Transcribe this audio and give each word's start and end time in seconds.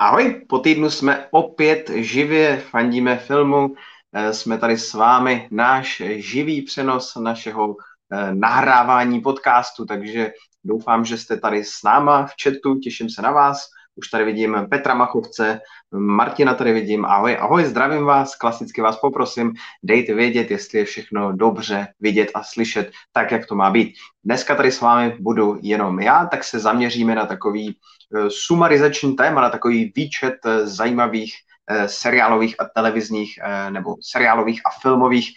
Ahoj, 0.00 0.44
po 0.48 0.58
týdnu 0.58 0.90
jsme 0.90 1.28
opět 1.30 1.90
živě, 1.90 2.56
fandíme 2.56 3.16
filmu, 3.16 3.74
eh, 4.12 4.34
jsme 4.34 4.58
tady 4.58 4.78
s 4.78 4.94
vámi, 4.94 5.48
náš 5.50 6.02
živý 6.16 6.62
přenos 6.62 7.14
našeho 7.14 7.76
eh, 8.12 8.34
nahrávání 8.34 9.20
podcastu, 9.20 9.86
takže 9.86 10.32
doufám, 10.64 11.04
že 11.04 11.18
jste 11.18 11.36
tady 11.36 11.64
s 11.64 11.82
náma 11.84 12.26
v 12.26 12.32
chatu, 12.42 12.78
těším 12.78 13.10
se 13.10 13.22
na 13.22 13.30
vás. 13.30 13.68
Už 13.98 14.08
tady 14.08 14.24
vidím 14.24 14.56
Petra 14.70 14.94
Machovce, 14.94 15.60
Martina 15.94 16.54
tady 16.54 16.72
vidím, 16.72 17.04
ahoj, 17.04 17.36
ahoj, 17.40 17.64
zdravím 17.64 18.04
vás, 18.04 18.36
klasicky 18.36 18.80
vás 18.80 18.96
poprosím, 18.96 19.52
dejte 19.82 20.14
vědět, 20.14 20.50
jestli 20.50 20.78
je 20.78 20.84
všechno 20.84 21.32
dobře 21.32 21.86
vidět 22.00 22.30
a 22.34 22.42
slyšet, 22.42 22.90
tak, 23.12 23.30
jak 23.30 23.46
to 23.46 23.54
má 23.54 23.70
být. 23.70 23.94
Dneska 24.24 24.54
tady 24.54 24.72
s 24.72 24.80
vámi 24.80 25.16
budu 25.20 25.58
jenom 25.62 26.00
já, 26.00 26.26
tak 26.26 26.44
se 26.44 26.58
zaměříme 26.58 27.14
na 27.14 27.26
takový 27.26 27.76
uh, 28.10 28.28
sumarizační 28.28 29.16
téma, 29.16 29.40
na 29.40 29.50
takový 29.50 29.92
výčet 29.96 30.34
uh, 30.44 30.52
zajímavých 30.66 31.34
uh, 31.70 31.86
seriálových 31.86 32.60
a 32.60 32.64
televizních 32.64 33.38
nebo 33.70 33.94
seriálových 34.02 34.60
a 34.66 34.70
filmových 34.82 35.30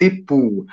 typů. 0.00 0.66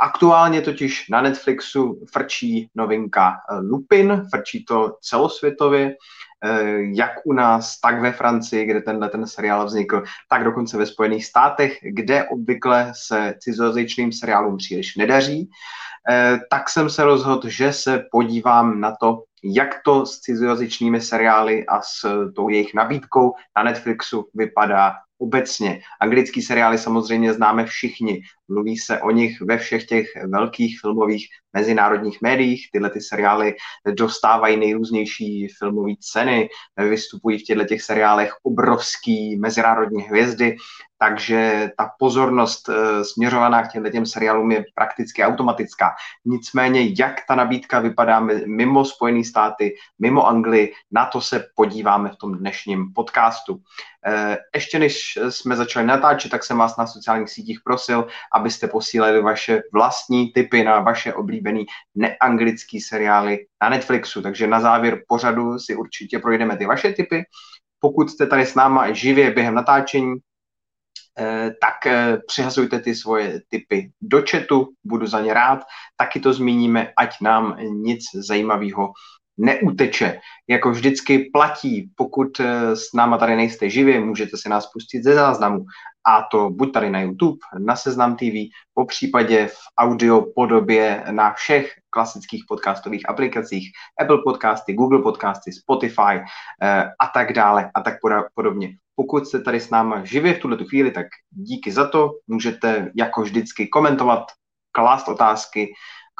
Aktuálně 0.00 0.60
totiž 0.60 1.08
na 1.08 1.20
Netflixu 1.20 2.06
frčí 2.12 2.70
novinka 2.74 3.36
Lupin, 3.70 4.22
frčí 4.30 4.64
to 4.64 4.96
celosvětově 5.00 5.94
Eh, 5.94 5.96
jak 6.94 7.10
u 7.24 7.32
nás, 7.32 7.80
tak 7.80 8.00
ve 8.00 8.12
Francii, 8.12 8.64
kde 8.64 8.80
tenhle 8.80 9.08
ten 9.08 9.26
seriál 9.26 9.66
vznikl, 9.66 10.02
tak 10.28 10.44
dokonce 10.44 10.78
ve 10.78 10.86
Spojených 10.86 11.26
státech, 11.26 11.78
kde 11.82 12.24
obvykle 12.24 12.92
se 12.96 13.34
cizojazyčným 13.38 14.12
seriálům 14.12 14.56
příliš 14.56 14.96
nedaří, 14.96 15.50
eh, 16.10 16.38
tak 16.50 16.68
jsem 16.68 16.90
se 16.90 17.04
rozhodl, 17.04 17.48
že 17.48 17.72
se 17.72 18.04
podívám 18.10 18.80
na 18.80 18.96
to, 19.00 19.22
jak 19.44 19.80
to 19.84 20.06
s 20.06 20.20
cizojazyčnými 20.20 21.00
seriály 21.00 21.66
a 21.66 21.82
s 21.82 22.30
tou 22.36 22.48
jejich 22.48 22.74
nabídkou 22.74 23.34
na 23.56 23.62
Netflixu 23.62 24.28
vypadá 24.34 24.94
obecně. 25.18 25.80
Anglický 26.00 26.42
seriály 26.42 26.78
samozřejmě 26.78 27.32
známe 27.34 27.64
všichni. 27.64 28.22
Mluví 28.48 28.78
se 28.78 29.00
o 29.00 29.10
nich 29.10 29.40
ve 29.40 29.58
všech 29.58 29.86
těch 29.86 30.06
velkých 30.26 30.80
filmových 30.80 31.28
mezinárodních 31.52 32.22
médiích. 32.22 32.68
Tyhle 32.72 32.90
ty 32.90 33.00
seriály 33.00 33.54
dostávají 33.94 34.56
nejrůznější 34.56 35.48
filmové 35.58 35.92
ceny, 36.00 36.48
vystupují 36.76 37.38
v 37.38 37.42
těchto 37.42 37.64
těch 37.64 37.82
seriálech 37.82 38.34
obrovský 38.42 39.36
mezinárodní 39.36 40.02
hvězdy, 40.02 40.56
takže 40.98 41.70
ta 41.78 41.90
pozornost 41.98 42.68
e, 42.68 43.04
směřovaná 43.04 43.62
k 43.62 43.72
těmhle 43.72 43.90
těm 43.90 44.06
seriálům 44.06 44.50
je 44.50 44.64
prakticky 44.74 45.24
automatická. 45.24 45.94
Nicméně, 46.24 46.94
jak 46.98 47.14
ta 47.28 47.34
nabídka 47.34 47.78
vypadá 47.78 48.20
mimo 48.46 48.84
Spojené 48.84 49.24
státy, 49.24 49.74
mimo 49.98 50.26
Anglii, 50.26 50.72
na 50.90 51.06
to 51.06 51.20
se 51.20 51.44
podíváme 51.54 52.08
v 52.08 52.16
tom 52.16 52.38
dnešním 52.38 52.92
podcastu. 52.92 53.60
E, 54.06 54.38
ještě 54.54 54.78
než 54.78 55.18
jsme 55.28 55.56
začali 55.56 55.86
natáčet, 55.86 56.30
tak 56.30 56.44
jsem 56.44 56.58
vás 56.58 56.76
na 56.76 56.86
sociálních 56.86 57.30
sítích 57.30 57.60
prosil, 57.64 58.06
abyste 58.38 58.68
posílali 58.68 59.22
vaše 59.22 59.62
vlastní 59.72 60.32
typy 60.32 60.64
na 60.64 60.80
vaše 60.80 61.14
oblíbené 61.14 61.60
neanglické 61.94 62.78
seriály 62.88 63.46
na 63.62 63.68
Netflixu. 63.68 64.22
Takže 64.22 64.46
na 64.46 64.60
závěr 64.60 65.02
pořadu 65.08 65.58
si 65.58 65.76
určitě 65.76 66.18
projdeme 66.18 66.56
ty 66.56 66.66
vaše 66.66 66.92
typy. 66.92 67.22
Pokud 67.80 68.10
jste 68.10 68.26
tady 68.26 68.46
s 68.46 68.54
náma 68.54 68.92
živě 68.92 69.30
během 69.30 69.54
natáčení, 69.54 70.14
eh, 71.18 71.50
tak 71.60 71.86
eh, 71.86 72.18
přihazujte 72.26 72.80
ty 72.80 72.94
svoje 72.94 73.40
typy 73.48 73.90
do 74.00 74.22
chatu, 74.30 74.68
budu 74.84 75.06
za 75.06 75.20
ně 75.20 75.34
rád. 75.34 75.64
Taky 75.96 76.20
to 76.20 76.32
zmíníme, 76.32 76.92
ať 76.96 77.20
nám 77.20 77.56
nic 77.60 78.02
zajímavého 78.14 78.92
neuteče. 79.38 80.20
Jako 80.48 80.70
vždycky 80.70 81.30
platí, 81.32 81.90
pokud 81.96 82.40
eh, 82.40 82.76
s 82.76 82.92
náma 82.94 83.18
tady 83.18 83.36
nejste 83.36 83.70
živě, 83.70 84.00
můžete 84.00 84.36
si 84.36 84.48
nás 84.48 84.66
pustit 84.66 85.02
ze 85.02 85.14
záznamu. 85.14 85.64
A 86.08 86.22
to 86.22 86.50
buď 86.50 86.72
tady 86.72 86.90
na 86.90 87.00
YouTube, 87.00 87.38
na 87.58 87.76
Seznam 87.76 88.16
TV, 88.16 88.48
po 88.74 88.84
případě 88.84 89.46
v 89.46 89.58
audio 89.78 90.26
podobě 90.34 91.04
na 91.10 91.32
všech 91.32 91.72
klasických 91.90 92.44
podcastových 92.48 93.08
aplikacích, 93.08 93.70
Apple 94.00 94.18
podcasty, 94.24 94.72
Google 94.72 95.02
podcasty, 95.02 95.52
Spotify 95.52 96.24
eh, 96.62 96.84
a 97.00 97.06
tak 97.14 97.32
dále 97.32 97.70
a 97.74 97.80
tak 97.80 97.94
podobně. 98.34 98.76
Pokud 98.94 99.26
jste 99.26 99.40
tady 99.40 99.60
s 99.60 99.70
náma 99.70 100.04
živě 100.04 100.34
v 100.34 100.38
tuhle 100.38 100.56
chvíli, 100.64 100.90
tak 100.90 101.06
díky 101.30 101.72
za 101.72 101.88
to. 101.88 102.10
Můžete 102.26 102.90
jako 102.96 103.22
vždycky 103.22 103.68
komentovat, 103.68 104.24
klást 104.72 105.08
otázky, 105.08 105.72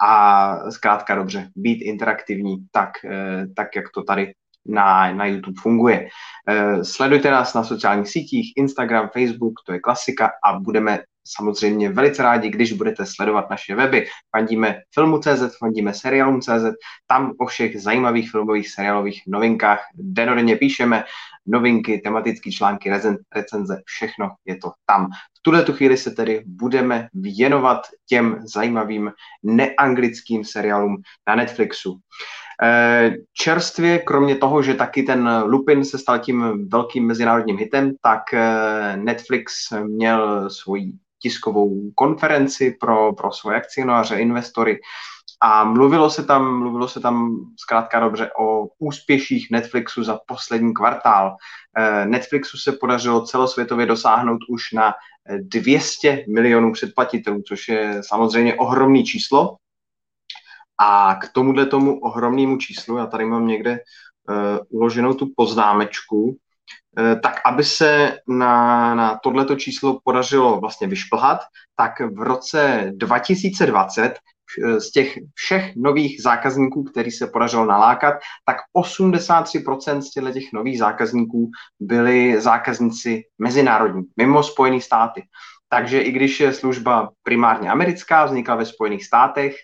a 0.03 0.71
zkrátka 0.71 1.15
dobře, 1.15 1.50
být 1.56 1.82
interaktivní 1.82 2.56
tak, 2.71 2.91
eh, 3.04 3.47
tak 3.56 3.77
jak 3.77 3.84
to 3.94 4.03
tady 4.03 4.32
na, 4.69 5.12
na 5.12 5.27
YouTube 5.27 5.61
funguje. 5.61 6.09
Eh, 6.49 6.84
sledujte 6.84 7.31
nás 7.31 7.55
na 7.55 7.65
sociálních 7.65 8.09
sítích, 8.09 8.53
Instagram, 8.56 9.09
Facebook, 9.12 9.55
to 9.67 9.73
je 9.73 9.81
klasika 9.81 10.31
a 10.45 10.59
budeme 10.59 10.99
samozřejmě 11.29 11.91
velice 11.91 12.23
rádi, 12.23 12.51
když 12.51 12.73
budete 12.73 13.07
sledovat 13.07 13.51
naše 13.51 13.75
weby. 13.75 14.07
Fandíme 14.37 14.77
filmu.cz, 14.95 15.59
fandíme 15.59 15.95
seriálům.cz, 15.95 16.65
tam 17.07 17.33
o 17.39 17.47
všech 17.47 17.83
zajímavých 17.83 18.31
filmových 18.31 18.71
seriálových 18.71 19.23
novinkách 19.27 19.81
denodenně 19.95 20.57
píšeme 20.57 21.05
novinky, 21.47 21.99
tematické 21.99 22.51
články, 22.51 22.91
recenze, 23.34 23.83
všechno 23.84 24.31
je 24.45 24.57
to 24.57 24.73
tam. 24.87 25.07
V 25.39 25.43
tuhle 25.43 25.62
tu 25.62 25.73
chvíli 25.73 25.97
se 25.97 26.11
tedy 26.11 26.43
budeme 26.47 27.09
věnovat 27.15 27.81
těm 28.09 28.39
zajímavým 28.55 29.12
neanglickým 29.43 30.45
seriálům 30.45 30.97
na 31.28 31.34
Netflixu. 31.34 31.99
Eh, 32.63 33.11
čerstvě, 33.33 33.99
kromě 33.99 34.37
toho, 34.37 34.63
že 34.63 34.75
taky 34.75 35.03
ten 35.03 35.43
Lupin 35.45 35.85
se 35.85 35.99
stal 35.99 36.19
tím 36.19 36.69
velkým 36.69 37.07
mezinárodním 37.07 37.59
hitem, 37.59 37.95
tak 38.03 38.23
eh, 38.35 38.97
Netflix 38.97 39.53
měl 39.83 40.51
svoji 40.51 40.93
tiskovou 41.23 41.91
konferenci 41.95 42.77
pro, 42.81 43.13
pro 43.13 43.33
svoje 43.33 43.57
akcionáře, 43.57 44.17
investory 44.17 44.81
a 45.41 45.65
mluvilo 45.65 46.11
se 46.11 46.25
tam, 46.25 46.59
mluvilo 46.59 46.89
se 46.89 47.01
tam 47.01 47.37
zkrátka 47.59 48.01
dobře 48.01 48.31
o 48.41 48.69
úspěších 48.79 49.51
Netflixu 49.51 50.05
za 50.05 50.19
poslední 50.27 50.75
kvartál. 50.75 51.37
Eh, 51.79 52.07
Netflixu 52.07 52.57
se 52.57 52.73
podařilo 52.73 53.27
celosvětově 53.27 53.87
dosáhnout 53.87 54.39
už 54.49 54.73
na 54.73 54.95
200 55.41 56.25
milionů 56.29 56.73
předplatitelů, 56.73 57.43
což 57.49 57.69
je 57.69 58.01
samozřejmě 58.07 58.55
ohromný 58.55 59.05
číslo. 59.05 59.57
A 60.78 61.15
k 61.15 61.33
tomuhle 61.33 61.66
tomu 61.66 62.00
ohromnému 62.00 62.56
číslu, 62.56 62.97
já 62.97 63.06
tady 63.06 63.25
mám 63.25 63.47
někde 63.47 63.78
uh, 64.28 64.37
uloženou 64.69 65.15
tu 65.15 65.28
poznámečku, 65.37 66.22
uh, 66.22 67.21
tak 67.22 67.41
aby 67.44 67.65
se 67.65 68.19
na, 68.28 68.94
na 68.94 69.19
tohleto 69.22 69.56
číslo 69.56 70.00
podařilo 70.05 70.61
vlastně 70.61 70.87
vyšplhat, 70.87 71.41
tak 71.77 72.00
v 72.00 72.22
roce 72.22 72.93
2020 72.94 74.15
Eh, 74.65 74.81
z 74.81 74.91
těch 74.91 75.19
všech 75.34 75.77
nových 75.77 76.22
zákazníků, 76.22 76.84
který 76.84 77.10
se 77.10 77.27
podařilo 77.27 77.65
nalákat, 77.65 78.15
tak 78.45 78.56
83% 78.77 80.00
z 80.00 80.10
těchto 80.10 80.31
těch 80.33 80.53
nových 80.53 80.78
zákazníků 80.78 81.50
byli 81.81 82.41
zákazníci 82.41 83.22
mezinárodní, 83.39 84.03
mimo 84.16 84.43
Spojené 84.43 84.81
státy. 84.81 85.22
Takže 85.69 86.00
i 86.00 86.12
když 86.12 86.41
je 86.41 86.53
služba 86.53 87.10
primárně 87.22 87.71
americká, 87.71 88.25
vznikla 88.25 88.55
ve 88.55 88.66
Spojených 88.66 89.05
státech, 89.05 89.56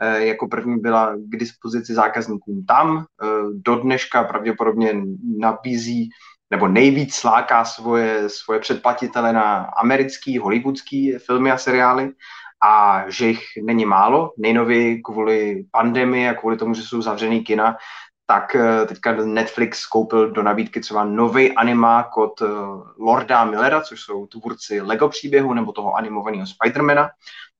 jako 0.00 0.48
první 0.48 0.78
byla 0.80 1.14
k 1.16 1.36
dispozici 1.36 1.94
zákazníkům 1.94 2.64
tam, 2.64 2.98
eh, 2.98 3.26
do 3.54 3.76
dneška 3.76 4.24
pravděpodobně 4.24 5.02
nabízí 5.38 6.10
nebo 6.50 6.68
nejvíc 6.68 7.24
láká 7.24 7.64
svoje, 7.64 8.28
svoje 8.28 8.60
předplatitele 8.60 9.32
na 9.32 9.54
americký, 9.56 10.38
hollywoodský 10.38 11.12
filmy 11.12 11.50
a 11.50 11.58
seriály 11.58 12.12
a 12.64 13.04
že 13.08 13.26
jich 13.26 13.44
není 13.62 13.84
málo. 13.84 14.32
Nejnověji 14.38 15.02
kvůli 15.02 15.64
pandemii 15.70 16.28
a 16.28 16.34
kvůli 16.34 16.56
tomu, 16.56 16.74
že 16.74 16.82
jsou 16.82 17.02
zavřený 17.02 17.44
kina, 17.44 17.76
tak 18.26 18.54
eh, 18.54 18.86
teďka 18.86 19.12
Netflix 19.12 19.86
koupil 19.86 20.30
do 20.30 20.42
nabídky 20.42 20.80
třeba 20.80 21.04
nový 21.04 21.52
animák 21.52 22.16
od 22.16 22.42
eh, 22.42 22.46
Lorda 22.98 23.44
Millera, 23.44 23.80
což 23.80 24.00
jsou 24.00 24.26
tvůrci 24.26 24.80
Lego 24.80 25.08
příběhu 25.08 25.54
nebo 25.54 25.72
toho 25.72 25.94
animovaného 25.94 26.46
Spidermana, 26.46 27.10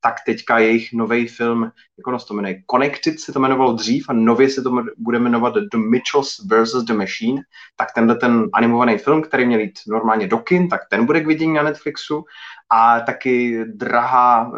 tak 0.02 0.14
teďka 0.26 0.58
jejich 0.58 0.92
nový 0.92 1.28
film, 1.28 1.62
jak 1.62 2.20
se 2.20 2.26
to 2.26 2.34
jmenuje, 2.34 2.62
Connected 2.70 3.20
se 3.20 3.32
to 3.32 3.38
jmenovalo 3.38 3.72
dřív 3.72 4.06
a 4.08 4.12
nově 4.12 4.50
se 4.50 4.62
to 4.62 4.84
bude 4.98 5.18
jmenovat 5.18 5.54
The 5.54 5.76
Mitchells 5.76 6.28
vs. 6.46 6.84
The 6.84 6.92
Machine, 6.92 7.42
tak 7.76 7.88
tenhle 7.94 8.16
ten 8.16 8.48
animovaný 8.52 8.98
film, 8.98 9.22
který 9.22 9.46
měl 9.46 9.60
jít 9.60 9.78
normálně 9.88 10.28
do 10.28 10.38
kin, 10.38 10.68
tak 10.68 10.80
ten 10.90 11.06
bude 11.06 11.20
k 11.20 11.26
vidění 11.26 11.54
na 11.54 11.62
Netflixu 11.62 12.24
a 12.70 13.00
taky 13.00 13.64
drahá 13.64 14.48
uh, 14.48 14.56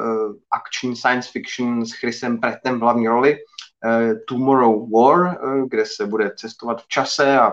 akční 0.53 0.97
science 0.97 1.29
fiction 1.33 1.87
s 1.87 1.93
Chrisem 1.93 2.41
Prattem 2.41 2.79
v 2.79 2.83
hlavní 2.83 3.09
roli, 3.09 3.37
uh, 3.37 4.19
Tomorrow 4.29 4.91
War, 4.91 5.21
uh, 5.21 5.69
kde 5.69 5.87
se 5.87 6.07
bude 6.07 6.31
cestovat 6.37 6.83
v 6.83 6.89
čase 6.89 7.39
a 7.39 7.53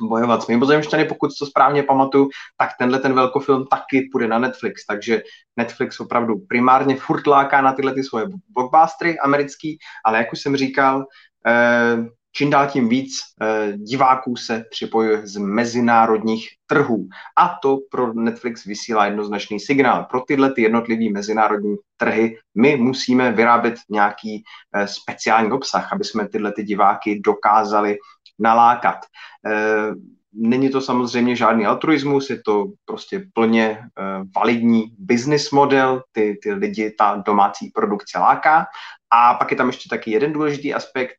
bojovat 0.00 0.42
s 0.42 0.46
mimozemšťany, 0.46 1.04
pokud 1.04 1.30
to 1.38 1.46
správně 1.46 1.82
pamatuju, 1.82 2.28
tak 2.56 2.70
tenhle 2.78 2.98
ten 2.98 3.14
velkofilm 3.14 3.66
taky 3.66 4.08
půjde 4.12 4.28
na 4.28 4.38
Netflix, 4.38 4.86
takže 4.86 5.22
Netflix 5.56 6.00
opravdu 6.00 6.34
primárně 6.48 6.96
furt 6.96 7.26
láká 7.26 7.62
na 7.62 7.72
tyhle 7.72 7.94
ty 7.94 8.04
svoje 8.04 8.26
blockbustery 8.48 9.18
americký, 9.18 9.78
ale 10.04 10.18
jak 10.18 10.32
už 10.32 10.40
jsem 10.40 10.56
říkal, 10.56 11.04
eh, 11.46 11.96
čím 12.32 12.50
dál 12.50 12.66
tím 12.66 12.88
víc 12.88 13.12
eh, 13.42 13.72
diváků 13.76 14.36
se 14.36 14.64
připojuje 14.70 15.26
z 15.26 15.36
mezinárodních 15.36 16.48
trhů. 16.66 17.08
A 17.38 17.56
to 17.62 17.78
pro 17.90 18.14
Netflix 18.14 18.64
vysílá 18.64 19.06
jednoznačný 19.06 19.60
signál. 19.60 20.06
Pro 20.10 20.20
tyhle 20.20 20.52
ty 20.52 20.62
jednotlivé 20.62 21.12
mezinárodní 21.12 21.76
trhy 21.96 22.36
my 22.54 22.76
musíme 22.76 23.32
vyrábět 23.32 23.74
nějaký 23.90 24.44
eh, 24.74 24.86
speciální 24.86 25.52
obsah, 25.52 25.92
aby 25.92 26.04
jsme 26.04 26.28
tyhle 26.28 26.52
ty 26.52 26.62
diváky 26.62 27.20
dokázali 27.24 27.96
nalákat. 28.38 28.98
Eh, 29.46 29.94
není 30.34 30.70
to 30.70 30.80
samozřejmě 30.80 31.36
žádný 31.36 31.66
altruismus, 31.66 32.30
je 32.30 32.42
to 32.42 32.66
prostě 32.84 33.24
plně 33.34 33.78
validní 34.36 34.84
business 34.98 35.50
model, 35.50 36.02
ty, 36.12 36.38
ty 36.42 36.52
lidi 36.52 36.94
ta 36.98 37.22
domácí 37.26 37.70
produkce 37.74 38.18
láká. 38.18 38.66
A 39.10 39.34
pak 39.34 39.50
je 39.50 39.56
tam 39.56 39.66
ještě 39.66 39.88
taky 39.88 40.10
jeden 40.10 40.32
důležitý 40.32 40.74
aspekt, 40.74 41.12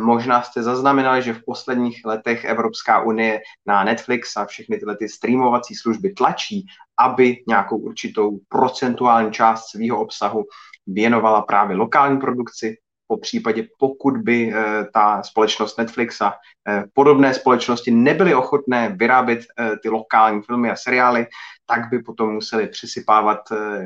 možná 0.00 0.42
jste 0.42 0.62
zaznamenali, 0.62 1.22
že 1.22 1.34
v 1.34 1.44
posledních 1.44 2.04
letech 2.04 2.44
Evropská 2.44 3.02
unie 3.02 3.40
na 3.66 3.84
Netflix 3.84 4.36
a 4.36 4.44
všechny 4.44 4.78
tyhle 4.78 4.96
ty 4.96 5.08
streamovací 5.08 5.74
služby 5.74 6.12
tlačí, 6.12 6.66
aby 6.98 7.36
nějakou 7.48 7.76
určitou 7.76 8.38
procentuální 8.48 9.32
část 9.32 9.70
svého 9.70 10.00
obsahu 10.00 10.44
věnovala 10.86 11.42
právě 11.42 11.76
lokální 11.76 12.18
produkci, 12.18 12.76
po 13.06 13.16
případě 13.16 13.66
pokud 13.78 14.16
by 14.16 14.52
e, 14.52 14.84
ta 14.92 15.22
společnost 15.22 15.78
Netflix 15.78 16.20
a 16.20 16.32
e, 16.68 16.84
podobné 16.92 17.34
společnosti 17.34 17.90
nebyly 17.90 18.34
ochotné 18.34 18.88
vyrábět 18.98 19.40
ty 19.82 19.88
lokální 19.88 20.42
filmy 20.42 20.70
a 20.70 20.76
seriály, 20.76 21.26
tak 21.66 21.90
by 21.90 21.98
potom 21.98 22.32
museli 22.32 22.66
přisypávat 22.66 23.38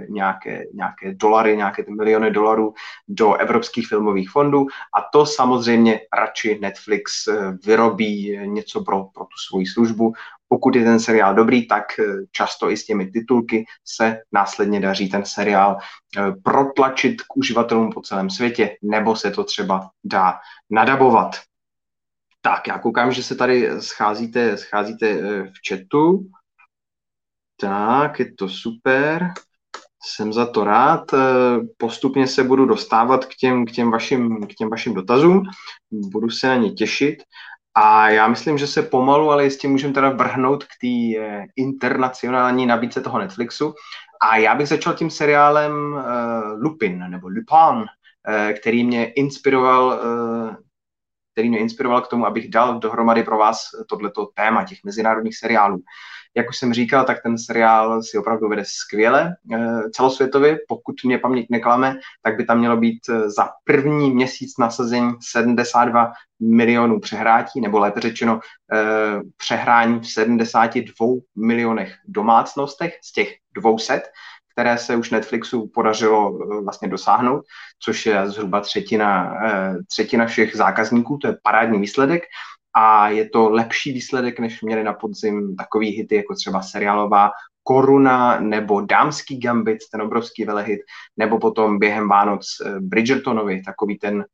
nějaké, 0.09 0.65
nějaké 0.75 1.15
dolary, 1.15 1.57
nějaké 1.57 1.85
ty 1.85 1.91
miliony 1.91 2.31
dolarů 2.31 2.75
do 3.09 3.35
evropských 3.35 3.89
filmových 3.89 4.31
fondů 4.31 4.67
a 4.99 5.09
to 5.13 5.27
samozřejmě 5.27 6.01
radši 6.19 6.59
Netflix 6.63 7.29
vyrobí 7.67 8.39
něco 8.45 8.85
pro, 8.85 9.05
pro 9.05 9.25
tu 9.25 9.37
svoji 9.49 9.67
službu, 9.67 10.13
pokud 10.49 10.77
je 10.77 10.85
ten 10.85 11.01
seriál 11.01 11.35
dobrý, 11.35 11.69
tak 11.69 11.85
eh, 11.99 12.05
často 12.33 12.71
i 12.71 12.77
s 12.77 12.87
těmi 12.87 13.07
titulky 13.07 13.65
se 13.85 14.21
následně 14.33 14.81
daří 14.81 15.09
ten 15.09 15.25
seriál 15.25 15.79
eh, 15.79 16.33
protlačit 16.45 17.23
k 17.23 17.37
uživatelům 17.37 17.93
po 17.93 18.01
celém 18.01 18.31
světě, 18.31 18.77
nebo 18.83 19.17
se 19.17 19.31
to 19.31 19.45
třeba 19.45 19.91
dá 20.05 20.39
nadabovat. 20.71 21.37
Tak, 22.41 22.67
já 22.67 22.79
koukám, 22.79 23.13
že 23.13 23.23
se 23.23 23.35
tady 23.35 23.83
scházíte, 23.83 24.57
scházíte 24.57 25.11
eh, 25.11 25.45
v 25.45 25.55
chatu. 25.69 26.27
Tak, 27.61 28.19
je 28.19 28.33
to 28.33 28.49
super. 28.49 29.33
Jsem 30.05 30.33
za 30.33 30.47
to 30.47 30.65
rád. 30.65 31.05
Postupně 31.77 32.27
se 32.27 32.45
budu 32.45 32.67
dostávat 32.67 33.25
k 33.25 33.35
těm, 33.35 33.67
k 33.67 33.71
těm, 33.71 33.91
vašim, 33.91 34.47
k 34.47 34.55
těm 34.55 34.71
vašim 34.71 34.95
dotazům. 34.95 35.43
Budu 35.91 36.31
se 36.31 36.49
na 36.49 36.57
ně 36.57 36.71
těšit. 36.71 37.17
A 37.75 38.09
já 38.09 38.29
myslím, 38.29 38.59
že 38.59 38.67
se 38.67 38.83
pomalu, 38.83 39.31
ale 39.31 39.45
jistě 39.45 39.69
můžeme 39.69 39.95
teda 39.95 40.11
vrhnout 40.11 40.65
k 40.65 40.69
té 40.81 41.21
eh, 41.21 41.47
internacionální 41.57 42.67
nabídce 42.67 43.01
toho 43.01 43.19
Netflixu. 43.19 43.75
A 44.23 44.37
já 44.37 44.55
bych 44.55 44.69
začal 44.69 44.95
tím 44.95 45.11
seriálem 45.11 45.73
uh, 45.93 46.03
Lupin, 46.63 46.99
nebo 47.11 47.29
Lupin, 47.29 47.87
který 48.61 48.85
mě 48.85 49.05
inspiroval 49.05 50.01
který 51.37 51.49
mě 51.49 51.59
inspiroval 51.59 52.01
k 52.01 52.09
tomu, 52.09 52.27
abych 52.27 52.51
dal 52.51 52.79
dohromady 52.79 53.23
pro 53.23 53.39
vás 53.39 53.59
tohleto 53.89 54.27
téma 54.35 54.65
těch 54.65 54.79
mezinárodních 54.85 55.37
seriálů. 55.37 55.83
Jak 56.37 56.49
už 56.49 56.57
jsem 56.57 56.75
říkal, 56.75 57.05
tak 57.05 57.23
ten 57.23 57.39
seriál 57.39 58.03
si 58.03 58.19
opravdu 58.19 58.49
vede 58.49 58.63
skvěle 58.67 59.37
eh, 59.55 59.91
celosvětově. 59.91 60.59
Pokud 60.69 60.95
mě 61.05 61.19
paměť 61.19 61.47
neklame, 61.51 61.99
tak 62.23 62.37
by 62.37 62.45
tam 62.45 62.59
mělo 62.59 62.77
být 62.77 62.99
eh, 63.09 63.31
za 63.31 63.49
první 63.65 64.11
měsíc 64.11 64.59
nasazení 64.59 65.13
72 65.21 66.13
milionů 66.41 67.01
přehrátí, 67.01 67.61
nebo 67.61 67.79
lépe 67.79 68.01
řečeno 68.01 68.41
eh, 68.73 69.21
přehrání 69.37 70.01
v 70.01 70.07
72 70.07 71.07
milionech 71.37 71.95
domácnostech 72.09 72.99
z 73.05 73.13
těch 73.13 73.35
200 73.55 74.03
které 74.57 74.79
se 74.79 74.97
už 74.97 75.11
Netflixu 75.11 75.71
podařilo 75.75 76.39
vlastně 76.65 76.89
dosáhnout, 76.89 77.45
což 77.83 78.07
je 78.07 78.31
zhruba 78.31 78.61
třetina, 78.61 79.35
třetina 79.89 80.27
všech 80.27 80.57
zákazníků, 80.57 81.19
to 81.19 81.27
je 81.27 81.39
parádní 81.43 81.81
výsledek. 81.81 82.23
A 82.75 83.09
je 83.09 83.29
to 83.29 83.51
lepší 83.51 83.93
výsledek, 83.93 84.41
než 84.41 84.63
měli 84.63 84.85
na 84.85 84.93
podzim 84.93 85.57
takový 85.57 85.89
hity, 85.89 86.17
jako 86.17 86.35
třeba 86.35 86.63
seriálová 86.63 87.31
Koruna 87.63 88.41
nebo 88.41 88.81
Dámský 88.81 89.41
gambit, 89.41 89.79
ten 89.93 90.03
obrovský 90.03 90.45
velehit, 90.45 90.81
nebo 91.17 91.39
potom 91.39 91.79
během 91.79 92.09
Vánoc 92.09 92.47
eh, 92.67 92.81
Bridgertonovi, 92.81 93.63
takový 93.63 93.99
ten 93.99 94.25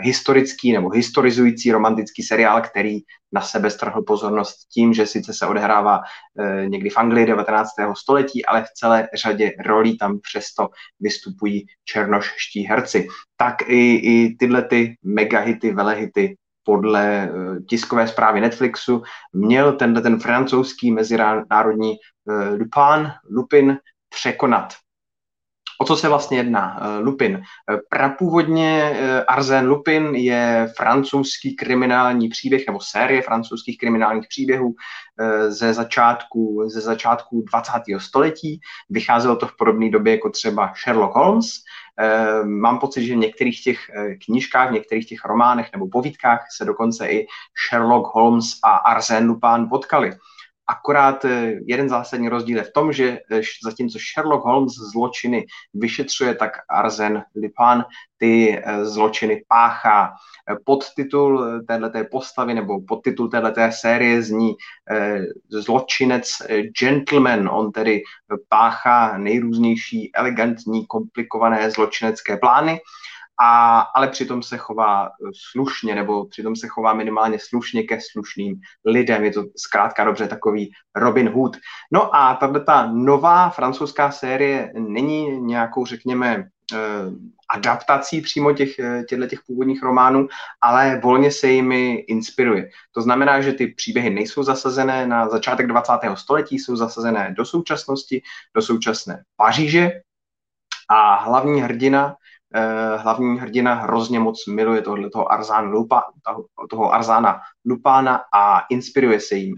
historický 0.00 0.72
nebo 0.72 0.90
historizující 0.90 1.72
romantický 1.72 2.22
seriál, 2.22 2.62
který 2.62 2.98
na 3.32 3.40
sebe 3.40 3.70
strhl 3.70 4.02
pozornost 4.02 4.56
tím, 4.74 4.94
že 4.94 5.06
sice 5.06 5.32
se 5.34 5.46
odehrává 5.46 5.98
uh, 5.98 6.68
někdy 6.68 6.90
v 6.90 6.96
Anglii 6.96 7.26
19. 7.26 7.70
století, 7.98 8.46
ale 8.46 8.62
v 8.62 8.72
celé 8.74 9.08
řadě 9.14 9.52
rolí 9.66 9.98
tam 9.98 10.18
přesto 10.20 10.68
vystupují 11.00 11.66
černošští 11.84 12.62
herci. 12.62 13.08
Tak 13.36 13.62
i, 13.68 13.94
i 13.94 14.36
tyhle 14.38 14.62
ty 14.62 14.96
megahity, 15.02 15.72
velehity 15.72 16.36
podle 16.62 17.22
eh, 17.22 17.60
tiskové 17.68 18.08
zprávy 18.08 18.40
Netflixu 18.40 19.02
měl 19.32 19.72
tenhle 19.72 20.02
ten 20.02 20.20
francouzský 20.20 20.92
mezinárodní 20.92 21.94
eh, 21.94 22.48
Lupin, 22.48 23.12
Lupin 23.30 23.78
překonat. 24.08 24.74
O 25.82 25.84
co 25.84 25.96
se 25.96 26.08
vlastně 26.08 26.36
jedná? 26.36 26.80
Eh, 26.80 26.98
Lupin. 26.98 27.42
Prapůvodně 27.90 28.96
Arsène 29.28 29.68
Lupin 29.68 30.14
je 30.14 30.72
francouzský 30.76 31.56
kriminální 31.56 32.28
příběh 32.28 32.66
nebo 32.66 32.80
série 32.80 33.22
francouzských 33.22 33.78
kriminálních 33.78 34.28
příběhů 34.28 34.74
ze 35.48 35.74
začátku, 35.74 36.62
ze 36.66 36.80
začátku 36.80 37.44
20. 37.50 37.72
století. 37.98 38.60
Vycházelo 38.90 39.36
to 39.36 39.46
v 39.46 39.56
podobné 39.56 39.90
době 39.90 40.12
jako 40.12 40.30
třeba 40.30 40.72
Sherlock 40.84 41.14
Holmes 41.14 41.50
Eh, 42.00 42.44
mám 42.44 42.78
pocit, 42.78 43.06
že 43.06 43.14
v 43.14 43.16
některých 43.16 43.62
těch 43.62 43.90
eh, 43.90 44.14
knížkách, 44.14 44.70
v 44.70 44.72
některých 44.72 45.06
těch 45.06 45.24
románech 45.24 45.70
nebo 45.72 45.88
povídkách 45.88 46.46
se 46.56 46.64
dokonce 46.64 47.08
i 47.08 47.26
Sherlock 47.68 48.14
Holmes 48.14 48.58
a 48.64 48.76
Arsène 48.76 49.26
Lupin 49.26 49.68
potkali. 49.68 50.12
Akorát 50.66 51.24
eh, 51.24 51.52
jeden 51.66 51.88
zásadní 51.88 52.28
rozdíl 52.28 52.56
je 52.56 52.64
v 52.64 52.72
tom, 52.72 52.92
že 52.92 53.18
zatímco 53.64 53.98
Sherlock 53.98 54.44
Holmes 54.44 54.72
zločiny 54.92 55.46
vyšetřuje, 55.74 56.34
tak 56.34 56.50
Arsène 56.70 57.24
Lupin 57.34 57.84
ty 58.18 58.62
zločiny 58.82 59.42
páchá. 59.48 60.12
Podtitul 60.64 61.62
této 61.66 61.98
postavy 62.10 62.54
nebo 62.54 62.80
podtitul 62.80 63.28
této 63.28 63.60
série 63.70 64.22
zní 64.22 64.54
Zločinec 65.48 66.28
gentleman. 66.80 67.48
On 67.48 67.72
tedy 67.72 68.02
páchá 68.48 69.18
nejrůznější 69.18 70.10
elegantní, 70.14 70.86
komplikované 70.86 71.70
zločinecké 71.70 72.36
plány, 72.36 72.80
a, 73.40 73.80
ale 73.80 74.08
přitom 74.08 74.42
se 74.42 74.56
chová 74.56 75.10
slušně, 75.50 75.94
nebo 75.94 76.26
přitom 76.26 76.56
se 76.56 76.68
chová 76.68 76.94
minimálně 76.94 77.38
slušně 77.40 77.82
ke 77.82 77.98
slušným 78.12 78.60
lidem. 78.84 79.24
Je 79.24 79.32
to 79.32 79.44
zkrátka 79.56 80.04
dobře 80.04 80.28
takový 80.28 80.72
Robin 80.96 81.28
Hood. 81.28 81.56
No 81.92 82.14
a 82.14 82.34
tato 82.34 82.60
ta 82.60 82.86
nová 82.92 83.50
francouzská 83.50 84.10
série 84.10 84.72
není 84.74 85.40
nějakou, 85.40 85.86
řekněme, 85.86 86.48
Eh, 86.72 87.10
adaptací 87.54 88.20
přímo 88.20 88.52
těch, 88.52 88.78
eh, 88.78 89.04
těchto 89.08 89.26
těch 89.26 89.40
původních 89.46 89.82
románů, 89.82 90.28
ale 90.60 91.00
volně 91.02 91.30
se 91.30 91.48
jimi 91.48 91.94
inspiruje. 91.94 92.68
To 92.92 93.02
znamená, 93.02 93.40
že 93.40 93.52
ty 93.52 93.66
příběhy 93.66 94.10
nejsou 94.10 94.42
zasazené 94.42 95.06
na 95.06 95.28
začátek 95.28 95.66
20. 95.66 96.16
století, 96.16 96.58
jsou 96.58 96.76
zasazené 96.76 97.34
do 97.36 97.44
současnosti, 97.44 98.22
do 98.54 98.62
současné 98.62 99.22
Paříže 99.36 99.90
a 100.88 101.14
hlavní 101.16 101.60
hrdina 101.60 102.14
eh, 102.14 102.21
hlavní 102.96 103.38
hrdina 103.38 103.74
hrozně 103.74 104.20
moc 104.20 104.46
miluje 104.46 104.82
tohoto 104.82 105.32
Arzán 105.32 105.70
Lupa, 105.70 106.02
toho 106.70 106.94
Arzána 106.94 107.40
Lupána 107.64 108.20
a 108.34 108.60
inspiruje 108.70 109.20
se 109.20 109.34
jim. 109.34 109.54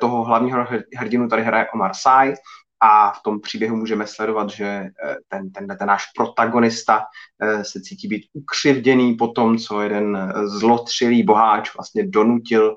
toho 0.00 0.24
hlavního 0.24 0.66
hrdinu 0.96 1.28
tady 1.28 1.42
hraje 1.42 1.66
Omar 1.74 1.94
Sy, 1.94 2.34
a 2.80 3.12
v 3.12 3.22
tom 3.22 3.40
příběhu 3.40 3.76
můžeme 3.76 4.06
sledovat, 4.06 4.50
že 4.50 4.64
eh, 4.64 5.16
ten, 5.28 5.50
ten, 5.50 5.66
ten 5.78 5.88
náš 5.88 6.04
protagonista 6.16 7.04
eh, 7.42 7.64
se 7.64 7.80
cítí 7.80 8.08
být 8.08 8.26
ukřivděný 8.32 9.14
po 9.14 9.28
tom, 9.28 9.58
co 9.58 9.82
jeden 9.82 10.16
eh, 10.16 10.48
zlotřilý 10.48 11.22
boháč 11.22 11.74
vlastně 11.74 12.06
donutil 12.06 12.74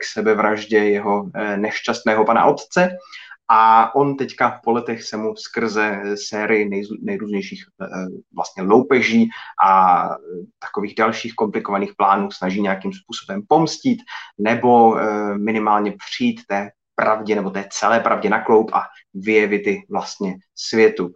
k 0.00 0.04
sebevraždě 0.04 0.78
jeho 0.78 1.30
nešťastného 1.56 2.24
pana 2.24 2.44
otce. 2.44 2.90
A 3.54 3.94
on 3.94 4.16
teďka 4.16 4.60
po 4.64 4.72
letech 4.72 5.02
se 5.02 5.16
mu 5.16 5.36
skrze 5.36 6.00
sérii 6.14 6.68
nej, 6.68 6.82
nejrůznějších 7.02 7.64
vlastně 8.34 8.62
loupeží 8.62 9.28
a 9.66 10.08
takových 10.58 10.94
dalších 10.94 11.34
komplikovaných 11.34 11.92
plánů 11.96 12.30
snaží 12.30 12.62
nějakým 12.62 12.92
způsobem 12.92 13.42
pomstit 13.48 13.98
nebo 14.38 14.96
minimálně 15.36 15.94
přijít 16.06 16.40
té 16.48 16.70
pravdě 16.94 17.34
nebo 17.34 17.50
té 17.50 17.64
celé 17.70 18.00
pravdě 18.00 18.30
na 18.30 18.44
kloup 18.44 18.70
a 18.74 18.82
vyjevit 19.14 19.62
vlastně 19.90 20.36
světu. 20.54 21.10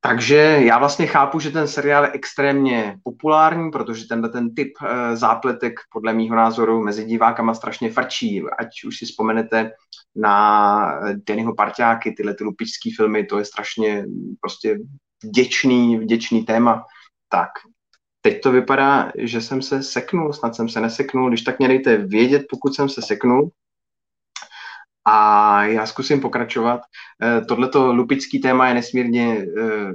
Takže 0.00 0.36
já 0.36 0.78
vlastně 0.78 1.06
chápu, 1.06 1.40
že 1.40 1.50
ten 1.50 1.68
seriál 1.68 2.04
je 2.04 2.10
extrémně 2.12 2.96
populární, 3.02 3.70
protože 3.70 4.08
tenhle 4.08 4.28
ten 4.28 4.54
typ 4.54 4.72
e, 4.82 5.16
zápletek 5.16 5.74
podle 5.92 6.12
mýho 6.12 6.36
názoru 6.36 6.82
mezi 6.82 7.04
divákama 7.04 7.54
strašně 7.54 7.92
frčí. 7.92 8.42
Ať 8.58 8.84
už 8.86 8.98
si 8.98 9.04
vzpomenete 9.06 9.70
na 10.16 11.00
Dennyho 11.26 11.54
parťáky, 11.54 12.12
tyhle 12.12 12.34
ty 12.34 12.44
lupičský 12.44 12.94
filmy, 12.94 13.24
to 13.24 13.38
je 13.38 13.44
strašně 13.44 14.04
prostě 14.40 14.78
vděčný, 15.24 15.98
vděčný 15.98 16.44
téma. 16.44 16.84
Tak, 17.28 17.50
teď 18.22 18.42
to 18.42 18.52
vypadá, 18.52 19.12
že 19.18 19.40
jsem 19.40 19.62
se 19.62 19.82
seknul, 19.82 20.32
snad 20.32 20.56
jsem 20.56 20.68
se 20.68 20.80
neseknul, 20.80 21.28
když 21.28 21.42
tak 21.42 21.58
mě 21.58 21.68
dejte 21.68 21.96
vědět, 21.96 22.42
pokud 22.50 22.74
jsem 22.74 22.88
se 22.88 23.02
seknul. 23.02 23.50
A 25.04 25.64
já 25.64 25.86
zkusím 25.86 26.20
pokračovat. 26.20 26.80
Eh, 27.22 27.44
tohleto 27.44 27.92
lupický 27.92 28.40
téma 28.40 28.68
je 28.68 28.74
nesmírně 28.74 29.38
eh, 29.38 29.92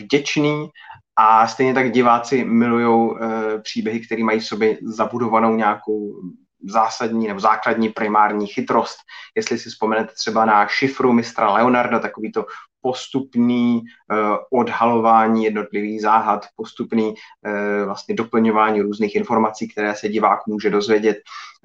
vděčný 0.00 0.68
a 1.16 1.46
stejně 1.46 1.74
tak 1.74 1.92
diváci 1.92 2.44
milují 2.44 3.10
eh, 3.20 3.58
příběhy, 3.58 4.00
které 4.00 4.24
mají 4.24 4.40
v 4.40 4.46
sobě 4.46 4.78
zabudovanou 4.82 5.56
nějakou 5.56 6.20
zásadní 6.68 7.26
nebo 7.26 7.40
základní 7.40 7.88
primární 7.88 8.46
chytrost. 8.46 8.96
Jestli 9.36 9.58
si 9.58 9.68
vzpomenete 9.68 10.12
třeba 10.14 10.44
na 10.44 10.66
šifru 10.66 11.12
mistra 11.12 11.52
Leonarda, 11.52 11.98
takový 11.98 12.32
to 12.32 12.46
postupný 12.80 13.82
uh, 13.82 14.60
odhalování 14.60 15.44
jednotlivých 15.44 16.02
záhad, 16.02 16.46
postupný 16.56 17.08
uh, 17.08 17.84
vlastně 17.84 18.14
doplňování 18.14 18.80
různých 18.80 19.16
informací, 19.16 19.68
které 19.68 19.94
se 19.94 20.08
divák 20.08 20.46
může 20.46 20.70
dozvědět. 20.70 21.16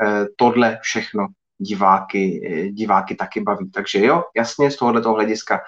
Uh, 0.03 0.25
tohle 0.35 0.79
všechno 0.81 1.27
diváky, 1.61 2.41
diváky 2.73 3.15
taky 3.15 3.41
baví. 3.41 3.71
Takže 3.71 4.05
jo, 4.05 4.23
jasně 4.35 4.71
z 4.71 4.75
tohoto 4.75 5.13
hlediska 5.13 5.61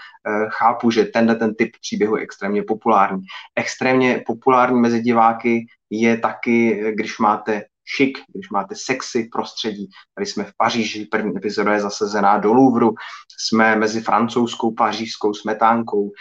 chápu, 0.50 0.92
že 0.92 1.06
tenhle 1.06 1.36
ten 1.36 1.56
typ 1.56 1.72
příběhu 1.82 2.18
je 2.18 2.24
extrémně 2.24 2.64
populární. 2.64 3.22
Extrémně 3.56 4.24
populární 4.26 4.80
mezi 4.80 5.02
diváky 5.02 5.66
je 5.90 6.18
taky, 6.18 6.84
když 6.96 7.20
máte 7.20 7.64
šik, 7.86 8.18
když 8.34 8.50
máte 8.50 8.76
sexy 8.76 9.30
prostředí. 9.32 9.90
Tady 10.16 10.26
jsme 10.26 10.44
v 10.44 10.52
Paříži, 10.58 11.06
první 11.06 11.38
epizoda 11.38 11.74
je 11.74 11.80
zasazená 11.80 12.38
do 12.38 12.54
Louvru, 12.54 12.94
jsme 13.40 13.76
mezi 13.76 14.02
francouzskou 14.02 14.74
pařížskou 14.74 15.34
smetánkou. 15.34 16.12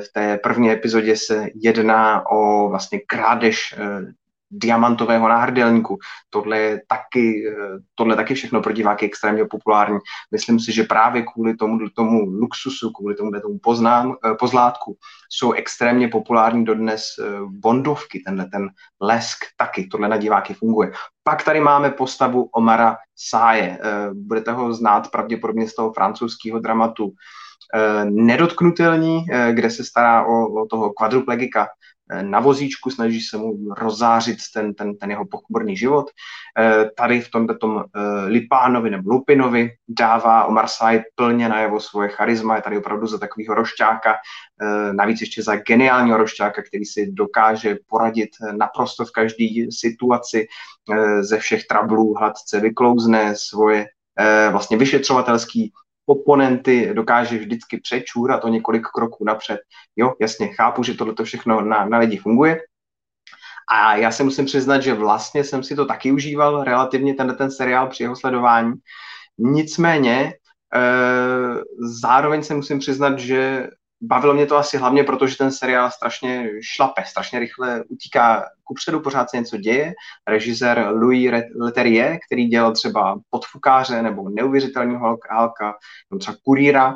V 0.00 0.12
té 0.14 0.38
první 0.38 0.70
epizodě 0.70 1.16
se 1.16 1.46
jedná 1.54 2.22
o 2.30 2.68
vlastně 2.68 3.00
krádež 3.06 3.74
eh, 3.78 4.12
diamantového 4.54 5.28
náhrdelníku. 5.28 5.98
Tohle 6.30 6.58
je 6.58 6.82
taky, 6.88 7.48
eh, 7.50 7.78
tohle 7.94 8.16
taky 8.16 8.34
všechno 8.34 8.62
pro 8.62 8.72
diváky 8.72 9.06
extrémně 9.06 9.44
populární. 9.44 9.98
Myslím 10.30 10.60
si, 10.60 10.72
že 10.72 10.82
právě 10.84 11.22
kvůli 11.22 11.56
tomu, 11.56 11.78
tomu 11.96 12.24
luxusu, 12.24 12.90
kvůli 12.90 13.14
tomu, 13.14 13.30
tomu 13.30 13.58
poznám, 13.58 14.16
eh, 14.24 14.34
pozlátku, 14.34 14.96
jsou 15.30 15.52
extrémně 15.52 16.08
populární 16.08 16.64
dodnes 16.64 17.02
eh, 17.20 17.24
bondovky, 17.48 18.22
tenhle 18.26 18.46
ten 18.52 18.68
lesk 19.00 19.38
taky, 19.56 19.86
tohle 19.86 20.08
na 20.08 20.16
diváky 20.16 20.54
funguje. 20.54 20.92
Pak 21.22 21.44
tady 21.44 21.60
máme 21.60 21.90
postavu 21.90 22.48
Omara 22.52 22.96
Sáje. 23.16 23.78
Budete 24.12 24.52
ho 24.52 24.74
znát 24.74 25.10
pravděpodobně 25.10 25.68
z 25.68 25.74
toho 25.74 25.92
francouzského 25.92 26.58
dramatu 26.58 27.12
Nedotknutelní, 28.04 29.24
kde 29.52 29.70
se 29.70 29.84
stará 29.84 30.26
o, 30.26 30.62
o 30.62 30.66
toho 30.66 30.92
kvadruplegika 30.92 31.68
na 32.22 32.40
vozíčku, 32.40 32.90
snaží 32.90 33.20
se 33.20 33.36
mu 33.36 33.74
rozzářit 33.74 34.38
ten, 34.54 34.74
ten, 34.74 34.96
ten 34.96 35.10
jeho 35.10 35.26
pochmurný 35.26 35.76
život. 35.76 36.10
Eh, 36.58 36.90
tady 36.96 37.20
v 37.20 37.30
tomto 37.30 37.54
tom 37.54 37.84
eh, 37.84 38.26
Lipánovi 38.26 38.90
nebo 38.90 39.10
Lupinovi 39.10 39.70
dává 39.88 40.44
Omar 40.44 40.68
Said 40.68 41.02
plně 41.14 41.48
najevo 41.48 41.80
svoje 41.80 42.08
charisma, 42.08 42.56
je 42.56 42.62
tady 42.62 42.78
opravdu 42.78 43.06
za 43.06 43.18
takového 43.18 43.54
rošťáka, 43.54 44.14
navíc 44.92 45.20
ještě 45.20 45.42
za 45.42 45.56
geniálního 45.56 46.16
rošťáka, 46.16 46.62
který 46.62 46.84
si 46.84 47.12
dokáže 47.12 47.76
poradit 47.88 48.30
naprosto 48.56 49.04
v 49.04 49.12
každé 49.12 49.46
situaci, 49.70 50.46
ze 51.20 51.38
všech 51.38 51.66
trablů 51.66 52.14
hladce 52.14 52.60
vyklouzne 52.60 53.34
svoje 53.36 53.86
vlastně 54.50 54.76
vyšetřovatelský 54.76 55.72
oponenty 56.06 56.90
dokáže 56.94 57.38
vždycky 57.38 57.80
přečůrat 57.80 58.44
o 58.44 58.48
několik 58.48 58.86
kroků 58.86 59.24
napřed. 59.24 59.60
Jo, 59.96 60.12
jasně, 60.20 60.48
chápu, 60.48 60.82
že 60.82 60.94
tohle 60.94 61.14
všechno 61.24 61.60
na, 61.60 61.84
na 61.84 61.98
lidi 61.98 62.16
funguje. 62.16 62.60
A 63.70 63.96
já 63.96 64.10
se 64.10 64.24
musím 64.24 64.44
přiznat, 64.44 64.80
že 64.80 64.94
vlastně 64.94 65.44
jsem 65.44 65.62
si 65.62 65.76
to 65.76 65.86
taky 65.86 66.12
užíval 66.12 66.64
relativně 66.64 67.14
ten, 67.14 67.36
ten 67.36 67.50
seriál 67.50 67.88
při 67.88 68.02
jeho 68.02 68.16
sledování. 68.16 68.72
Nicméně 69.38 70.12
e, 70.24 70.32
zároveň 72.00 72.42
se 72.42 72.54
musím 72.54 72.78
přiznat, 72.78 73.18
že 73.18 73.68
bavilo 74.06 74.34
mě 74.34 74.46
to 74.46 74.56
asi 74.56 74.76
hlavně, 74.76 75.04
protože 75.04 75.36
ten 75.36 75.50
seriál 75.50 75.90
strašně 75.90 76.50
šlape, 76.60 77.02
strašně 77.06 77.38
rychle 77.38 77.84
utíká 77.88 78.44
kupředu, 78.64 79.00
pořád 79.00 79.30
se 79.30 79.36
něco 79.36 79.56
děje. 79.56 79.94
Režisér 80.28 80.88
Louis 80.92 81.30
Leterrier, 81.60 82.18
který 82.26 82.46
dělal 82.46 82.72
třeba 82.72 83.20
Podfukáře 83.30 84.02
nebo 84.02 84.28
Neuvěřitelného 84.28 85.18
Halka, 85.30 85.74
nebo 86.10 86.18
třeba 86.18 86.36
Kurýra, 86.44 86.94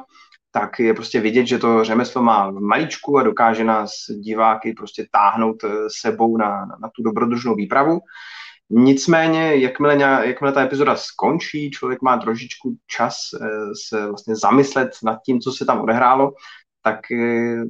tak 0.50 0.78
je 0.78 0.94
prostě 0.94 1.20
vidět, 1.20 1.46
že 1.46 1.58
to 1.58 1.84
řemeslo 1.84 2.22
má 2.22 2.50
v 2.50 2.60
maličku 2.60 3.18
a 3.18 3.22
dokáže 3.22 3.64
nás 3.64 3.90
diváky 4.20 4.72
prostě 4.72 5.06
táhnout 5.12 5.64
eh, 5.64 5.68
sebou 6.00 6.36
na, 6.36 6.66
na 6.82 6.90
tu 6.96 7.02
dobrodružnou 7.02 7.54
výpravu. 7.54 8.00
Nicméně, 8.70 9.56
jakmile, 9.56 10.02
jakmile 10.28 10.52
ta 10.52 10.62
epizoda 10.62 10.96
skončí, 10.96 11.70
člověk 11.70 12.02
má 12.02 12.16
trošičku 12.16 12.76
čas 12.86 13.16
eh, 13.42 13.48
se 13.88 14.06
vlastně 14.06 14.36
zamyslet 14.36 14.90
nad 15.04 15.18
tím, 15.24 15.40
co 15.40 15.52
se 15.52 15.64
tam 15.64 15.80
odehrálo, 15.80 16.32
tak 16.82 17.10
eh, 17.12 17.64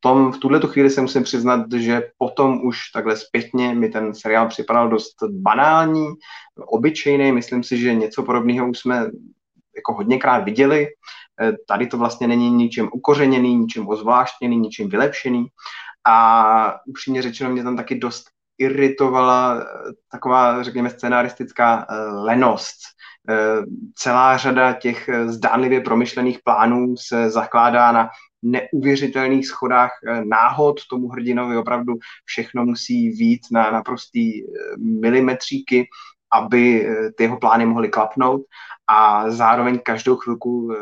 tom, 0.00 0.32
v 0.32 0.38
tuhle 0.38 0.60
chvíli 0.66 0.90
se 0.90 1.00
musím 1.00 1.22
přiznat, 1.22 1.72
že 1.76 2.02
potom 2.18 2.66
už 2.66 2.78
takhle 2.94 3.16
zpětně 3.16 3.74
mi 3.74 3.88
ten 3.88 4.14
seriál 4.14 4.48
připadal 4.48 4.88
dost 4.88 5.14
banální, 5.30 6.06
obyčejný. 6.66 7.32
Myslím 7.32 7.62
si, 7.62 7.78
že 7.78 7.94
něco 7.94 8.22
podobného 8.22 8.70
už 8.70 8.78
jsme 8.78 9.06
jako 9.76 9.94
hodněkrát 9.94 10.44
viděli. 10.44 10.86
Eh, 11.42 11.52
tady 11.68 11.86
to 11.86 11.98
vlastně 11.98 12.26
není 12.26 12.50
ničím 12.50 12.90
ukořeněný, 12.92 13.56
ničím 13.56 13.88
ozvláštněný, 13.88 14.56
ničím 14.56 14.88
vylepšený. 14.88 15.46
A 16.06 16.74
upřímně 16.86 17.22
řečeno 17.22 17.50
mě 17.50 17.62
tam 17.62 17.76
taky 17.76 17.94
dost 17.98 18.24
iritovala 18.58 19.60
eh, 19.60 19.64
taková, 20.12 20.62
řekněme, 20.62 20.90
scenaristická 20.90 21.86
lenost. 22.10 22.78
Celá 23.94 24.36
řada 24.36 24.72
těch 24.72 25.10
zdánlivě 25.26 25.80
promyšlených 25.80 26.38
plánů 26.44 26.94
se 26.96 27.30
zakládá 27.30 27.92
na 27.92 28.10
neuvěřitelných 28.42 29.46
schodách 29.46 29.90
eh, 30.06 30.24
náhod. 30.24 30.80
Tomu 30.90 31.08
hrdinovi 31.08 31.56
opravdu 31.56 31.94
všechno 32.24 32.64
musí 32.64 33.10
vít 33.10 33.40
na 33.52 33.70
naprostý 33.70 34.42
eh, 34.42 34.46
milimetříky, 34.78 35.88
aby 36.32 36.86
eh, 36.86 37.12
ty 37.12 37.22
jeho 37.22 37.38
plány 37.38 37.66
mohly 37.66 37.88
klapnout. 37.88 38.40
A 38.88 39.30
zároveň 39.30 39.78
každou 39.78 40.16
chvilku 40.16 40.74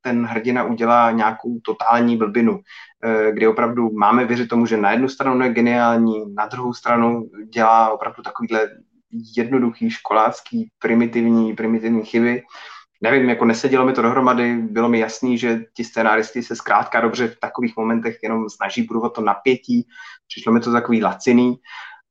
ten 0.00 0.24
hrdina 0.24 0.64
udělá 0.64 1.10
nějakou 1.10 1.58
totální 1.62 2.16
blbinu, 2.16 2.60
kdy 3.32 3.48
opravdu 3.48 3.90
máme 3.92 4.24
věřit 4.24 4.48
tomu, 4.48 4.66
že 4.66 4.76
na 4.76 4.90
jednu 4.90 5.08
stranu 5.08 5.44
je 5.44 5.52
geniální, 5.52 6.34
na 6.34 6.46
druhou 6.46 6.72
stranu 6.72 7.28
dělá 7.54 7.90
opravdu 7.90 8.22
takovýhle 8.22 8.68
jednoduchý, 9.36 9.90
školácký, 9.90 10.70
primitivní, 10.78 11.54
primitivní 11.54 12.04
chyby 12.04 12.42
nevím, 13.00 13.28
jako 13.28 13.44
nesedělo 13.44 13.86
mi 13.86 13.92
to 13.92 14.02
dohromady, 14.02 14.54
bylo 14.56 14.88
mi 14.88 14.98
jasný, 14.98 15.38
že 15.38 15.64
ti 15.74 15.84
scénáristi 15.84 16.42
se 16.42 16.56
zkrátka 16.56 17.00
dobře 17.00 17.28
v 17.28 17.40
takových 17.40 17.76
momentech 17.76 18.18
jenom 18.22 18.48
snaží 18.48 18.82
budovat 18.82 19.12
to 19.12 19.20
napětí, 19.20 19.86
přišlo 20.26 20.52
mi 20.52 20.60
to 20.60 20.72
takový 20.72 21.02
laciný. 21.02 21.56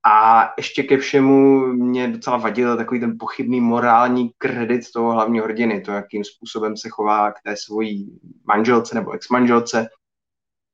A 0.06 0.50
ještě 0.58 0.84
ke 0.84 0.98
všemu 0.98 1.60
mě 1.74 2.08
docela 2.08 2.38
vadil 2.38 2.78
takový 2.78 3.00
ten 3.00 3.18
pochybný 3.20 3.62
morální 3.62 4.32
kredit 4.38 4.92
toho 4.94 5.12
hlavního 5.12 5.46
hrdiny, 5.46 5.82
to, 5.82 5.92
jakým 5.92 6.24
způsobem 6.24 6.78
se 6.78 6.90
chová 6.90 7.32
k 7.32 7.36
té 7.46 7.56
svojí 7.58 8.20
manželce 8.46 8.96
nebo 8.96 9.12
ex-manželce, 9.12 9.88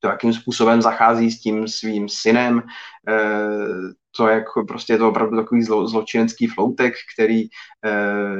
to, 0.00 0.08
jakým 0.08 0.32
způsobem 0.32 0.82
zachází 0.82 1.30
s 1.30 1.40
tím 1.40 1.68
svým 1.68 2.08
synem, 2.08 2.62
eh, 3.08 3.94
to 4.16 4.28
jak 4.28 4.44
prostě 4.68 4.92
je 4.92 4.98
to 4.98 5.08
opravdu 5.08 5.36
takový 5.36 5.62
zlo, 5.62 5.88
zločinecký 5.88 6.46
floutek, 6.46 6.94
který 7.14 7.42
e, 7.42 7.48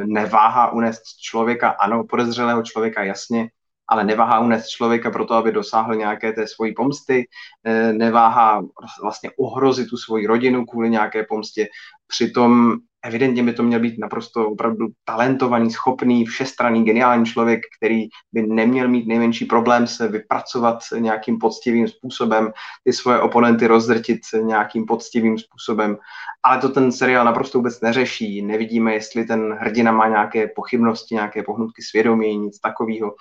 neváhá 0.04 0.73
unést 0.73 1.02
člověka, 1.21 1.69
ano, 1.69 2.04
podezřelého 2.04 2.62
člověka, 2.62 3.02
jasně, 3.04 3.49
ale 3.88 4.04
neváhá 4.04 4.40
unést 4.40 4.69
člověka 4.69 5.11
proto, 5.11 5.35
aby 5.35 5.52
dosáhl 5.52 5.95
nějaké 5.95 6.33
té 6.33 6.47
svojí 6.47 6.75
pomsty, 6.75 7.28
e, 7.64 7.93
neváhá 7.93 8.62
vlastně 9.02 9.31
ohrozit 9.38 9.88
tu 9.90 9.97
svoji 9.97 10.26
rodinu 10.26 10.66
kvůli 10.66 10.90
nějaké 10.90 11.25
pomstě. 11.28 11.69
Přitom 12.07 12.76
evidentně 13.04 13.42
by 13.42 13.52
to 13.52 13.62
měl 13.62 13.80
být 13.80 13.99
naprosto 13.99 14.49
opravdu 14.49 14.87
talentovaný, 15.04 15.70
schopný, 15.70 16.25
všestranný, 16.26 16.84
geniální 16.84 17.26
člověk, 17.26 17.61
který 17.78 18.08
by 18.32 18.42
neměl 18.42 18.88
mít 18.88 19.06
nejmenší 19.06 19.44
problém 19.44 19.87
se 19.87 20.08
vypracovat 20.08 20.78
nějakým 20.99 21.38
poctivým 21.38 21.88
způsobem, 21.88 22.52
ty 22.84 22.92
svoje 22.92 23.20
oponenty 23.20 23.66
rozdrtit 23.66 24.20
nějakým 24.42 24.87
poctivým 24.87 25.38
způsobem. 25.38 25.96
Ale 26.42 26.58
to 26.58 26.68
ten 26.68 26.92
seriál 26.92 27.25
naprosto 27.25 27.58
vůbec 27.58 27.80
neřeší. 27.80 28.42
Nevidíme, 28.42 28.94
jestli 28.94 29.25
ten 29.25 29.52
hrdina 29.52 29.92
má 29.92 30.08
nějaké 30.08 30.49
pochybnosti, 30.49 31.14
nějaké 31.14 31.42
pohnutky 31.42 31.82
svědomí, 31.82 32.37
nic 32.38 32.58
takového. 32.61 33.14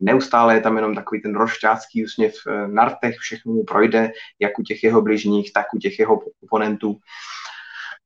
neustále 0.00 0.54
je 0.54 0.60
tam 0.60 0.76
jenom 0.76 0.94
takový 0.94 1.22
ten 1.22 1.34
rošťácký 1.34 2.04
úsměv 2.04 2.34
na 2.66 2.84
rtech, 2.84 3.16
všechno 3.16 3.52
mu 3.52 3.64
projde, 3.64 4.12
jak 4.38 4.58
u 4.58 4.62
těch 4.62 4.84
jeho 4.84 5.02
bližních, 5.02 5.52
tak 5.52 5.66
u 5.74 5.78
těch 5.78 5.98
jeho 5.98 6.20
oponentů. 6.42 6.96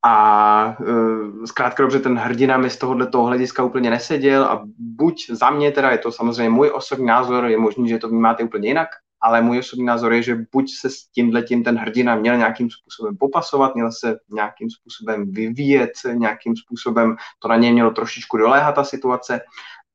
A 0.07 0.77
uh, 0.81 1.45
zkrátka 1.45 1.83
dobře, 1.83 2.01
ten 2.01 2.19
hrdina 2.19 2.59
mi 2.59 2.71
z 2.71 2.77
tohohle 2.77 3.07
toho 3.07 3.25
hlediska 3.25 3.65
úplně 3.65 3.91
neseděl 3.91 4.45
a 4.45 4.63
buď 4.79 5.31
za 5.31 5.51
mě, 5.51 5.71
teda 5.73 5.91
je 5.91 5.99
to 5.99 6.13
samozřejmě 6.13 6.51
můj 6.51 6.71
osobní 6.75 7.07
názor, 7.07 7.45
je 7.45 7.59
možný, 7.59 7.89
že 7.89 7.99
to 7.99 8.09
vnímáte 8.09 8.45
úplně 8.45 8.69
jinak, 8.69 8.89
ale 9.23 9.43
můj 9.43 9.59
osobní 9.59 9.85
názor 9.85 10.13
je, 10.13 10.23
že 10.23 10.47
buď 10.53 10.71
se 10.81 10.91
s 10.91 11.07
tímhle 11.15 11.43
tím 11.43 11.65
ten 11.65 11.77
hrdina 11.77 12.15
měl 12.15 12.37
nějakým 12.37 12.71
způsobem 12.71 13.17
popasovat, 13.17 13.75
měl 13.75 13.93
se 13.93 14.19
nějakým 14.31 14.71
způsobem 14.71 15.33
vyvíjet, 15.33 15.91
nějakým 16.15 16.57
způsobem 16.57 17.17
to 17.39 17.49
na 17.49 17.57
něj 17.57 17.73
mělo 17.73 17.91
trošičku 17.91 18.37
doléhat 18.37 18.75
ta 18.75 18.85
situace, 18.85 19.41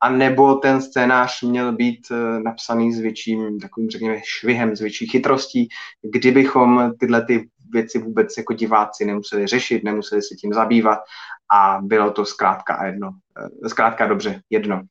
a 0.01 0.09
nebo 0.09 0.55
ten 0.55 0.81
scénář 0.81 1.41
měl 1.41 1.71
být 1.71 2.07
eh, 2.11 2.39
napsaný 2.39 2.93
s 2.93 2.99
větším 2.99 3.59
takovým, 3.59 3.89
řekněme, 3.89 4.21
švihem, 4.23 4.75
s 4.75 4.81
větší 4.81 5.07
chytrostí, 5.07 5.67
kdybychom 6.01 6.91
tyhle 6.99 7.25
ty 7.25 7.49
věci 7.73 7.99
vůbec 7.99 8.37
jako 8.37 8.53
diváci 8.53 9.05
nemuseli 9.05 9.47
řešit, 9.47 9.83
nemuseli 9.83 10.21
se 10.21 10.35
tím 10.35 10.53
zabývat 10.53 10.99
a 11.51 11.79
bylo 11.81 12.11
to 12.11 12.25
zkrátka 12.25 12.85
jedno. 12.85 13.11
Eh, 13.65 13.69
zkrátka 13.69 14.07
dobře, 14.07 14.41
jedno. 14.49 14.81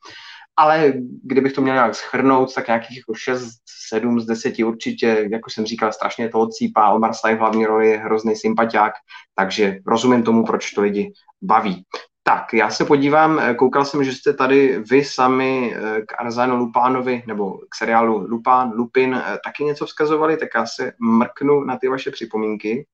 Ale 0.56 0.92
kdybych 1.22 1.52
to 1.52 1.60
měl 1.60 1.74
nějak 1.74 1.94
schrnout, 1.94 2.54
tak 2.54 2.66
nějakých 2.66 2.96
jako 2.96 3.14
6, 3.14 3.48
7 3.88 4.20
z 4.20 4.26
10 4.26 4.64
určitě, 4.64 5.28
jako 5.32 5.50
jsem 5.50 5.64
říkal, 5.64 5.92
strašně 5.92 6.28
to 6.28 6.40
odsýpá. 6.40 6.90
Omar 6.90 7.14
Sy 7.14 7.34
v 7.34 7.38
hlavní 7.38 7.66
roli 7.66 7.90
je 7.90 7.98
hrozný 7.98 8.36
sympatiák, 8.36 8.92
takže 9.34 9.78
rozumím 9.86 10.22
tomu, 10.22 10.44
proč 10.44 10.70
to 10.70 10.82
lidi 10.82 11.12
baví. 11.42 11.84
Tak, 12.28 12.54
já 12.54 12.70
se 12.70 12.84
podívám, 12.84 13.38
eh, 13.38 13.54
koukal 13.54 13.84
jsem, 13.84 14.04
že 14.04 14.12
jste 14.12 14.32
tady 14.32 14.78
vy 14.78 15.04
sami 15.04 15.74
eh, 15.74 16.02
k 16.02 16.20
Arzano 16.20 16.56
Lupánovi, 16.56 17.22
nebo 17.26 17.58
k 17.58 17.74
seriálu 17.74 18.18
Lupán, 18.18 18.72
Lupin, 18.72 19.14
eh, 19.14 19.38
taky 19.44 19.64
něco 19.64 19.86
vzkazovali, 19.86 20.36
tak 20.36 20.48
já 20.54 20.66
se 20.66 20.92
mrknu 20.98 21.64
na 21.64 21.78
ty 21.78 21.88
vaše 21.88 22.10
připomínky. 22.10 22.86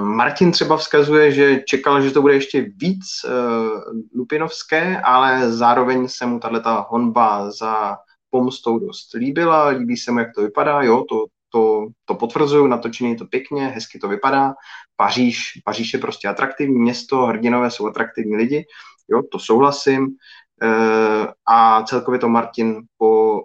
Martin 0.00 0.52
třeba 0.52 0.76
vzkazuje, 0.76 1.32
že 1.32 1.60
čekal, 1.60 2.02
že 2.02 2.10
to 2.10 2.22
bude 2.22 2.34
ještě 2.34 2.60
víc 2.60 3.04
lupinovské, 4.16 5.00
ale 5.00 5.52
zároveň 5.52 6.08
se 6.08 6.26
mu 6.26 6.40
tato 6.40 6.86
honba 6.88 7.50
za 7.50 7.96
pomstou 8.30 8.78
dost 8.78 9.14
líbila, 9.14 9.68
líbí 9.68 9.96
se 9.96 10.12
mu, 10.12 10.18
jak 10.18 10.34
to 10.34 10.42
vypadá, 10.42 10.82
jo, 10.82 11.04
to, 11.08 11.24
to, 11.52 11.86
to 12.04 12.14
potvrzuju, 12.14 12.66
natočený 12.66 13.10
je 13.10 13.16
to 13.16 13.24
pěkně, 13.24 13.68
hezky 13.68 13.98
to 13.98 14.08
vypadá. 14.08 14.54
Paříž, 14.96 15.52
Paříž 15.64 15.92
je 15.92 15.98
prostě 15.98 16.28
atraktivní 16.28 16.78
město, 16.78 17.26
hrdinové 17.26 17.70
jsou 17.70 17.86
atraktivní 17.86 18.36
lidi, 18.36 18.66
jo, 19.08 19.22
to 19.32 19.38
souhlasím. 19.38 20.06
E, 20.62 20.68
a 21.46 21.82
celkově 21.82 22.20
to 22.20 22.28
Martin 22.28 22.82
po, 22.98 23.40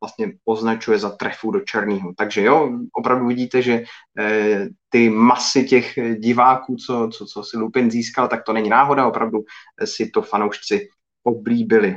vlastně 0.00 0.32
označuje 0.44 0.98
za 0.98 1.10
trefu 1.10 1.50
do 1.50 1.60
černého. 1.60 2.12
Takže 2.16 2.42
jo, 2.42 2.70
opravdu 2.92 3.26
vidíte, 3.26 3.62
že 3.62 3.84
e, 4.18 4.66
ty 4.88 5.10
masy 5.10 5.64
těch 5.64 5.94
diváků, 6.18 6.76
co, 6.76 7.08
co, 7.12 7.26
co 7.26 7.42
si 7.42 7.56
Lupin 7.56 7.90
získal, 7.90 8.28
tak 8.28 8.44
to 8.44 8.52
není 8.52 8.68
náhoda, 8.68 9.06
opravdu 9.06 9.38
si 9.84 10.10
to 10.10 10.22
fanoušci 10.22 10.88
oblíbili. 11.22 11.96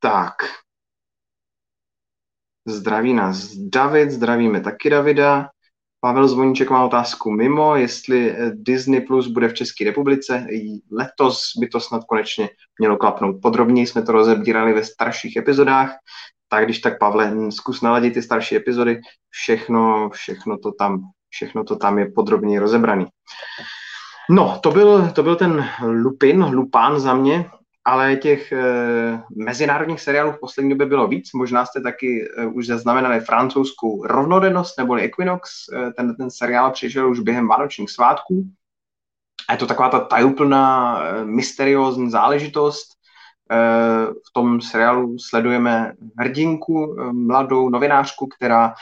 Tak, 0.00 0.34
Zdraví 2.70 3.14
nás 3.14 3.50
David, 3.56 4.10
zdravíme 4.10 4.60
taky 4.60 4.90
Davida. 4.90 5.48
Pavel 6.00 6.28
Zvoníček 6.28 6.70
má 6.70 6.84
otázku 6.84 7.30
mimo, 7.30 7.76
jestli 7.76 8.30
eh, 8.30 8.50
Disney 8.54 9.00
Plus 9.00 9.26
bude 9.26 9.48
v 9.48 9.54
České 9.54 9.84
republice. 9.84 10.46
Letos 10.92 11.52
by 11.60 11.68
to 11.68 11.80
snad 11.80 12.04
konečně 12.04 12.48
mělo 12.78 12.96
klapnout. 12.96 13.36
Podrobněji 13.42 13.86
jsme 13.86 14.02
to 14.02 14.12
rozebírali 14.12 14.72
ve 14.72 14.84
starších 14.84 15.36
epizodách, 15.36 15.96
tak 16.48 16.64
když 16.64 16.78
tak 16.78 16.98
Pavle, 16.98 17.32
zkus 17.50 17.82
naladit 17.82 18.14
ty 18.14 18.22
starší 18.22 18.56
epizody, 18.56 19.00
všechno, 19.30 20.10
všechno 20.10 20.58
to 20.58 20.72
tam, 20.72 21.00
všechno 21.28 21.64
to 21.64 21.76
tam 21.76 21.98
je 21.98 22.06
podrobněji 22.14 22.58
rozebraný. 22.58 23.06
No, 24.30 24.58
to 24.62 24.70
byl, 24.70 25.10
to 25.12 25.22
byl 25.22 25.36
ten 25.36 25.68
Lupin, 25.82 26.44
Lupán 26.44 27.00
za 27.00 27.14
mě 27.14 27.50
ale 27.84 28.16
těch 28.16 28.52
e, 28.52 28.62
mezinárodních 29.36 30.00
seriálů 30.00 30.32
v 30.32 30.40
poslední 30.40 30.70
době 30.70 30.86
bylo 30.86 31.08
víc. 31.08 31.32
Možná 31.32 31.66
jste 31.66 31.80
taky 31.80 32.28
e, 32.36 32.46
už 32.46 32.66
zaznamenali 32.66 33.20
francouzskou 33.20 34.06
rovnodennost 34.06 34.78
neboli 34.78 35.02
Equinox. 35.02 35.50
E, 35.72 35.92
ten, 35.92 36.16
ten 36.16 36.30
seriál 36.30 36.70
přišel 36.70 37.10
už 37.10 37.20
během 37.20 37.48
vánočních 37.48 37.90
svátků. 37.90 38.44
A 39.48 39.52
je 39.52 39.58
to 39.58 39.66
taková 39.66 39.88
ta 39.88 40.00
tajuplná, 40.00 40.98
mysteriózní 41.24 42.10
záležitost. 42.10 42.88
V 44.28 44.32
tom 44.32 44.60
seriálu 44.60 45.18
sledujeme 45.18 45.92
hrdinku, 46.18 46.96
mladou 47.12 47.68
novinářku, 47.68 48.26
která 48.26 48.74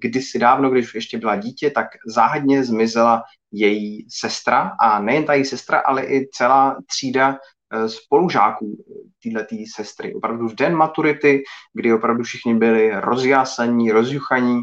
kdysi 0.00 0.38
dávno, 0.38 0.70
když 0.70 0.94
ještě 0.94 1.18
byla 1.18 1.36
dítě, 1.36 1.70
tak 1.70 1.86
záhadně 2.06 2.64
zmizela 2.64 3.22
její 3.52 4.06
sestra 4.10 4.72
a 4.80 4.98
nejen 4.98 5.24
ta 5.24 5.34
její 5.34 5.44
sestra, 5.44 5.78
ale 5.78 6.04
i 6.06 6.28
celá 6.32 6.76
třída 6.86 7.38
Eh, 7.63 7.63
spolužáků 7.86 8.84
této 9.22 9.56
sestry. 9.76 10.14
Opravdu 10.14 10.48
v 10.48 10.54
den 10.54 10.74
maturity, 10.74 11.42
kdy 11.72 11.94
opravdu 11.94 12.22
všichni 12.22 12.54
byli 12.54 12.90
rozjásaní, 12.94 13.92
rozjuchaní, 13.92 14.62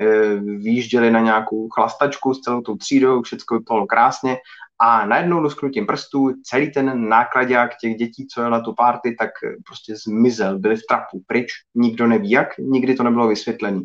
eh, 0.00 0.34
výjížděli 0.36 1.10
na 1.10 1.20
nějakou 1.20 1.68
chlastačku 1.68 2.34
s 2.34 2.40
celou 2.40 2.60
tou 2.60 2.76
třídou, 2.76 3.22
všechno 3.22 3.60
bylo 3.60 3.86
krásně 3.86 4.36
a 4.78 5.06
najednou 5.06 5.38
lusknutím 5.38 5.86
prstů 5.86 6.32
celý 6.42 6.72
ten 6.72 7.08
nákladák 7.08 7.70
těch 7.80 7.94
dětí, 7.94 8.26
co 8.26 8.40
jel 8.40 8.50
na 8.50 8.60
tu 8.60 8.74
party, 8.74 9.16
tak 9.18 9.30
prostě 9.66 9.94
zmizel, 10.06 10.58
byli 10.58 10.76
v 10.76 10.86
trapu, 10.88 11.22
pryč, 11.26 11.52
nikdo 11.74 12.06
neví 12.06 12.30
jak, 12.30 12.58
nikdy 12.58 12.94
to 12.94 13.02
nebylo 13.02 13.28
vysvětlené. 13.28 13.80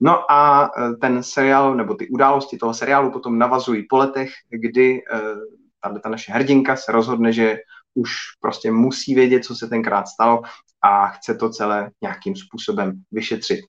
No 0.00 0.32
a 0.32 0.70
eh, 0.78 0.96
ten 1.00 1.22
seriál, 1.22 1.74
nebo 1.74 1.94
ty 1.94 2.08
události 2.08 2.58
toho 2.58 2.74
seriálu 2.74 3.10
potom 3.10 3.38
navazují 3.38 3.86
po 3.88 3.96
letech, 3.96 4.30
kdy 4.50 5.00
tahle 5.80 6.00
ta 6.00 6.08
naše 6.08 6.32
hrdinka 6.32 6.76
se 6.76 6.92
rozhodne, 6.92 7.32
že 7.32 7.56
už 7.98 8.10
prostě 8.40 8.70
musí 8.70 9.14
vědět, 9.14 9.44
co 9.44 9.54
se 9.54 9.66
tenkrát 9.66 10.08
stalo 10.08 10.42
a 10.82 11.08
chce 11.08 11.34
to 11.34 11.50
celé 11.50 11.90
nějakým 12.02 12.36
způsobem 12.36 12.92
vyšetřit. 13.12 13.60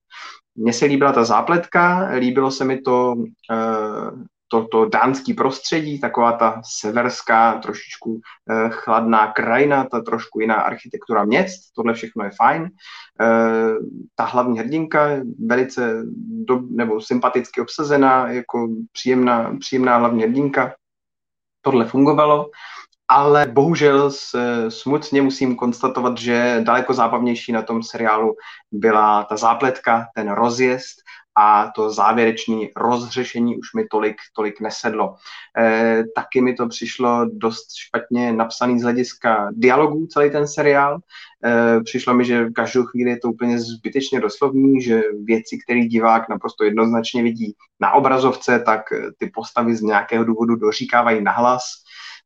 Mně 0.56 0.74
se 0.74 0.86
líbila 0.86 1.14
ta 1.14 1.24
zápletka, 1.24 2.10
líbilo 2.18 2.52
se 2.52 2.66
mi 2.66 2.82
to, 2.82 3.16
eh, 3.52 4.12
to, 4.48 4.68
to 4.68 4.86
dánský 4.86 5.34
prostředí, 5.34 6.00
taková 6.00 6.32
ta 6.32 6.62
severská, 6.80 7.58
trošičku 7.58 8.20
eh, 8.52 8.70
chladná 8.70 9.32
krajina, 9.32 9.84
ta 9.84 10.02
trošku 10.02 10.40
jiná 10.40 10.56
architektura 10.56 11.26
měst, 11.26 11.60
tohle 11.76 11.94
všechno 11.94 12.24
je 12.24 12.32
fajn. 12.38 12.70
Eh, 13.22 13.74
ta 14.16 14.24
hlavní 14.26 14.60
hrdinka 14.60 15.10
velice 15.46 16.04
do, 16.48 16.62
nebo 16.70 17.02
sympaticky 17.02 17.62
obsazená, 17.62 18.32
jako 18.32 18.68
příjemná, 18.92 19.58
příjemná 19.60 19.98
hlavní 19.98 20.24
hrdinka. 20.24 20.74
Tohle 21.62 21.86
fungovalo 21.86 22.50
ale 23.10 23.48
bohužel 23.48 24.12
smutně 24.70 25.22
musím 25.22 25.56
konstatovat, 25.56 26.18
že 26.18 26.62
daleko 26.64 26.94
zábavnější 26.94 27.52
na 27.52 27.62
tom 27.62 27.84
seriálu 27.84 28.36
byla 28.72 29.24
ta 29.24 29.38
zápletka, 29.38 30.08
ten 30.16 30.32
rozjezd 30.32 31.00
a 31.38 31.72
to 31.76 31.92
závěrečné 31.92 32.68
rozřešení 32.76 33.58
už 33.58 33.74
mi 33.76 33.86
tolik, 33.92 34.16
tolik 34.36 34.62
nesedlo. 34.62 35.16
E, 35.58 36.04
taky 36.16 36.42
mi 36.42 36.54
to 36.54 36.68
přišlo 36.68 37.26
dost 37.34 37.68
špatně 37.78 38.34
napsaný 38.34 38.80
z 38.80 38.84
hlediska 38.84 39.50
dialogů 39.52 40.08
celý 40.08 40.32
ten 40.32 40.48
seriál. 40.48 40.98
E, 41.46 41.82
přišlo 41.84 42.14
mi, 42.14 42.26
že 42.26 42.46
v 42.46 42.54
každou 42.54 42.84
chvíli 42.84 43.10
je 43.10 43.20
to 43.20 43.30
úplně 43.30 43.60
zbytečně 43.60 44.20
doslovný, 44.20 44.82
že 44.82 45.02
věci, 45.24 45.58
které 45.64 45.80
divák 45.80 46.30
naprosto 46.30 46.64
jednoznačně 46.64 47.24
vidí 47.24 47.54
na 47.80 47.92
obrazovce, 47.92 48.60
tak 48.60 48.82
ty 49.18 49.32
postavy 49.34 49.76
z 49.76 49.82
nějakého 49.82 50.24
důvodu 50.24 50.56
doříkávají 50.56 51.24
nahlas 51.24 51.62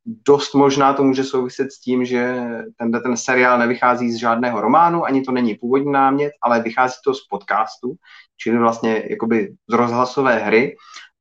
dost 0.06 0.54
možná 0.54 0.94
to 0.94 1.04
může 1.04 1.24
souviset 1.24 1.72
s 1.72 1.80
tím, 1.80 2.06
že 2.06 2.44
ten, 2.78 2.92
ten 2.92 3.18
seriál 3.18 3.60
nevychází 3.60 4.12
z 4.12 4.16
žádného 4.16 4.62
románu, 4.62 5.06
ani 5.06 5.22
to 5.22 5.32
není 5.32 5.56
původní 5.56 5.92
námět, 5.92 6.32
ale 6.42 6.62
vychází 6.62 6.96
to 7.04 7.14
z 7.14 7.28
podcastu, 7.28 7.94
čili 8.38 8.58
vlastně 8.58 9.04
jakoby 9.10 9.54
z 9.70 9.74
rozhlasové 9.74 10.40
hry. 10.40 10.76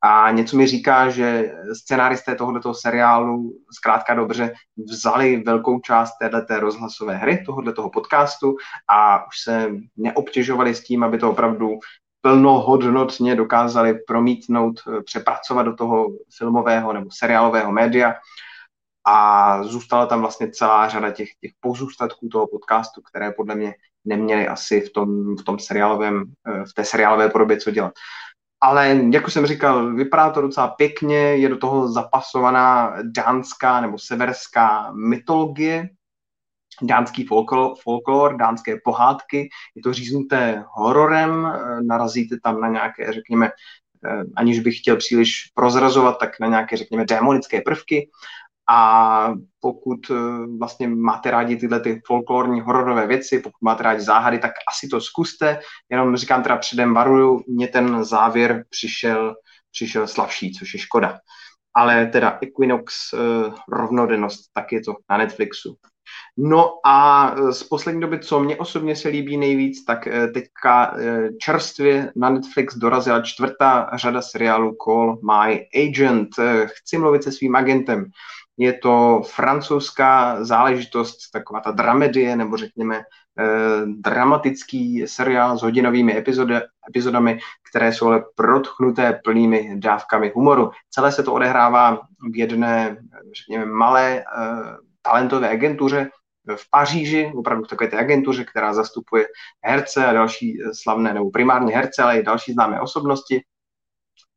A 0.04 0.30
něco 0.30 0.56
mi 0.56 0.66
říká, 0.66 1.10
že 1.10 1.52
scenáristé 1.72 2.34
tohoto 2.34 2.74
seriálu 2.74 3.52
zkrátka 3.72 4.14
dobře 4.14 4.52
vzali 4.76 5.42
velkou 5.46 5.80
část 5.80 6.12
této 6.20 6.60
rozhlasové 6.60 7.16
hry, 7.16 7.42
tohoto 7.46 7.90
podcastu 7.90 8.56
a 8.90 9.26
už 9.26 9.34
se 9.44 9.70
neobtěžovali 9.96 10.74
s 10.74 10.84
tím, 10.84 11.04
aby 11.04 11.18
to 11.18 11.30
opravdu 11.30 11.68
plnohodnotně 12.20 13.36
dokázali 13.36 13.94
promítnout, 14.06 14.80
přepracovat 15.04 15.62
do 15.62 15.74
toho 15.74 16.06
filmového 16.38 16.92
nebo 16.92 17.10
seriálového 17.10 17.72
média 17.72 18.14
a 19.04 19.62
zůstala 19.62 20.06
tam 20.06 20.20
vlastně 20.20 20.50
celá 20.50 20.88
řada 20.88 21.10
těch, 21.10 21.28
těch 21.40 21.50
pozůstatků 21.60 22.28
toho 22.28 22.46
podcastu, 22.46 23.02
které 23.02 23.32
podle 23.32 23.54
mě 23.54 23.74
neměly 24.04 24.48
asi 24.48 24.80
v 24.80 24.92
tom, 24.92 25.36
v 25.36 25.44
tom 25.44 25.58
seriálovém, 25.58 26.24
eh, 26.46 26.64
v 26.70 26.72
té 26.74 26.84
seriálové 26.84 27.28
podobě 27.28 27.56
co 27.56 27.70
dělat. 27.70 27.92
Ale, 28.60 29.00
jak 29.12 29.26
už 29.26 29.32
jsem 29.32 29.46
říkal, 29.46 29.94
vypadá 29.94 30.30
to 30.30 30.40
docela 30.40 30.68
pěkně, 30.68 31.16
je 31.16 31.48
do 31.48 31.56
toho 31.56 31.92
zapasovaná 31.92 32.96
dánská 33.02 33.80
nebo 33.80 33.98
severská 33.98 34.92
mytologie. 34.92 35.88
dánský 36.82 37.26
folklor, 37.82 38.36
dánské 38.36 38.76
pohádky, 38.84 39.48
je 39.74 39.82
to 39.82 39.92
říznuté 39.92 40.64
hororem, 40.68 41.46
eh, 41.46 41.82
narazíte 41.82 42.36
tam 42.42 42.60
na 42.60 42.68
nějaké, 42.68 43.12
řekněme, 43.12 43.50
eh, 44.06 44.24
aniž 44.36 44.60
bych 44.60 44.78
chtěl 44.78 44.96
příliš 44.96 45.50
prozrazovat, 45.54 46.18
tak 46.18 46.40
na 46.40 46.46
nějaké, 46.46 46.76
řekněme, 46.76 47.04
démonické 47.04 47.60
prvky. 47.60 48.10
A 48.74 49.34
pokud 49.60 50.10
eh, 50.10 50.14
vlastně 50.58 50.88
máte 50.88 51.30
rádi 51.30 51.56
tyhle 51.56 51.80
ty 51.80 52.00
folklorní 52.06 52.60
hororové 52.60 53.06
věci, 53.06 53.38
pokud 53.38 53.62
máte 53.62 53.82
rádi 53.82 54.00
záhady, 54.00 54.38
tak 54.38 54.52
asi 54.68 54.88
to 54.88 55.00
zkuste. 55.00 55.60
Jenom 55.90 56.16
říkám 56.16 56.42
teda 56.42 56.56
předem 56.56 56.94
varuju, 56.94 57.44
mně 57.48 57.68
ten 57.68 58.04
závěr 58.04 58.64
přišel, 58.70 59.34
přišel 59.70 60.08
slavší, 60.08 60.52
což 60.52 60.74
je 60.74 60.80
škoda. 60.80 61.18
Ale 61.74 62.06
teda 62.06 62.38
Equinox 62.42 62.94
rovnodennost, 63.68 64.40
tak 64.54 64.72
je 64.72 64.80
to 64.80 64.94
na 65.10 65.16
Netflixu. 65.16 65.76
No 66.36 66.70
a 66.86 67.28
e, 67.38 67.52
z 67.52 67.62
poslední 67.62 68.00
doby, 68.00 68.18
co 68.18 68.40
mě 68.40 68.56
osobně 68.56 68.96
se 68.96 69.08
líbí 69.08 69.36
nejvíc, 69.36 69.84
tak 69.84 70.08
teďka 70.34 70.96
čerstvě 71.40 72.12
na 72.16 72.30
Netflix 72.30 72.76
dorazila 72.76 73.22
čtvrtá 73.22 73.90
řada 73.94 74.22
seriálu 74.22 74.76
Call 74.84 75.18
My 75.22 75.66
Agent. 75.88 76.28
Chci 76.66 76.98
mluvit 76.98 77.22
se 77.22 77.32
svým 77.32 77.56
agentem. 77.56 78.04
Je 78.58 78.72
to 78.72 79.22
francouzská 79.26 80.44
záležitost, 80.44 81.16
taková 81.32 81.60
ta 81.60 81.70
dramedie, 81.70 82.36
nebo 82.36 82.56
řekněme 82.56 82.98
eh, 82.98 83.86
dramatický 83.86 85.06
seriál 85.06 85.58
s 85.58 85.62
hodinovými 85.62 86.16
epizody, 86.16 86.54
epizodami, 86.88 87.38
které 87.70 87.92
jsou 87.92 88.06
ale 88.06 88.24
protchnuté 88.34 89.20
plnými 89.24 89.80
dávkami 89.80 90.32
humoru. 90.34 90.70
Celé 90.90 91.12
se 91.12 91.22
to 91.22 91.32
odehrává 91.32 92.00
v 92.32 92.36
jedné, 92.36 92.96
řekněme, 93.36 93.64
malé 93.64 94.18
eh, 94.18 94.24
talentové 95.02 95.50
agentuře 95.50 96.10
v 96.56 96.70
Paříži, 96.70 97.32
opravdu 97.36 97.64
takové 97.64 97.90
té 97.90 97.98
agentuře, 97.98 98.44
která 98.44 98.74
zastupuje 98.74 99.26
herce 99.64 100.06
a 100.06 100.12
další 100.12 100.58
slavné, 100.72 101.14
nebo 101.14 101.30
primárně 101.30 101.74
herce, 101.74 102.02
ale 102.02 102.18
i 102.18 102.22
další 102.22 102.52
známé 102.52 102.80
osobnosti 102.80 103.42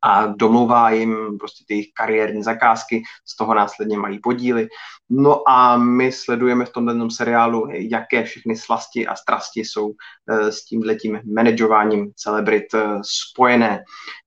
a 0.02 0.26
domluvá 0.26 0.90
jim 0.90 1.38
prostě 1.38 1.64
ty 1.68 1.74
jejich 1.74 1.88
kariérní 1.94 2.42
zakázky, 2.42 3.02
z 3.26 3.36
toho 3.36 3.54
následně 3.54 3.98
mají 3.98 4.18
podíly. 4.18 4.68
No 5.10 5.48
a 5.48 5.76
my 5.76 6.12
sledujeme 6.12 6.64
v 6.64 6.72
tomto 6.72 7.10
seriálu, 7.10 7.68
jaké 7.70 8.24
všechny 8.24 8.56
slasti 8.56 9.06
a 9.06 9.16
strasti 9.16 9.60
jsou 9.60 9.92
eh, 10.30 10.52
s 10.52 10.64
tímhletím 10.64 11.20
manažováním 11.34 12.12
celebrit 12.16 12.74
eh, 12.74 13.00
spojené. 13.02 13.82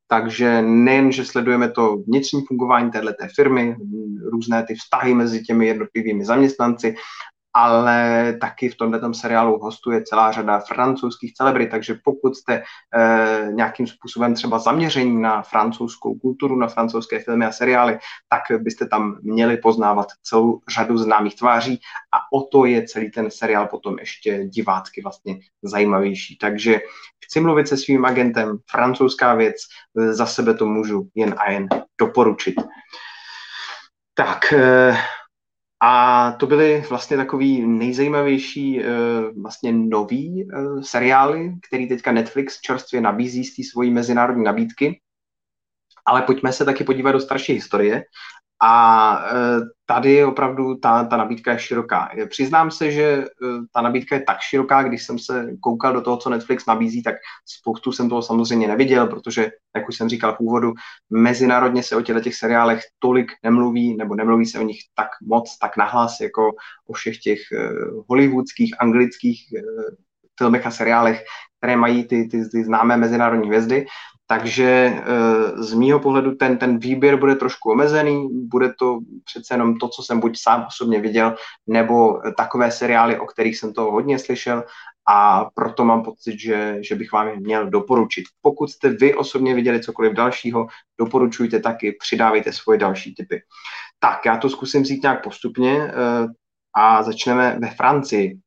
Takže 0.08 0.62
nejen, 0.62 1.12
že 1.12 1.26
sledujeme 1.26 1.72
to 1.72 1.98
vnitřní 1.98 2.46
fungování 2.48 2.92
této 2.92 3.14
firmy, 3.36 3.76
různé 4.32 4.66
ty 4.66 4.76
vztahy 4.76 5.14
mezi 5.14 5.44
těmi 5.44 5.68
jednotlivými 5.68 6.26
zaměstnanci, 6.26 6.96
ale 7.54 8.34
taky 8.42 8.70
v 8.70 8.76
tomto 8.76 9.14
seriálu 9.14 9.60
hostuje 9.60 10.04
celá 10.04 10.32
řada 10.32 10.60
francouzských 10.60 11.34
celebrit, 11.34 11.70
takže 11.72 12.00
pokud 12.04 12.36
jste 12.36 12.54
e, 12.54 12.64
nějakým 13.52 13.88
způsobem 13.88 14.34
třeba 14.36 14.60
zaměření 14.60 15.22
na 15.22 15.42
francouzskou 15.42 16.16
kulturu, 16.16 16.56
na 16.56 16.68
francouzské 16.68 17.20
filmy 17.20 17.46
a 17.46 17.52
seriály, 17.52 18.00
tak 18.30 18.62
byste 18.62 18.88
tam 18.88 19.18
měli 19.22 19.58
poznávat 19.58 20.08
celou 20.24 20.62
řadu 20.70 20.98
známých 20.98 21.36
tváří 21.36 21.80
a 22.14 22.18
o 22.38 22.42
to 22.42 22.66
je 22.66 22.88
celý 22.88 23.12
ten 23.12 23.32
seriál 23.32 23.68
potom 23.68 24.00
ještě 24.00 24.46
divácky 24.46 25.02
vlastně 25.02 25.40
zajímavější. 25.64 26.38
Takže 26.38 26.80
chci 27.26 27.40
mluvit 27.40 27.68
se 27.68 27.78
svým 27.78 28.06
agentem, 28.06 28.58
francouzská 28.70 29.34
věc, 29.34 29.56
za 29.96 30.26
sebe 30.26 30.54
to 30.54 30.66
můžu 30.66 31.08
jen 31.16 31.36
a 31.38 31.52
jen 31.52 31.68
doporučit. 32.00 32.56
Tak, 34.14 34.54
e, 34.54 34.98
a 35.82 36.32
to 36.32 36.48
byly 36.48 36.84
vlastně 36.90 37.18
takový 37.18 37.68
nejzajímavější 37.68 38.82
vlastně 39.42 39.72
nový 39.72 40.48
seriály, 40.82 41.54
který 41.68 41.88
teďka 41.88 42.12
Netflix 42.12 42.62
čerstvě 42.62 43.02
nabízí 43.02 43.44
z 43.44 43.56
té 43.56 43.64
svojí 43.72 43.92
mezinárodní 43.92 44.44
nabídky. 44.44 45.02
Ale 46.06 46.22
pojďme 46.22 46.54
se 46.54 46.66
taky 46.66 46.84
podívat 46.84 47.12
do 47.12 47.20
starší 47.20 47.54
historie 47.54 48.04
a 48.62 49.26
e, 49.32 49.62
tady 49.86 50.26
opravdu 50.26 50.76
ta, 50.76 51.04
ta 51.04 51.18
nabídka 51.18 51.52
je 51.52 51.60
široká. 51.60 52.10
Přiznám 52.30 52.72
se, 52.72 52.92
že 52.92 53.04
e, 53.04 53.26
ta 53.74 53.82
nabídka 53.82 54.16
je 54.16 54.22
tak 54.22 54.38
široká, 54.40 54.84
když 54.84 55.06
jsem 55.06 55.20
se 55.20 55.48
koukal 55.62 55.94
do 55.94 56.02
toho, 56.02 56.18
co 56.18 56.30
Netflix 56.30 56.66
nabízí, 56.66 57.04
tak 57.04 57.16
spoustu 57.46 57.92
jsem 57.92 58.10
toho 58.10 58.22
samozřejmě 58.22 58.68
neviděl, 58.68 59.08
protože, 59.08 59.50
jak 59.76 59.90
už 59.90 59.96
jsem 59.96 60.10
říkal 60.10 60.36
v 60.36 60.40
úvodu, 60.40 60.74
mezinárodně 61.10 61.84
se 61.84 61.96
o 61.96 62.02
těchto 62.02 62.22
těch 62.22 62.36
seriálech 62.36 62.82
tolik 63.00 63.32
nemluví, 63.44 63.98
nebo 63.98 64.16
nemluví 64.16 64.46
se 64.46 64.60
o 64.60 64.64
nich 64.64 64.80
tak 64.96 65.08
moc, 65.22 65.58
tak 65.58 65.78
nahlas, 65.78 66.20
jako 66.20 66.52
o 66.88 66.94
všech 66.94 67.20
těch 67.20 67.40
e, 67.52 67.70
hollywoodských, 68.10 68.82
anglických 68.82 69.40
filmech 70.40 70.66
a 70.66 70.72
seriálech, 70.72 71.24
které 71.58 71.76
mají 71.76 72.04
ty, 72.04 72.28
ty, 72.28 72.50
ty 72.50 72.64
známé 72.64 72.98
mezinárodní 72.98 73.48
hvězdy. 73.48 73.86
Takže 74.32 74.66
eh, 74.66 75.64
z 75.64 75.74
mýho 75.74 76.00
pohledu 76.00 76.36
ten, 76.36 76.58
ten 76.58 76.80
výběr 76.80 77.16
bude 77.16 77.36
trošku 77.36 77.72
omezený, 77.72 78.28
bude 78.32 78.74
to 78.80 79.00
přece 79.26 79.54
jenom 79.54 79.78
to, 79.78 79.88
co 79.88 80.04
jsem 80.04 80.20
buď 80.20 80.40
sám 80.40 80.66
osobně 80.68 81.02
viděl, 81.02 81.36
nebo 81.68 82.22
takové 82.38 82.72
seriály, 82.72 83.20
o 83.20 83.26
kterých 83.26 83.58
jsem 83.58 83.74
to 83.74 83.92
hodně 83.92 84.20
slyšel 84.20 84.64
a 85.10 85.46
proto 85.56 85.86
mám 85.86 86.04
pocit, 86.04 86.40
že, 86.40 86.78
že 86.82 86.96
bych 86.96 87.12
vám 87.12 87.28
je 87.28 87.40
měl 87.40 87.70
doporučit. 87.70 88.24
Pokud 88.42 88.70
jste 88.70 88.90
vy 88.90 89.16
osobně 89.16 89.56
viděli 89.56 89.82
cokoliv 89.82 90.14
dalšího, 90.14 90.68
doporučujte 91.00 91.60
taky, 91.60 91.98
přidávejte 92.00 92.54
svoje 92.54 92.80
další 92.80 93.16
typy. 93.16 93.42
Tak, 94.00 94.26
já 94.26 94.38
to 94.38 94.50
zkusím 94.50 94.82
vzít 94.82 95.04
nějak 95.04 95.24
postupně 95.24 95.82
eh, 95.84 95.94
a 96.76 97.04
začneme 97.04 97.58
ve 97.62 97.70
Francii. 97.70 98.40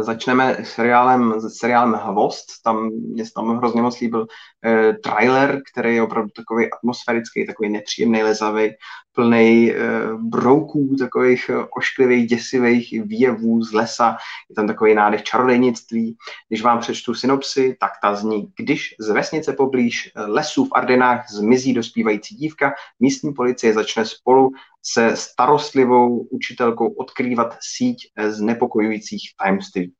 Začneme 0.00 0.64
seriálem, 0.64 1.40
seriálem 1.50 1.92
Hvost, 1.92 2.46
tam 2.64 2.90
mě 2.90 3.24
tam 3.34 3.56
hrozně 3.56 3.82
moc 3.82 4.00
líbil 4.00 4.26
e, 4.64 4.92
trailer, 4.92 5.62
který 5.72 5.94
je 5.94 6.02
opravdu 6.02 6.30
takový 6.36 6.70
atmosférický, 6.72 7.46
takový 7.46 7.68
nepříjemný, 7.68 8.22
lezavý, 8.22 8.70
plný 9.14 9.72
e, 9.72 9.76
brouků, 10.16 10.96
takových 10.98 11.50
ošklivých, 11.76 12.26
děsivých 12.26 13.02
výjevů 13.04 13.62
z 13.62 13.72
lesa. 13.72 14.16
Je 14.50 14.54
tam 14.54 14.66
takový 14.66 14.94
nádech 14.94 15.22
čarodejnictví. 15.22 16.16
Když 16.48 16.62
vám 16.62 16.78
přečtu 16.78 17.14
synopsy, 17.14 17.76
tak 17.80 17.90
ta 18.02 18.14
zní, 18.14 18.48
když 18.56 18.94
z 19.00 19.08
vesnice 19.08 19.52
poblíž 19.52 20.12
lesů 20.16 20.64
v 20.64 20.72
Ardenách 20.72 21.30
zmizí 21.30 21.74
dospívající 21.74 22.34
dívka, 22.34 22.72
místní 23.00 23.32
policie 23.32 23.72
začne 23.72 24.04
spolu 24.04 24.50
se 24.82 25.16
starostlivou 25.16 26.26
učitelkou 26.30 26.92
odkrývat 26.92 27.56
síť 27.60 27.96
z 28.28 28.40
nepokojujících 28.40 29.22
tajemství. 29.38 29.92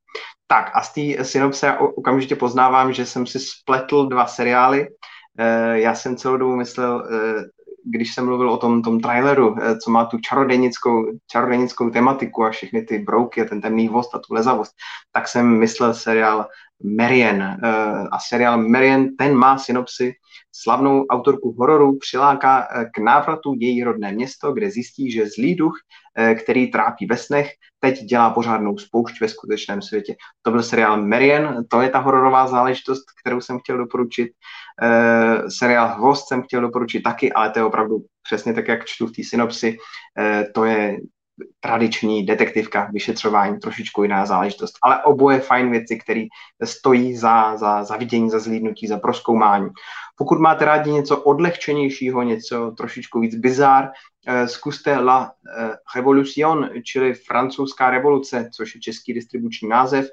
Tak 0.46 0.70
a 0.74 0.82
z 0.82 0.92
té 0.92 1.24
synopse 1.24 1.66
já 1.66 1.78
okamžitě 1.78 2.36
poznávám, 2.36 2.92
že 2.92 3.06
jsem 3.06 3.26
si 3.26 3.38
spletl 3.40 4.06
dva 4.06 4.26
seriály. 4.26 4.88
Eh, 5.38 5.80
já 5.80 5.94
jsem 5.94 6.16
celou 6.16 6.36
dobu 6.36 6.56
myslel, 6.56 7.08
eh, 7.10 7.44
když 7.84 8.14
jsem 8.14 8.24
mluvil 8.24 8.50
o 8.50 8.56
tom, 8.56 8.82
tom 8.82 9.00
traileru, 9.00 9.56
eh, 9.60 9.78
co 9.78 9.90
má 9.90 10.04
tu 10.04 10.18
čarodejnickou, 10.18 11.06
čarodejnickou 11.26 11.90
tematiku 11.90 12.44
a 12.44 12.50
všechny 12.50 12.82
ty 12.82 12.98
brouky 12.98 13.42
a 13.42 13.44
ten 13.44 13.60
temný 13.60 13.88
vost 13.88 14.14
a 14.14 14.18
tu 14.18 14.34
lezavost, 14.34 14.72
tak 15.12 15.28
jsem 15.28 15.58
myslel 15.58 15.94
seriál 15.94 16.48
Marian. 16.84 17.42
A 18.12 18.18
seriál 18.18 18.68
Marian, 18.68 19.08
ten 19.18 19.34
má 19.34 19.58
synopsy 19.58 20.14
Slavnou 20.54 21.06
autorku 21.06 21.52
hororu 21.58 21.98
přiláká 21.98 22.68
eh, 22.70 22.84
k 22.84 22.98
návratu 22.98 23.54
její 23.58 23.84
rodné 23.84 24.12
město, 24.12 24.52
kde 24.52 24.70
zjistí, 24.70 25.10
že 25.10 25.26
zlý 25.26 25.54
duch, 25.54 25.74
eh, 26.18 26.34
který 26.34 26.70
trápí 26.70 27.06
ve 27.06 27.16
snech, 27.16 27.50
teď 27.80 28.04
dělá 28.04 28.30
pořádnou 28.30 28.78
spoušť 28.78 29.20
ve 29.20 29.28
skutečném 29.28 29.82
světě. 29.82 30.16
To 30.42 30.50
byl 30.50 30.62
seriál 30.62 31.06
Marian, 31.06 31.64
to 31.68 31.80
je 31.80 31.88
ta 31.88 31.98
hororová 31.98 32.46
záležitost, 32.46 33.04
kterou 33.20 33.40
jsem 33.40 33.58
chtěl 33.58 33.78
doporučit. 33.78 34.28
Seriál 35.58 35.88
Hvost 35.88 36.28
jsem 36.28 36.42
chtěl 36.42 36.60
doporučit 36.60 37.02
taky, 37.02 37.32
ale 37.32 37.50
to 37.50 37.58
je 37.58 37.64
opravdu 37.64 37.98
přesně 38.22 38.54
tak, 38.54 38.68
jak 38.68 38.84
čtu 38.84 39.06
v 39.06 39.12
té 39.12 39.22
synopsi. 39.24 39.76
To 40.54 40.64
je 40.64 40.96
tradiční 41.60 42.26
detektivka, 42.26 42.88
vyšetřování, 42.92 43.58
trošičku 43.58 44.02
jiná 44.02 44.26
záležitost. 44.26 44.74
Ale 44.82 45.02
oboje 45.04 45.40
fajn 45.40 45.70
věci, 45.70 45.96
které 45.98 46.24
stojí 46.64 47.16
za, 47.16 47.56
za, 47.56 47.84
za 47.84 47.96
vidění, 47.96 48.30
za 48.30 48.38
zlídnutí, 48.38 48.86
za 48.86 48.98
proskoumání. 48.98 49.68
Pokud 50.16 50.40
máte 50.40 50.64
rádi 50.64 50.92
něco 50.92 51.22
odlehčenějšího, 51.22 52.22
něco 52.22 52.70
trošičku 52.76 53.20
víc 53.20 53.34
bizár, 53.34 53.90
eh, 54.26 54.48
zkuste 54.48 54.98
La 54.98 55.32
eh, 55.58 55.70
Revolution, 55.96 56.70
čili 56.84 57.14
francouzská 57.14 57.90
revoluce, 57.90 58.50
což 58.54 58.74
je 58.74 58.80
český 58.80 59.14
distribuční 59.14 59.68
název. 59.68 60.06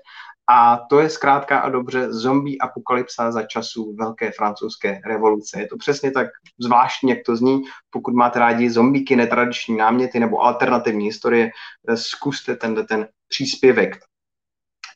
A 0.52 0.78
to 0.90 1.00
je 1.00 1.10
zkrátka 1.10 1.60
a 1.60 1.70
dobře 1.70 2.14
zombie 2.14 2.58
apokalypsa 2.58 3.32
za 3.32 3.44
času 3.44 3.96
Velké 4.00 4.32
francouzské 4.32 5.02
revoluce. 5.06 5.60
Je 5.60 5.68
to 5.68 5.78
přesně 5.78 6.12
tak 6.12 6.28
zvláštní, 6.60 7.10
jak 7.10 7.20
to 7.26 7.36
zní. 7.36 7.62
Pokud 7.90 8.14
máte 8.14 8.40
rádi 8.40 8.70
zombíky, 8.70 9.16
netradiční 9.16 9.78
náměty 9.78 10.20
nebo 10.20 10.40
alternativní 10.40 11.06
historie, 11.06 11.50
eh, 11.90 11.98
zkuste 11.98 12.56
tenhle 12.56 12.84
ten 12.84 13.08
příspěvek. 13.28 13.98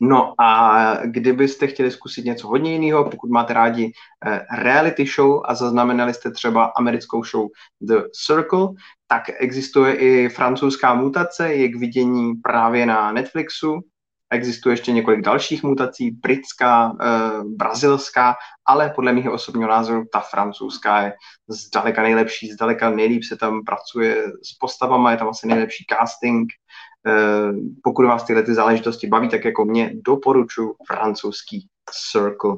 No 0.02 0.34
a 0.42 0.98
kdybyste 1.06 1.68
chtěli 1.68 1.92
zkusit 1.92 2.26
něco 2.26 2.48
hodně 2.48 2.74
jiného, 2.74 3.10
pokud 3.10 3.30
máte 3.30 3.54
rádi 3.54 3.92
eh, 4.26 4.46
reality 4.58 5.06
show 5.06 5.42
a 5.46 5.56
zaznamenali 5.56 6.14
jste 6.14 6.32
třeba 6.32 6.66
americkou 6.66 7.24
show 7.24 7.48
The 7.82 8.02
Circle, 8.26 8.68
tak 9.08 9.24
existuje 9.40 9.96
i 9.96 10.30
francouzská 10.30 10.94
mutace, 10.94 11.54
je 11.54 11.70
k 11.70 11.76
vidění 11.76 12.36
právě 12.36 12.86
na 12.86 13.12
Netflixu. 13.12 13.80
Existuje 14.34 14.74
ještě 14.74 14.92
několik 14.92 15.22
dalších 15.22 15.64
mutací, 15.64 16.12
britská, 16.12 16.98
eh, 17.02 17.44
brazilská, 17.44 18.36
ale 18.66 18.90
podle 18.96 19.14
mého 19.14 19.34
osobního 19.34 19.70
názoru 19.70 20.04
ta 20.12 20.20
francouzská 20.20 21.02
je 21.02 21.14
zdaleka 21.50 22.04
nejlepší, 22.04 22.52
zdaleka 22.52 22.90
nejlíp 22.90 23.24
se 23.24 23.38
tam 23.38 23.64
pracuje 23.64 24.24
s 24.44 24.58
postavama, 24.60 25.12
je 25.12 25.18
tam 25.18 25.30
asi 25.30 25.48
nejlepší 25.48 25.86
casting. 25.90 26.52
Eh, 27.08 27.54
pokud 27.84 28.06
vás 28.06 28.24
tyhle 28.24 28.44
ty 28.44 28.54
záležitosti 28.54 29.08
baví, 29.08 29.30
tak 29.30 29.46
jako 29.46 29.66
mě 29.66 29.92
doporučuji 30.06 30.76
francouzský 30.88 31.68
Circle. 32.12 32.56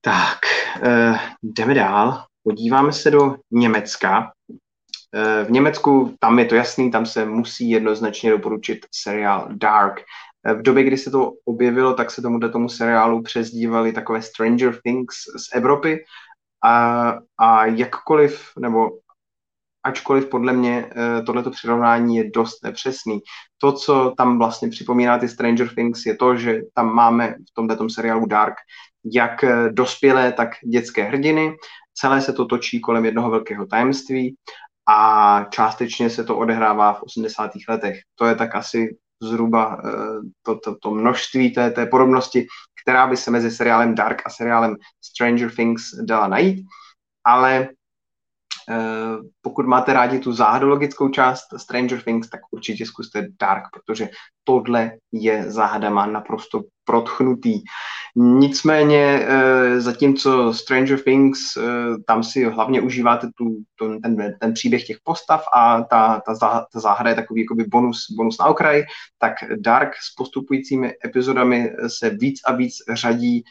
Tak, 0.00 0.38
eh, 0.82 1.18
jdeme 1.42 1.74
dál. 1.74 2.24
Podíváme 2.42 2.92
se 2.92 3.10
do 3.10 3.36
Německa. 3.50 4.32
Eh, 5.14 5.44
v 5.44 5.50
Německu, 5.50 6.16
tam 6.20 6.38
je 6.38 6.44
to 6.44 6.54
jasný, 6.54 6.90
tam 6.90 7.06
se 7.06 7.24
musí 7.24 7.70
jednoznačně 7.70 8.30
doporučit 8.30 8.86
seriál 8.94 9.48
Dark. 9.52 10.00
Eh, 10.46 10.54
v 10.54 10.62
době, 10.62 10.84
kdy 10.84 10.98
se 10.98 11.10
to 11.10 11.32
objevilo, 11.44 11.94
tak 11.94 12.10
se 12.10 12.22
tomu 12.22 12.40
tomu 12.40 12.68
seriálu 12.68 13.22
přezdívali 13.22 13.92
takové 13.92 14.22
Stranger 14.22 14.80
Things 14.84 15.14
z 15.36 15.54
Evropy 15.56 16.04
a, 16.64 17.14
a 17.38 17.66
jakkoliv, 17.66 18.52
nebo 18.58 18.88
ačkoliv 19.82 20.26
podle 20.26 20.52
mě 20.52 20.90
eh, 20.90 21.22
tohleto 21.22 21.50
přirovnání 21.50 22.16
je 22.16 22.30
dost 22.30 22.64
nepřesný. 22.64 23.20
To, 23.58 23.72
co 23.72 24.14
tam 24.16 24.38
vlastně 24.38 24.68
připomíná 24.68 25.18
ty 25.18 25.28
Stranger 25.28 25.74
Things, 25.74 26.06
je 26.06 26.16
to, 26.16 26.36
že 26.36 26.60
tam 26.74 26.94
máme 26.94 27.34
v 27.50 27.54
tomto 27.54 27.90
seriálu 27.90 28.26
Dark 28.26 28.54
jak 29.14 29.44
dospělé, 29.70 30.32
tak 30.32 30.48
dětské 30.72 31.02
hrdiny. 31.02 31.56
Celé 31.94 32.20
se 32.20 32.32
to 32.32 32.44
točí 32.46 32.80
kolem 32.80 33.04
jednoho 33.04 33.30
velkého 33.30 33.66
tajemství 33.66 34.36
a 34.88 35.44
částečně 35.50 36.10
se 36.10 36.24
to 36.24 36.36
odehrává 36.36 36.92
v 36.92 37.02
80. 37.02 37.50
letech. 37.68 38.00
To 38.14 38.26
je 38.26 38.34
tak 38.34 38.54
asi 38.54 38.96
zhruba 39.22 39.82
eh, 39.84 40.20
to, 40.42 40.58
to, 40.58 40.76
to 40.82 40.90
množství 40.90 41.50
té, 41.50 41.70
té 41.70 41.86
podobnosti, 41.86 42.46
která 42.82 43.06
by 43.06 43.16
se 43.16 43.30
mezi 43.30 43.50
seriálem 43.50 43.94
Dark 43.94 44.22
a 44.26 44.30
seriálem 44.30 44.76
Stranger 45.04 45.50
Things 45.50 45.94
dala 45.94 46.28
najít, 46.28 46.66
ale 47.24 47.68
pokud 49.40 49.66
máte 49.66 49.92
rádi 49.92 50.18
tu 50.18 50.32
záhadologickou 50.32 51.08
část 51.08 51.44
Stranger 51.56 52.02
Things, 52.02 52.28
tak 52.28 52.40
určitě 52.50 52.86
zkuste 52.86 53.26
Dark, 53.40 53.64
protože 53.74 54.08
tohle 54.44 54.92
je 55.12 55.50
záhada, 55.50 55.90
má 55.90 56.06
naprosto 56.06 56.62
protchnutý. 56.84 57.60
Nicméně, 58.16 59.26
eh, 59.28 59.80
zatímco 59.80 60.54
Stranger 60.54 61.00
Things, 61.00 61.56
eh, 61.56 61.62
tam 62.06 62.22
si 62.22 62.44
hlavně 62.44 62.80
užíváte 62.80 63.28
tu, 63.36 63.44
tu, 63.76 64.00
ten, 64.00 64.34
ten 64.40 64.52
příběh 64.52 64.86
těch 64.86 64.96
postav 65.04 65.44
a 65.54 65.82
ta, 65.82 66.22
ta, 66.26 66.34
zá, 66.34 66.66
ta 66.72 66.80
záhada 66.80 67.10
je 67.10 67.16
takový 67.16 67.40
jakoby 67.40 67.64
bonus, 67.64 68.06
bonus 68.16 68.38
na 68.38 68.46
okraj, 68.46 68.84
tak 69.18 69.34
Dark 69.56 69.92
s 69.94 70.14
postupujícími 70.14 70.92
epizodami 71.04 71.72
se 71.86 72.10
víc 72.10 72.40
a 72.44 72.52
víc 72.52 72.74
řadí 72.92 73.42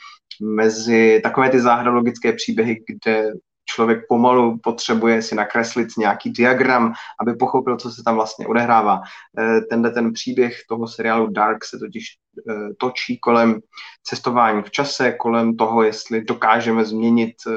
mezi 0.41 1.19
takové 1.23 1.49
ty 1.49 1.59
záhadologické 1.59 2.33
příběhy, 2.33 2.83
kde 2.87 3.31
člověk 3.69 4.07
pomalu 4.07 4.57
potřebuje 4.57 5.21
si 5.21 5.35
nakreslit 5.35 5.87
nějaký 5.97 6.31
diagram, 6.31 6.93
aby 7.21 7.35
pochopil, 7.35 7.77
co 7.77 7.91
se 7.91 8.03
tam 8.03 8.15
vlastně 8.15 8.47
odehrává. 8.47 9.01
Eh, 9.39 9.61
tenhle 9.61 9.91
ten 9.91 10.13
příběh 10.13 10.57
toho 10.69 10.87
seriálu 10.87 11.27
Dark 11.27 11.65
se 11.65 11.77
totiž 11.77 12.05
eh, 12.49 12.73
točí 12.79 13.17
kolem 13.19 13.59
cestování 14.03 14.63
v 14.63 14.71
čase, 14.71 15.11
kolem 15.11 15.55
toho, 15.55 15.83
jestli 15.83 16.23
dokážeme 16.23 16.85
změnit 16.85 17.35
eh, 17.47 17.51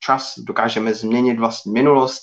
čas, 0.00 0.34
dokážeme 0.38 0.94
změnit 0.94 1.38
vlastní 1.38 1.72
minulost. 1.72 2.22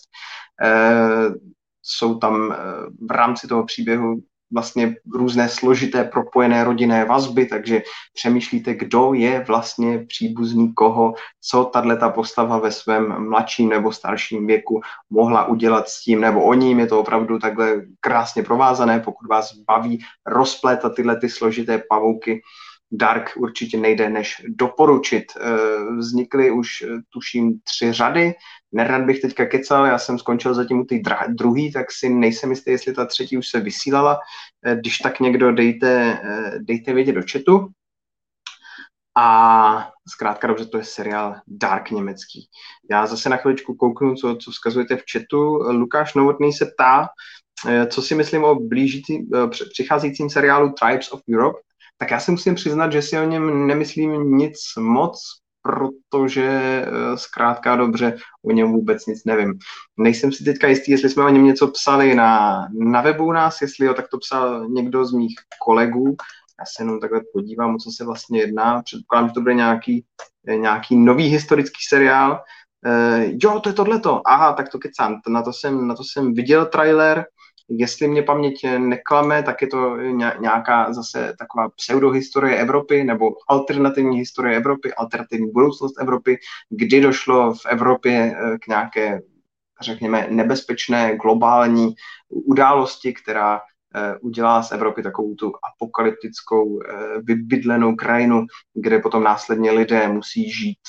Jsou 1.81 2.17
tam 2.19 2.55
v 3.01 3.11
rámci 3.11 3.47
toho 3.47 3.65
příběhu 3.65 4.21
vlastně 4.53 4.95
různé 5.13 5.49
složité 5.49 6.03
propojené 6.03 6.63
rodinné 6.63 7.05
vazby, 7.05 7.45
takže 7.45 7.81
přemýšlíte, 8.13 8.73
kdo 8.73 9.13
je 9.13 9.43
vlastně 9.47 10.05
příbuzný 10.07 10.73
koho, 10.73 11.13
co 11.41 11.65
tahle 11.65 11.97
ta 11.97 12.09
postava 12.09 12.57
ve 12.57 12.71
svém 12.71 13.29
mladším 13.29 13.69
nebo 13.69 13.91
starším 13.91 14.47
věku 14.47 14.81
mohla 15.09 15.45
udělat 15.45 15.89
s 15.89 16.01
tím 16.01 16.21
nebo 16.21 16.43
o 16.43 16.53
ním. 16.53 16.79
Je 16.79 16.87
to 16.87 16.99
opravdu 16.99 17.39
takhle 17.39 17.81
krásně 17.99 18.43
provázané, 18.43 18.99
pokud 18.99 19.27
vás 19.29 19.53
baví 19.67 19.99
rozplétat 20.25 20.95
tyhle 20.95 21.19
ty 21.19 21.29
složité 21.29 21.83
pavouky, 21.89 22.41
Dark 22.91 23.31
určitě 23.37 23.77
nejde 23.77 24.09
než 24.09 24.41
doporučit. 24.47 25.25
Eh, 25.41 25.95
vznikly 25.97 26.51
už, 26.51 26.81
eh, 26.81 26.87
tuším, 27.09 27.59
tři 27.63 27.93
řady. 27.93 28.33
Nerad 28.71 29.05
bych 29.05 29.21
teďka 29.21 29.45
kecal, 29.45 29.85
já 29.85 29.97
jsem 29.97 30.19
skončil 30.19 30.53
zatím 30.53 30.79
u 30.79 30.85
té 30.85 30.95
druhý, 31.29 31.71
tak 31.71 31.91
si 31.91 32.09
nejsem 32.09 32.49
jistý, 32.49 32.71
jestli 32.71 32.93
ta 32.93 33.05
třetí 33.05 33.37
už 33.37 33.47
se 33.47 33.59
vysílala. 33.59 34.19
Eh, 34.65 34.75
když 34.75 34.97
tak 34.97 35.19
někdo 35.19 35.51
dejte, 35.51 36.21
dejte 36.59 36.93
vědět 36.93 37.13
do 37.13 37.21
chatu. 37.31 37.67
A 39.17 39.91
zkrátka 40.09 40.47
dobře, 40.47 40.65
to 40.65 40.77
je 40.77 40.83
seriál 40.83 41.35
Dark 41.47 41.91
německý. 41.91 42.47
Já 42.91 43.05
zase 43.05 43.29
na 43.29 43.37
chviličku 43.37 43.75
kouknu, 43.75 44.15
co, 44.15 44.35
co 44.35 44.51
vzkazujete 44.51 44.97
v 44.97 45.03
chatu. 45.11 45.55
Lukáš 45.71 46.13
Novotný 46.13 46.53
se 46.53 46.65
ptá, 46.65 47.07
co 47.89 48.01
si 48.01 48.15
myslím 48.15 48.43
o 48.43 48.55
blížící, 48.55 49.29
přicházejícím 49.71 50.29
seriálu 50.29 50.73
Tribes 50.79 51.11
of 51.11 51.21
Europe 51.35 51.59
tak 51.97 52.11
já 52.11 52.19
si 52.19 52.31
musím 52.31 52.55
přiznat, 52.55 52.91
že 52.91 53.01
si 53.01 53.19
o 53.19 53.23
něm 53.23 53.67
nemyslím 53.67 54.37
nic 54.37 54.57
moc, 54.79 55.19
protože 55.61 56.45
eh, 56.45 57.17
zkrátka 57.17 57.75
dobře 57.75 58.17
o 58.45 58.51
něm 58.51 58.71
vůbec 58.71 59.05
nic 59.05 59.25
nevím. 59.25 59.53
Nejsem 59.97 60.31
si 60.31 60.43
teďka 60.43 60.67
jistý, 60.67 60.91
jestli 60.91 61.09
jsme 61.09 61.25
o 61.25 61.29
něm 61.29 61.45
něco 61.45 61.67
psali 61.67 62.15
na, 62.15 62.59
na 62.73 63.01
webu 63.01 63.25
u 63.25 63.31
nás, 63.31 63.61
jestli 63.61 63.85
jo, 63.85 63.93
tak 63.93 64.07
to 64.07 64.17
psal 64.17 64.67
někdo 64.69 65.05
z 65.05 65.13
mých 65.13 65.35
kolegů. 65.61 66.15
Já 66.59 66.65
se 66.65 66.83
jenom 66.83 66.99
takhle 66.99 67.21
podívám, 67.33 67.75
o 67.75 67.77
co 67.77 67.91
se 67.91 68.05
vlastně 68.05 68.39
jedná. 68.39 68.81
Předpokládám, 68.81 69.29
že 69.29 69.33
to 69.33 69.41
bude 69.41 69.53
nějaký, 69.53 70.05
eh, 70.47 70.55
nějaký 70.55 70.95
nový 70.95 71.27
historický 71.27 71.79
seriál. 71.89 72.43
Uh, 72.85 73.23
jo, 73.43 73.59
to 73.59 73.69
je 73.69 73.73
tohleto. 73.73 74.21
Aha, 74.25 74.53
tak 74.53 74.69
to 74.69 74.79
kecám. 74.79 75.21
Na 75.27 75.41
to 75.41 75.53
jsem, 75.53 75.87
na 75.87 75.95
to 75.95 76.03
jsem 76.03 76.33
viděl 76.33 76.65
trailer. 76.65 77.25
Jestli 77.69 78.07
mě 78.07 78.23
paměť 78.23 78.65
neklame, 78.77 79.43
tak 79.43 79.61
je 79.61 79.67
to 79.67 79.97
nějaká 80.39 80.93
zase 80.93 81.33
taková 81.39 81.69
pseudohistorie 81.69 82.57
Evropy 82.57 83.03
nebo 83.03 83.25
alternativní 83.47 84.17
historie 84.17 84.57
Evropy, 84.57 84.93
alternativní 84.93 85.51
budoucnost 85.51 85.99
Evropy, 85.99 86.37
kdy 86.69 87.01
došlo 87.01 87.53
v 87.53 87.65
Evropě 87.65 88.35
eh, 88.37 88.57
k 88.57 88.67
nějaké, 88.67 89.21
řekněme, 89.81 90.27
nebezpečné 90.29 91.17
globální 91.17 91.95
události, 92.29 93.13
která 93.13 93.61
eh, 93.95 94.17
udělá 94.21 94.63
z 94.63 94.71
Evropy 94.71 95.03
takovou 95.03 95.35
tu 95.35 95.53
apokalyptickou, 95.73 96.79
eh, 96.81 97.21
vybydlenou 97.23 97.95
krajinu, 97.95 98.45
kde 98.73 98.99
potom 98.99 99.23
následně 99.23 99.71
lidé 99.71 100.07
musí 100.07 100.51
žít 100.51 100.79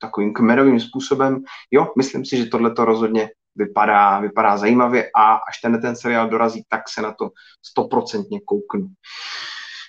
takovým 0.00 0.32
kmerovým 0.32 0.80
způsobem. 0.80 1.42
Jo, 1.70 1.92
myslím 1.96 2.24
si, 2.24 2.36
že 2.36 2.46
tohle 2.46 2.70
to 2.70 2.84
rozhodně 2.84 3.30
vypadá, 3.56 4.20
vypadá 4.20 4.56
zajímavě 4.56 5.10
a 5.16 5.34
až 5.34 5.60
ten, 5.62 5.80
ten 5.80 5.96
seriál 5.96 6.28
dorazí, 6.28 6.64
tak 6.68 6.82
se 6.88 7.02
na 7.02 7.12
to 7.12 7.30
stoprocentně 7.62 8.40
kouknu. 8.40 8.86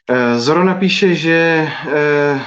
Eh, 0.10 0.40
Zoro 0.40 0.64
napíše, 0.64 1.16
že 1.16 1.68
eh, 1.94 2.42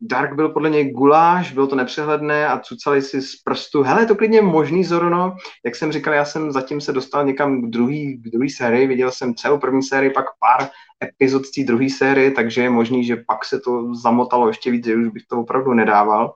Dark 0.00 0.34
byl 0.34 0.48
podle 0.48 0.70
něj 0.70 0.90
guláš, 0.90 1.52
bylo 1.52 1.66
to 1.66 1.76
nepřehledné 1.76 2.48
a 2.48 2.58
cucali 2.58 3.02
si 3.02 3.22
z 3.22 3.36
prstu. 3.36 3.82
Hele, 3.82 4.06
to 4.06 4.14
klidně 4.14 4.42
možný, 4.42 4.84
Zorono. 4.84 5.36
Jak 5.64 5.76
jsem 5.76 5.92
říkal, 5.92 6.14
já 6.14 6.24
jsem 6.24 6.52
zatím 6.52 6.80
se 6.80 6.92
dostal 6.92 7.24
někam 7.24 7.62
k 7.62 7.70
druhý, 7.70 8.18
k 8.18 8.30
druhý 8.30 8.50
sérii, 8.50 8.86
viděl 8.86 9.10
jsem 9.10 9.34
celou 9.34 9.58
první 9.58 9.82
sérii, 9.82 10.10
pak 10.10 10.24
pár 10.40 10.70
epizod 11.04 11.46
z 11.46 11.50
té 11.50 11.64
druhé 11.64 11.90
série, 11.90 12.30
takže 12.30 12.62
je 12.62 12.70
možný, 12.70 13.04
že 13.04 13.16
pak 13.26 13.44
se 13.44 13.60
to 13.60 13.94
zamotalo 13.94 14.48
ještě 14.48 14.70
víc, 14.70 14.84
že 14.84 14.96
už 14.96 15.08
bych 15.08 15.22
to 15.30 15.40
opravdu 15.40 15.74
nedával. 15.74 16.34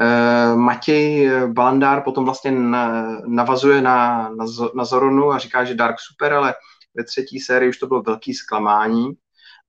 Uh, 0.00 0.58
Matěj 0.58 1.30
Balandár 1.46 2.02
potom 2.02 2.24
vlastně 2.24 2.50
na, 2.50 3.04
navazuje 3.26 3.82
na, 3.82 4.28
na, 4.28 4.44
na 4.74 4.84
Zoronu 4.84 5.32
a 5.32 5.38
říká, 5.38 5.64
že 5.64 5.74
Dark 5.74 5.96
super, 6.00 6.32
ale 6.32 6.54
ve 6.94 7.04
třetí 7.04 7.40
sérii 7.40 7.68
už 7.68 7.78
to 7.78 7.86
bylo 7.86 8.02
velký 8.02 8.34
zklamání, 8.34 9.12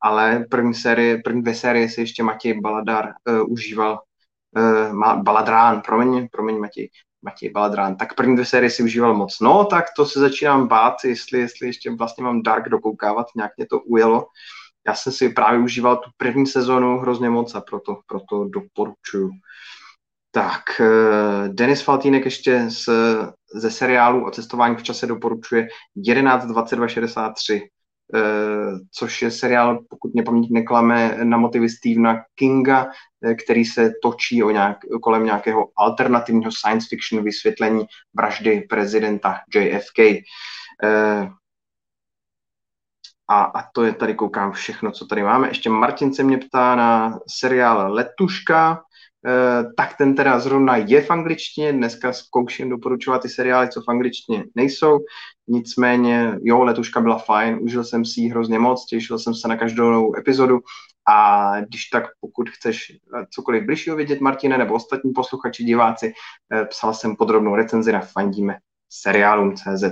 ale 0.02 0.46
první, 0.50 0.74
série, 0.74 1.18
první 1.24 1.42
dvě 1.42 1.56
série 1.56 1.90
si 1.90 2.02
ještě 2.02 2.24
Matěj 2.24 2.62
Baladár 2.62 3.14
uh, 3.30 3.52
užíval, 3.52 4.00
uh, 4.92 5.24
Baladrán, 5.24 5.82
promiň, 5.82 6.28
promiň 6.32 6.58
Matěj, 6.60 6.90
Matěj 7.22 7.50
Baladrán, 7.50 7.96
tak 7.96 8.16
první 8.16 8.36
dvě 8.36 8.46
série 8.46 8.70
si 8.70 8.84
užíval 8.84 9.14
moc. 9.14 9.40
No, 9.40 9.66
tak 9.66 9.86
to 9.96 10.06
se 10.06 10.20
začínám 10.20 10.68
bát, 10.68 10.96
jestli, 11.04 11.40
jestli 11.40 11.68
ještě 11.68 11.92
vlastně 11.92 12.24
mám 12.24 12.44
Dark 12.44 12.70
dokoukávat, 12.70 13.28
nějak 13.36 13.52
mě 13.58 13.68
to 13.68 13.80
ujelo. 13.80 14.28
Já 14.88 14.96
jsem 14.96 15.14
si 15.14 15.30
právě 15.30 15.60
užíval 15.60 15.98
tu 15.98 16.10
první 16.18 16.48
sezonu 16.48 17.00
hrozně 17.00 17.30
moc 17.30 17.56
a 17.56 17.62
proto, 17.62 18.00
proto 18.08 18.46
doporučuju. 18.46 19.32
Tak, 20.32 20.64
eh, 20.80 21.50
Denis 21.50 21.82
Faltínek 21.82 22.26
ještě 22.26 22.70
z, 22.70 22.90
ze 23.54 23.72
seriálu 23.72 24.26
o 24.26 24.32
cestování 24.32 24.76
v 24.76 24.84
čase 24.84 25.08
doporučuje 25.08 25.68
11.22.63. 25.96 27.62
což 28.92 29.22
je 29.22 29.32
seriál, 29.32 29.80
pokud 29.90 30.14
mě 30.14 30.24
paměť 30.24 30.52
neklame, 30.52 31.18
na 31.24 31.38
motivy 31.38 31.70
Stephena 31.70 32.24
Kinga, 32.36 32.88
který 33.44 33.66
se 33.66 33.92
točí 34.04 34.44
o 34.44 34.52
nějak, 34.52 34.78
kolem 35.02 35.26
nějakého 35.26 35.70
alternativního 35.78 36.52
science 36.52 36.88
fiction 36.90 37.24
vysvětlení 37.24 37.86
vraždy 38.14 38.62
prezidenta 38.70 39.40
JFK. 39.56 40.00
A, 43.30 43.44
a 43.44 43.64
to 43.74 43.84
je 43.84 43.94
tady, 43.94 44.14
koukám 44.14 44.52
všechno, 44.52 44.92
co 44.92 45.06
tady 45.06 45.24
máme. 45.24 45.48
Ještě 45.48 45.70
Martin 45.70 46.14
se 46.14 46.24
mě 46.24 46.38
ptá 46.38 46.76
na 46.76 47.20
seriál 47.28 47.94
Letuška, 47.94 48.84
tak 49.78 49.98
ten 49.98 50.16
teda 50.16 50.40
zrovna 50.40 50.78
je 50.78 51.02
v 51.02 51.12
angličtině, 51.12 51.74
dneska 51.74 52.14
zkouším 52.14 52.70
doporučovat 52.70 53.22
ty 53.22 53.30
seriály, 53.30 53.70
co 53.70 53.82
v 53.82 53.90
angličtině 53.90 54.44
nejsou, 54.56 55.00
nicméně, 55.48 56.40
jo, 56.42 56.64
Letuška 56.64 57.02
byla 57.02 57.18
fajn, 57.18 57.58
užil 57.62 57.84
jsem 57.84 58.06
si 58.06 58.22
ji 58.22 58.30
hrozně 58.30 58.60
moc, 58.60 58.86
těšil 58.86 59.20
jsem 59.20 59.36
se 59.36 59.48
na 59.48 59.58
každou 59.58 59.92
novou 59.92 60.18
epizodu 60.18 60.60
a 61.10 61.52
když 61.62 61.86
tak, 61.86 62.04
pokud 62.20 62.50
chceš 62.50 62.92
cokoliv 63.30 63.66
bližšího 63.66 63.96
vědět, 63.96 64.22
Martine, 64.22 64.58
nebo 64.58 64.74
ostatní 64.74 65.14
posluchači, 65.14 65.64
diváci, 65.64 66.14
e, 66.54 66.66
psal 66.66 66.94
jsem 66.94 67.16
podrobnou 67.16 67.56
recenzi 67.56 67.92
na 67.92 68.02
fandíme 68.02 68.58
seriálům.cz. 68.90 69.84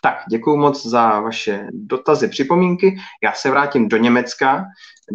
Tak, 0.00 0.18
děkuji 0.30 0.56
moc 0.56 0.86
za 0.86 1.20
vaše 1.20 1.66
dotazy, 1.72 2.28
připomínky. 2.28 2.96
Já 3.22 3.32
se 3.32 3.50
vrátím 3.50 3.88
do 3.88 3.96
Německa. 3.96 4.64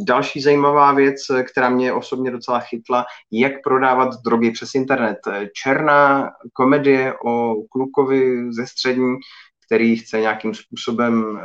Další 0.07 0.41
zajímavá 0.41 0.93
věc, 0.93 1.15
která 1.51 1.69
mě 1.69 1.93
osobně 1.93 2.31
docela 2.31 2.59
chytla, 2.59 3.05
jak 3.31 3.51
prodávat 3.63 4.09
drogy 4.25 4.51
přes 4.51 4.75
internet. 4.75 5.17
Černá 5.63 6.29
komedie 6.53 7.13
o 7.25 7.55
klukovi 7.69 8.53
ze 8.53 8.67
střední, 8.67 9.15
který 9.65 9.95
chce 9.95 10.19
nějakým 10.19 10.53
způsobem 10.53 11.39
eh, 11.39 11.43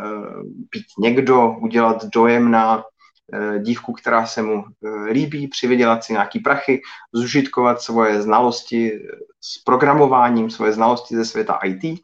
být 0.70 0.86
někdo, 0.98 1.56
udělat 1.60 2.04
dojem 2.04 2.50
na 2.50 2.84
eh, 3.32 3.58
dívku, 3.58 3.92
která 3.92 4.26
se 4.26 4.42
mu 4.42 4.64
eh, 4.64 5.12
líbí, 5.12 5.48
přivydělat 5.48 6.04
si 6.04 6.12
nějaký 6.12 6.40
prachy, 6.40 6.80
zužitkovat 7.14 7.80
svoje 7.80 8.22
znalosti 8.22 8.92
s 9.40 9.62
programováním, 9.64 10.50
svoje 10.50 10.72
znalosti 10.72 11.16
ze 11.16 11.24
světa 11.24 11.58
IT 11.64 12.00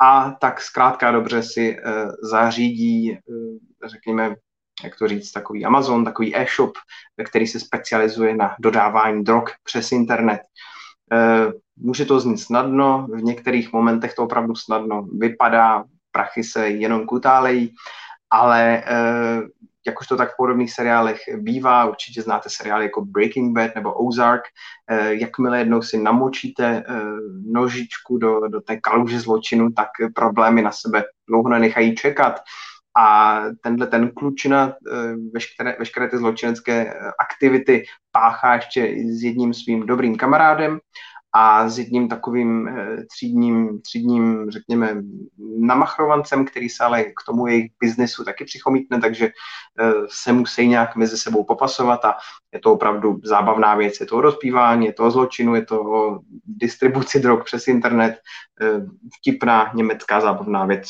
a 0.00 0.30
tak 0.30 0.60
zkrátka 0.60 1.10
dobře 1.10 1.42
si 1.42 1.76
uh, 1.76 2.10
zařídí, 2.30 3.10
uh, 3.12 3.58
řekněme, 3.84 4.34
jak 4.84 4.98
to 4.98 5.08
říct, 5.08 5.32
takový 5.32 5.64
Amazon, 5.64 6.04
takový 6.04 6.36
e-shop, 6.36 6.72
který 7.24 7.46
se 7.46 7.60
specializuje 7.60 8.36
na 8.36 8.56
dodávání 8.60 9.24
drog 9.24 9.44
přes 9.64 9.92
internet. 9.92 10.40
Uh, 11.12 11.52
může 11.76 12.04
to 12.04 12.20
znít 12.20 12.38
snadno, 12.38 13.06
v 13.14 13.22
některých 13.22 13.72
momentech 13.72 14.14
to 14.14 14.22
opravdu 14.22 14.54
snadno 14.54 15.02
vypadá, 15.02 15.84
prachy 16.10 16.44
se 16.44 16.68
jenom 16.68 17.06
kutálejí, 17.06 17.74
ale 18.30 18.84
jak 19.86 20.00
už 20.00 20.06
to 20.06 20.16
tak 20.16 20.32
v 20.32 20.36
podobných 20.36 20.72
seriálech 20.72 21.20
bývá, 21.36 21.84
určitě 21.84 22.22
znáte 22.22 22.48
seriály 22.50 22.84
jako 22.84 23.04
Breaking 23.04 23.54
Bad 23.56 23.74
nebo 23.74 23.92
Ozark, 23.92 24.42
eh, 24.90 25.14
jakmile 25.14 25.58
jednou 25.58 25.82
si 25.82 25.98
namočíte 25.98 26.84
eh, 26.88 27.02
nožičku 27.52 28.18
do, 28.18 28.48
do 28.48 28.60
té 28.60 28.76
kaluže 28.76 29.20
zločinu, 29.20 29.72
tak 29.72 29.88
problémy 30.14 30.62
na 30.62 30.72
sebe 30.72 31.04
dlouho 31.28 31.48
nenechají 31.48 31.94
čekat. 31.94 32.40
A 32.96 33.40
tenhle 33.62 33.86
ten 33.86 34.10
klučina 34.10 34.72
eh, 34.72 35.14
veškeré, 35.32 35.76
veškeré 35.78 36.08
ty 36.08 36.18
zločinecké 36.18 36.94
aktivity 37.20 37.84
páchá 38.12 38.54
ještě 38.54 38.94
s 39.04 39.22
jedním 39.22 39.54
svým 39.54 39.86
dobrým 39.86 40.16
kamarádem 40.16 40.80
a 41.32 41.68
s 41.68 41.78
jedním 41.78 42.08
takovým 42.08 42.68
eh, 42.68 43.04
třídním, 43.04 43.80
třídním, 43.80 44.50
řekněme, 44.50 45.02
namachrovancem, 45.58 46.44
který 46.44 46.68
se 46.68 46.84
ale 46.84 47.04
k 47.04 47.24
tomu 47.26 47.46
jejich 47.46 47.72
biznesu 47.80 48.24
taky 48.24 48.44
přichomítne, 48.44 49.00
takže 49.00 49.26
eh, 49.80 49.92
se 50.08 50.32
musí 50.32 50.68
nějak 50.68 50.96
mezi 50.96 51.18
sebou 51.18 51.44
popasovat 51.44 52.04
a 52.04 52.16
je 52.52 52.60
to 52.60 52.72
opravdu 52.72 53.20
zábavná 53.24 53.74
věc. 53.74 54.00
Je 54.00 54.06
to 54.06 54.16
o 54.16 54.20
rozpívání, 54.20 54.86
je 54.86 54.92
to 54.92 55.04
o 55.04 55.10
zločinu, 55.10 55.54
je 55.54 55.64
to 55.64 55.80
o 55.82 56.20
distribuci 56.46 57.20
drog 57.20 57.44
přes 57.44 57.68
internet, 57.68 58.18
eh, 58.60 58.86
vtipná 59.18 59.72
německá 59.74 60.20
zábavná 60.20 60.66
věc. 60.66 60.88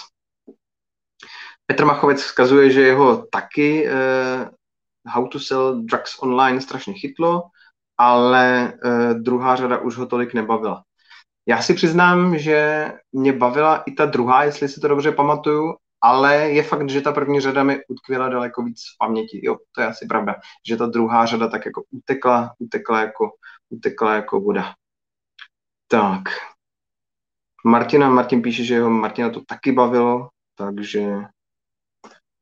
Petr 1.67 1.85
Machovec 1.85 2.23
vzkazuje, 2.23 2.71
že 2.71 2.83
jeho 2.83 3.27
taky 3.27 3.89
How 5.07 5.29
to 5.29 5.41
Sell 5.41 5.83
Drugs 5.83 6.19
Online 6.19 6.61
strašně 6.61 6.93
chytlo, 6.95 7.43
ale 7.99 8.73
uh, 8.85 9.15
druhá 9.15 9.57
řada 9.57 9.79
už 9.79 9.97
ho 9.97 10.07
tolik 10.07 10.35
nebavila. 10.35 10.83
Já 11.47 11.63
si 11.63 11.75
přiznám, 11.75 12.39
že 12.39 12.93
mě 13.13 13.33
bavila 13.33 13.77
i 13.77 13.93
ta 13.93 14.07
druhá, 14.07 14.45
jestli 14.45 14.69
si 14.69 14.81
to 14.81 14.89
dobře 14.89 15.13
pamatuju, 15.13 15.75
ale 16.01 16.37
je 16.37 16.63
fakt, 16.63 16.91
že 16.91 17.01
ta 17.01 17.13
první 17.13 17.41
řada 17.41 17.63
mi 17.63 17.81
utkvěla 17.89 18.29
daleko 18.29 18.63
víc 18.63 18.81
v 18.81 18.99
paměti. 18.99 19.41
Jo, 19.43 19.57
to 19.73 19.81
je 19.81 19.87
asi 19.87 20.07
pravda, 20.07 20.37
že 20.69 20.77
ta 20.77 20.87
druhá 20.87 21.27
řada 21.27 21.49
tak 21.49 21.67
jako 21.67 21.83
utekla, 21.91 22.55
utekla 22.59 23.01
jako, 23.01 23.31
utekla 23.71 24.15
jako 24.15 24.41
voda. 24.41 24.75
Tak. 25.89 26.23
Martina, 27.65 28.11
Martin 28.11 28.43
píše, 28.43 28.65
že 28.65 28.75
jeho 28.75 28.91
Martina 28.91 29.31
to 29.31 29.41
taky 29.47 29.73
bavilo, 29.73 30.29
takže 30.55 31.25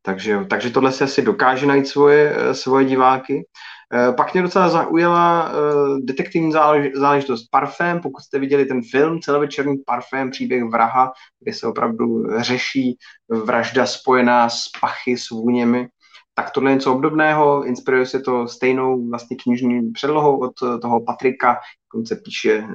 takže, 0.03 0.45
takže 0.51 0.71
tohle 0.71 0.93
si 0.93 1.05
asi 1.05 1.23
dokáže 1.23 1.67
najít 1.67 1.89
svoje, 1.89 2.37
eh, 2.37 2.55
svoje 2.55 2.85
diváky. 2.85 3.45
Eh, 3.95 4.13
pak 4.13 4.33
mě 4.35 4.43
docela 4.43 4.69
zaujala 4.69 5.53
uh, 5.53 5.99
detektivní 6.01 6.53
zálež, 6.53 6.93
záležitost 6.95 7.49
Parfém. 7.51 8.01
Pokud 8.01 8.21
jste 8.21 8.39
viděli 8.39 8.65
ten 8.65 8.83
film, 8.91 9.21
celovečerní 9.21 9.79
Parfém, 9.87 10.31
příběh 10.31 10.65
vraha, 10.65 11.13
kde 11.41 11.53
se 11.53 11.67
opravdu 11.67 12.25
řeší 12.41 12.97
vražda 13.29 13.87
spojená 13.87 14.49
s 14.49 14.69
pachy, 14.81 15.17
s 15.17 15.31
vůněmi, 15.31 15.89
tak 16.35 16.51
tohle 16.51 16.71
je 16.71 16.75
něco 16.75 16.95
obdobného. 16.95 17.65
Inspiruje 17.65 18.07
se 18.07 18.21
to 18.21 18.49
stejnou 18.49 19.09
vlastně 19.11 19.37
knižní 19.43 19.91
předlohou 19.93 20.39
od 20.41 20.53
toho 20.83 21.05
Patrika, 21.05 21.59
se 22.05 22.17
píše 22.17 22.67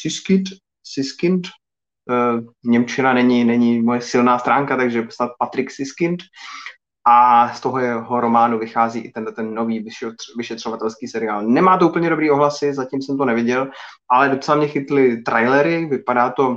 Siskind, 0.00 0.48
Siskind, 0.84 1.48
Němčina 2.64 3.12
není, 3.12 3.44
není 3.44 3.82
moje 3.82 4.00
silná 4.00 4.38
stránka, 4.38 4.76
takže 4.76 5.06
snad 5.10 5.30
Patrik 5.38 5.70
Siskind. 5.70 6.22
A 7.06 7.48
z 7.54 7.60
toho 7.60 7.78
jeho 7.78 8.20
románu 8.20 8.58
vychází 8.58 9.00
i 9.00 9.12
ten, 9.12 9.34
ten 9.34 9.54
nový 9.54 9.84
vyšetřovatelský 10.36 11.08
seriál. 11.08 11.42
Nemá 11.42 11.78
to 11.78 11.88
úplně 11.88 12.10
dobrý 12.10 12.30
ohlasy, 12.30 12.74
zatím 12.74 13.02
jsem 13.02 13.18
to 13.18 13.24
neviděl, 13.24 13.70
ale 14.10 14.28
docela 14.28 14.56
mě 14.56 14.68
chytly 14.68 15.22
trailery, 15.22 15.86
vypadá 15.86 16.30
to 16.30 16.48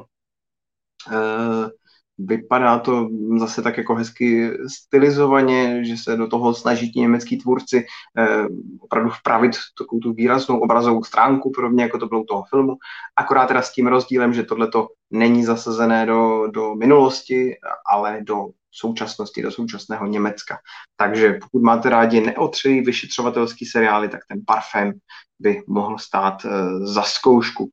uh, 1.08 1.70
vypadá 2.18 2.80
to 2.80 3.10
zase 3.38 3.62
tak 3.62 3.78
jako 3.78 3.96
hezky 3.96 4.52
stylizovaně, 4.68 5.86
že 5.86 5.98
se 5.98 6.16
do 6.16 6.28
toho 6.28 6.54
snaží 6.54 6.92
ti 6.92 7.00
německý 7.00 7.38
tvůrci 7.38 7.86
eh, 8.18 8.46
opravdu 8.80 9.10
vpravit 9.10 9.52
takovou 9.78 10.00
tu 10.00 10.14
výraznou 10.14 10.60
obrazovou 10.60 11.04
stránku, 11.04 11.52
podobně 11.56 11.84
jako 11.84 11.98
to 11.98 12.08
bylo 12.08 12.22
u 12.22 12.26
toho 12.26 12.44
filmu, 12.50 12.76
akorát 13.16 13.48
teda 13.48 13.62
s 13.62 13.72
tím 13.72 13.88
rozdílem, 13.88 14.34
že 14.34 14.44
tohle 14.44 14.68
to 14.68 14.88
není 15.12 15.46
zasazené 15.46 16.06
do, 16.06 16.48
do 16.48 16.76
minulosti, 16.76 17.56
ale 17.92 18.20
do 18.24 18.48
současnosti, 18.80 19.42
do 19.42 19.52
současného 19.52 20.08
Německa. 20.08 20.58
Takže 20.98 21.34
pokud 21.42 21.62
máte 21.62 21.90
rádi 21.90 22.22
neotřelý 22.22 22.82
vyšetřovatelský 22.82 23.66
seriály, 23.66 24.10
tak 24.10 24.22
ten 24.30 24.42
Parfém 24.48 24.94
by 25.40 25.64
mohl 25.68 25.98
stát 25.98 26.46
uh, 26.46 26.86
za 26.86 27.02
zkoušku. 27.02 27.70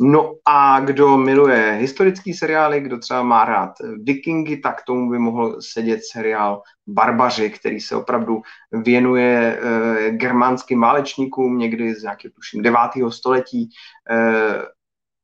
No 0.00 0.34
a 0.44 0.80
kdo 0.80 1.18
miluje 1.18 1.76
historický 1.80 2.34
seriály, 2.34 2.80
kdo 2.80 2.98
třeba 2.98 3.22
má 3.22 3.44
rád 3.44 3.70
Vikingy, 4.02 4.56
tak 4.56 4.82
tomu 4.84 5.10
by 5.10 5.18
mohl 5.18 5.56
sedět 5.60 6.00
seriál 6.12 6.62
Barbaři, 6.86 7.50
který 7.50 7.80
se 7.80 7.96
opravdu 7.96 8.42
věnuje 8.72 9.60
uh, 9.62 10.16
germánským 10.16 10.80
válečníkům 10.80 11.58
někdy 11.58 11.94
z 11.94 12.02
nějakého 12.02 12.32
tuším 12.34 12.62
9. 12.62 12.78
století. 13.08 13.70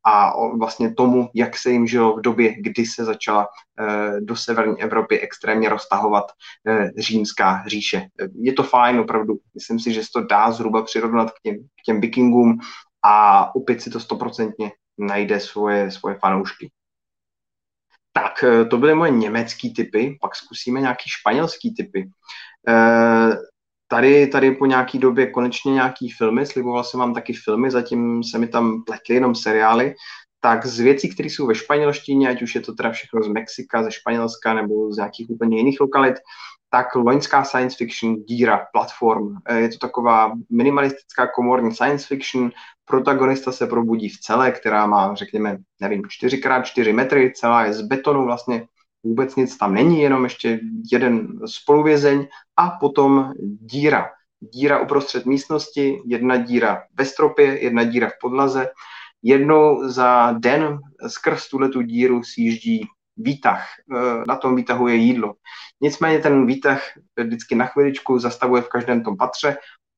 A 0.06 0.32
vlastně 0.58 0.94
tomu, 0.94 1.28
jak 1.34 1.56
se 1.56 1.70
jim 1.70 1.86
žilo 1.86 2.16
v 2.16 2.20
době, 2.20 2.54
kdy 2.62 2.86
se 2.86 3.04
začala 3.04 3.48
eh, 3.80 4.20
do 4.20 4.36
severní 4.36 4.82
Evropy 4.82 5.20
extrémně 5.20 5.68
roztahovat 5.68 6.24
eh, 6.68 6.90
římská 6.98 7.64
říše. 7.66 8.08
Je 8.34 8.52
to 8.52 8.62
fajn, 8.62 8.98
opravdu. 8.98 9.34
Myslím 9.54 9.80
si, 9.80 9.92
že 9.92 10.02
se 10.02 10.08
to 10.14 10.20
dá 10.20 10.50
zhruba 10.50 10.82
přirovnat 10.82 11.30
k 11.30 11.40
těm, 11.42 11.56
k 11.56 11.82
těm 11.86 12.00
vikingům 12.00 12.58
a 13.04 13.54
opět 13.54 13.82
si 13.82 13.90
to 13.90 14.00
stoprocentně 14.00 14.72
najde 14.98 15.40
svoje, 15.40 15.90
svoje 15.90 16.14
fanoušky. 16.14 16.70
Tak, 18.12 18.44
eh, 18.44 18.64
to 18.64 18.78
byly 18.78 18.94
moje 18.94 19.10
německý 19.10 19.74
typy, 19.74 20.18
pak 20.20 20.36
zkusíme 20.36 20.80
nějaký 20.80 21.10
španělský 21.10 21.74
typy. 21.74 22.10
Tady, 23.94 24.26
tady 24.26 24.52
po 24.52 24.66
nějaký 24.66 24.98
době 24.98 25.26
konečně 25.26 25.72
nějaký 25.72 26.10
filmy, 26.10 26.46
sliboval 26.46 26.84
jsem 26.84 27.00
vám 27.00 27.14
taky 27.14 27.32
filmy, 27.32 27.70
zatím 27.70 28.24
se 28.24 28.38
mi 28.38 28.48
tam 28.48 28.82
pletly 28.82 29.14
jenom 29.14 29.34
seriály, 29.34 29.94
tak 30.40 30.66
z 30.66 30.80
věcí, 30.80 31.14
které 31.14 31.28
jsou 31.28 31.46
ve 31.46 31.54
španělštině, 31.54 32.28
ať 32.28 32.42
už 32.42 32.54
je 32.54 32.60
to 32.60 32.74
teda 32.74 32.90
všechno 32.90 33.22
z 33.22 33.28
Mexika, 33.28 33.82
ze 33.82 33.90
Španělska 33.92 34.54
nebo 34.54 34.92
z 34.92 34.96
nějakých 34.96 35.30
úplně 35.30 35.56
jiných 35.56 35.80
lokalit, 35.80 36.14
tak 36.70 36.94
loňská 36.94 37.44
science 37.44 37.76
fiction 37.76 38.16
díra, 38.16 38.66
platform. 38.72 39.36
Eh, 39.46 39.60
je 39.60 39.68
to 39.68 39.78
taková 39.78 40.32
minimalistická 40.50 41.26
komorní 41.26 41.74
science 41.74 42.06
fiction. 42.06 42.50
Protagonista 42.84 43.52
se 43.52 43.66
probudí 43.66 44.08
v 44.08 44.20
celé, 44.20 44.52
která 44.52 44.86
má, 44.86 45.14
řekněme, 45.14 45.58
nevím, 45.80 46.02
4x4 46.02 46.94
metry, 46.94 47.32
celá 47.36 47.64
je 47.64 47.72
z 47.72 47.82
betonu 47.82 48.24
vlastně 48.24 48.66
vůbec 49.04 49.36
nic 49.36 49.56
tam 49.56 49.74
není, 49.74 50.00
jenom 50.00 50.24
ještě 50.24 50.60
jeden 50.92 51.28
spoluvězeň 51.46 52.26
a 52.56 52.70
potom 52.70 53.32
díra. 53.60 54.10
Díra 54.40 54.80
uprostřed 54.80 55.26
místnosti, 55.26 56.02
jedna 56.06 56.36
díra 56.36 56.82
ve 56.98 57.04
stropě, 57.04 57.64
jedna 57.64 57.84
díra 57.84 58.08
v 58.08 58.18
podlaze. 58.20 58.68
Jednou 59.22 59.88
za 59.88 60.32
den 60.32 60.78
skrz 61.06 61.48
tuhle 61.48 61.68
tu 61.68 61.82
díru 61.82 62.22
sjíždí 62.22 62.86
výtah. 63.16 63.66
E, 63.96 64.24
na 64.28 64.36
tom 64.36 64.56
výtahu 64.56 64.88
je 64.88 64.94
jídlo. 64.94 65.34
Nicméně 65.80 66.18
ten 66.18 66.46
výtah 66.46 66.82
vždycky 67.16 67.54
na 67.54 67.66
chviličku 67.66 68.18
zastavuje 68.18 68.62
v 68.62 68.68
každém 68.68 69.02
tom 69.02 69.16
patře 69.16 69.56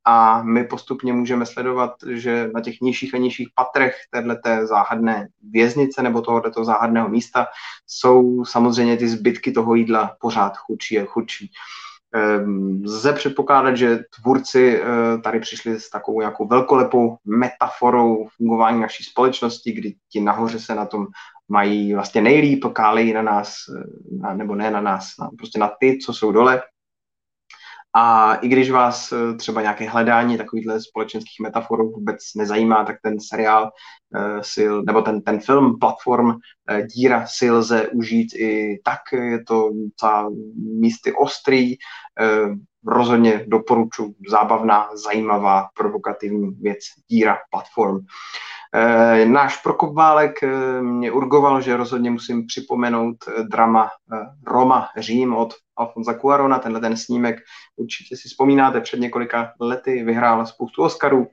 a 0.09 0.42
my 0.42 0.64
postupně 0.64 1.12
můžeme 1.12 1.46
sledovat, 1.46 1.90
že 2.09 2.50
na 2.54 2.61
těch 2.61 2.80
nižších 2.80 3.14
a 3.14 3.18
nižších 3.18 3.48
patrech 3.54 3.94
této 4.11 4.66
záhadné 4.66 5.28
věznice 5.50 6.02
nebo 6.02 6.20
tohoto 6.20 6.64
záhadného 6.64 7.09
místa 7.09 7.46
jsou 7.86 8.44
samozřejmě 8.44 8.96
ty 8.96 9.09
zbytky 9.09 9.52
toho 9.52 9.74
jídla 9.74 10.16
pořád 10.20 10.57
chudší 10.57 11.00
a 11.00 11.04
chudší. 11.04 11.50
Ehm, 12.14 12.82
lze 12.84 13.12
předpokládat, 13.12 13.76
že 13.76 13.98
tvůrci 14.20 14.80
eh, 14.80 15.18
tady 15.18 15.40
přišli 15.40 15.80
s 15.80 15.90
takovou 15.90 16.20
nějakou 16.20 16.46
velkolepou 16.46 17.16
metaforou 17.24 18.28
fungování 18.36 18.80
naší 18.80 19.04
společnosti, 19.04 19.72
kdy 19.72 19.94
ti 20.12 20.20
nahoře 20.20 20.61
se 20.61 20.74
na 20.74 20.86
tom 20.86 21.07
mají 21.48 21.94
vlastně 21.94 22.22
nejlíp, 22.22 22.64
kálejí 22.72 23.12
na 23.12 23.22
nás, 23.22 23.54
eh, 24.30 24.34
nebo 24.34 24.54
ne 24.54 24.70
na 24.70 24.80
nás, 24.80 25.09
prostě 25.38 25.59
na 25.59 25.70
ty, 25.80 25.98
co 25.98 26.12
jsou 26.12 26.32
dole 26.32 26.62
a 27.99 28.34
i 28.34 28.49
když 28.49 28.70
vás 28.70 29.12
eh, 29.12 29.36
třeba 29.36 29.62
nějaké 29.62 29.88
hledání 29.90 30.38
takovýchhle 30.38 30.80
společenských 30.80 31.40
metafor 31.42 31.82
vůbec 31.82 32.18
nezajímá, 32.36 32.84
tak 32.84 32.97
ten 33.03 33.20
seriál 33.20 33.70
si, 34.40 34.68
nebo 34.86 35.03
ten, 35.03 35.22
ten 35.22 35.40
film, 35.40 35.78
platform 35.78 36.28
uh, 36.28 36.36
Díra 36.94 37.26
si 37.26 37.51
lze 37.51 37.88
užít 37.88 38.34
i 38.34 38.80
tak. 38.84 39.01
Je 39.12 39.44
to 39.44 39.70
ta 40.01 40.28
místy 40.80 41.12
ostrý, 41.12 41.74
rozhodně 42.86 43.44
doporučuji, 43.47 44.14
zábavná, 44.30 44.88
zajímavá, 44.97 45.68
provokativní 45.76 46.51
věc, 46.51 46.78
díra, 47.09 47.36
platform. 47.51 47.99
Náš 49.24 49.56
Prokop 49.56 49.94
Válek 49.94 50.42
e, 50.42 50.82
mě 50.82 51.12
urgoval, 51.12 51.60
že 51.60 51.76
rozhodně 51.76 52.10
musím 52.10 52.46
připomenout 52.46 53.16
e, 53.28 53.42
drama 53.42 53.88
Roma 54.46 54.88
Řím 54.96 55.34
od 55.34 55.54
Alfonza 55.76 56.14
Cuarona, 56.14 56.58
tenhle 56.58 56.80
ten 56.80 56.96
snímek, 56.96 57.36
určitě 57.76 58.16
si 58.16 58.28
vzpomínáte, 58.28 58.80
před 58.80 59.00
několika 59.00 59.52
lety 59.60 60.04
vyhrál 60.04 60.46
spoustu 60.46 60.82
Oscarů, 60.82 61.26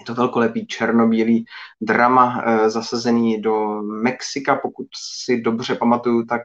je 0.00 0.06
to 0.06 0.14
velkolepý 0.14 0.66
černobílý 0.66 1.44
drama 1.80 2.44
zasazený 2.66 3.40
do 3.40 3.82
Mexika, 3.82 4.56
pokud 4.56 4.86
si 4.96 5.40
dobře 5.40 5.74
pamatuju, 5.74 6.24
tak 6.24 6.42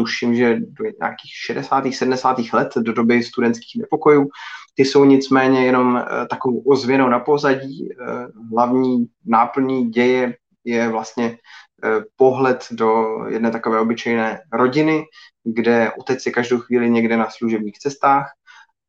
tuším, 0.00 0.34
že 0.34 0.56
do 0.60 0.84
nějakých 1.00 1.32
60. 1.44 1.84
70. 1.92 2.36
let, 2.52 2.68
do 2.76 2.92
doby 2.92 3.22
studentských 3.22 3.82
nepokojů. 3.82 4.28
Ty 4.74 4.84
jsou 4.84 5.04
nicméně 5.04 5.64
jenom 5.64 5.96
eh, 5.96 6.26
takovou 6.26 6.60
ozvěnou 6.60 7.08
na 7.08 7.20
pozadí. 7.20 7.88
Eh, 7.92 8.26
hlavní 8.52 9.06
náplní 9.26 9.90
děje 9.90 10.36
je 10.64 10.88
vlastně 10.88 11.38
eh, 11.84 12.00
pohled 12.16 12.66
do 12.70 13.18
jedné 13.28 13.50
takové 13.50 13.80
obyčejné 13.80 14.40
rodiny, 14.52 15.04
kde 15.44 15.92
otec 16.00 16.26
je 16.26 16.32
každou 16.32 16.58
chvíli 16.58 16.90
někde 16.90 17.16
na 17.16 17.30
služebních 17.30 17.78
cestách 17.78 18.26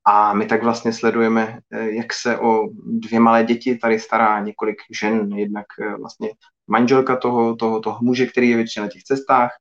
a 0.06 0.34
my 0.34 0.46
tak 0.46 0.64
vlastně 0.64 0.94
sledujeme, 0.94 1.60
jak 1.72 2.14
se 2.14 2.38
o 2.38 2.68
dvě 2.86 3.20
malé 3.20 3.44
děti 3.44 3.78
tady 3.78 4.00
stará 4.00 4.40
několik 4.40 4.78
žen, 5.00 5.30
jednak 5.34 5.66
vlastně 6.00 6.30
manželka 6.72 7.16
toho, 7.16 7.56
toho, 7.56 7.80
toho 7.80 7.98
muže, 8.02 8.26
který 8.26 8.50
je 8.50 8.56
většině 8.56 8.82
na 8.82 8.90
těch 8.90 9.04
cestách, 9.04 9.52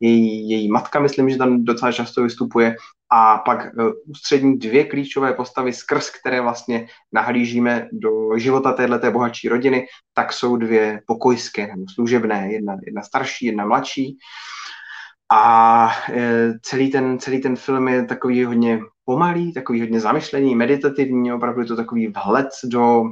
její, 0.00 0.50
její 0.50 0.70
matka, 0.70 1.00
myslím, 1.00 1.30
že 1.30 1.36
tam 1.36 1.64
docela 1.64 1.92
často 1.92 2.22
vystupuje, 2.22 2.76
a 3.12 3.38
pak 3.38 3.74
uh, 3.74 3.92
ústřední 4.06 4.58
dvě 4.58 4.84
klíčové 4.84 5.32
postavy, 5.32 5.72
skrz 5.72 6.10
které 6.10 6.40
vlastně 6.40 6.86
nahlížíme 7.12 7.88
do 7.92 8.38
života 8.38 8.72
této 8.72 9.10
bohatší 9.10 9.48
rodiny, 9.48 9.86
tak 10.14 10.32
jsou 10.32 10.56
dvě 10.56 11.00
pokojské 11.06 11.66
nebo 11.66 11.84
služebné, 11.94 12.52
jedna, 12.52 12.76
jedna 12.86 13.02
starší, 13.02 13.46
jedna 13.46 13.66
mladší. 13.66 14.18
A 15.32 15.90
e, 16.12 16.52
celý, 16.62 16.90
ten, 16.90 17.18
celý 17.18 17.40
ten 17.40 17.56
film 17.56 17.88
je 17.88 18.04
takový 18.04 18.44
hodně 18.44 18.80
pomalý, 19.04 19.52
takový 19.52 19.80
hodně 19.80 20.00
zamyšlený, 20.00 20.54
meditativní, 20.54 21.32
opravdu 21.32 21.60
je 21.60 21.66
to 21.66 21.76
takový 21.76 22.08
vhled 22.08 22.48
do 22.64 23.02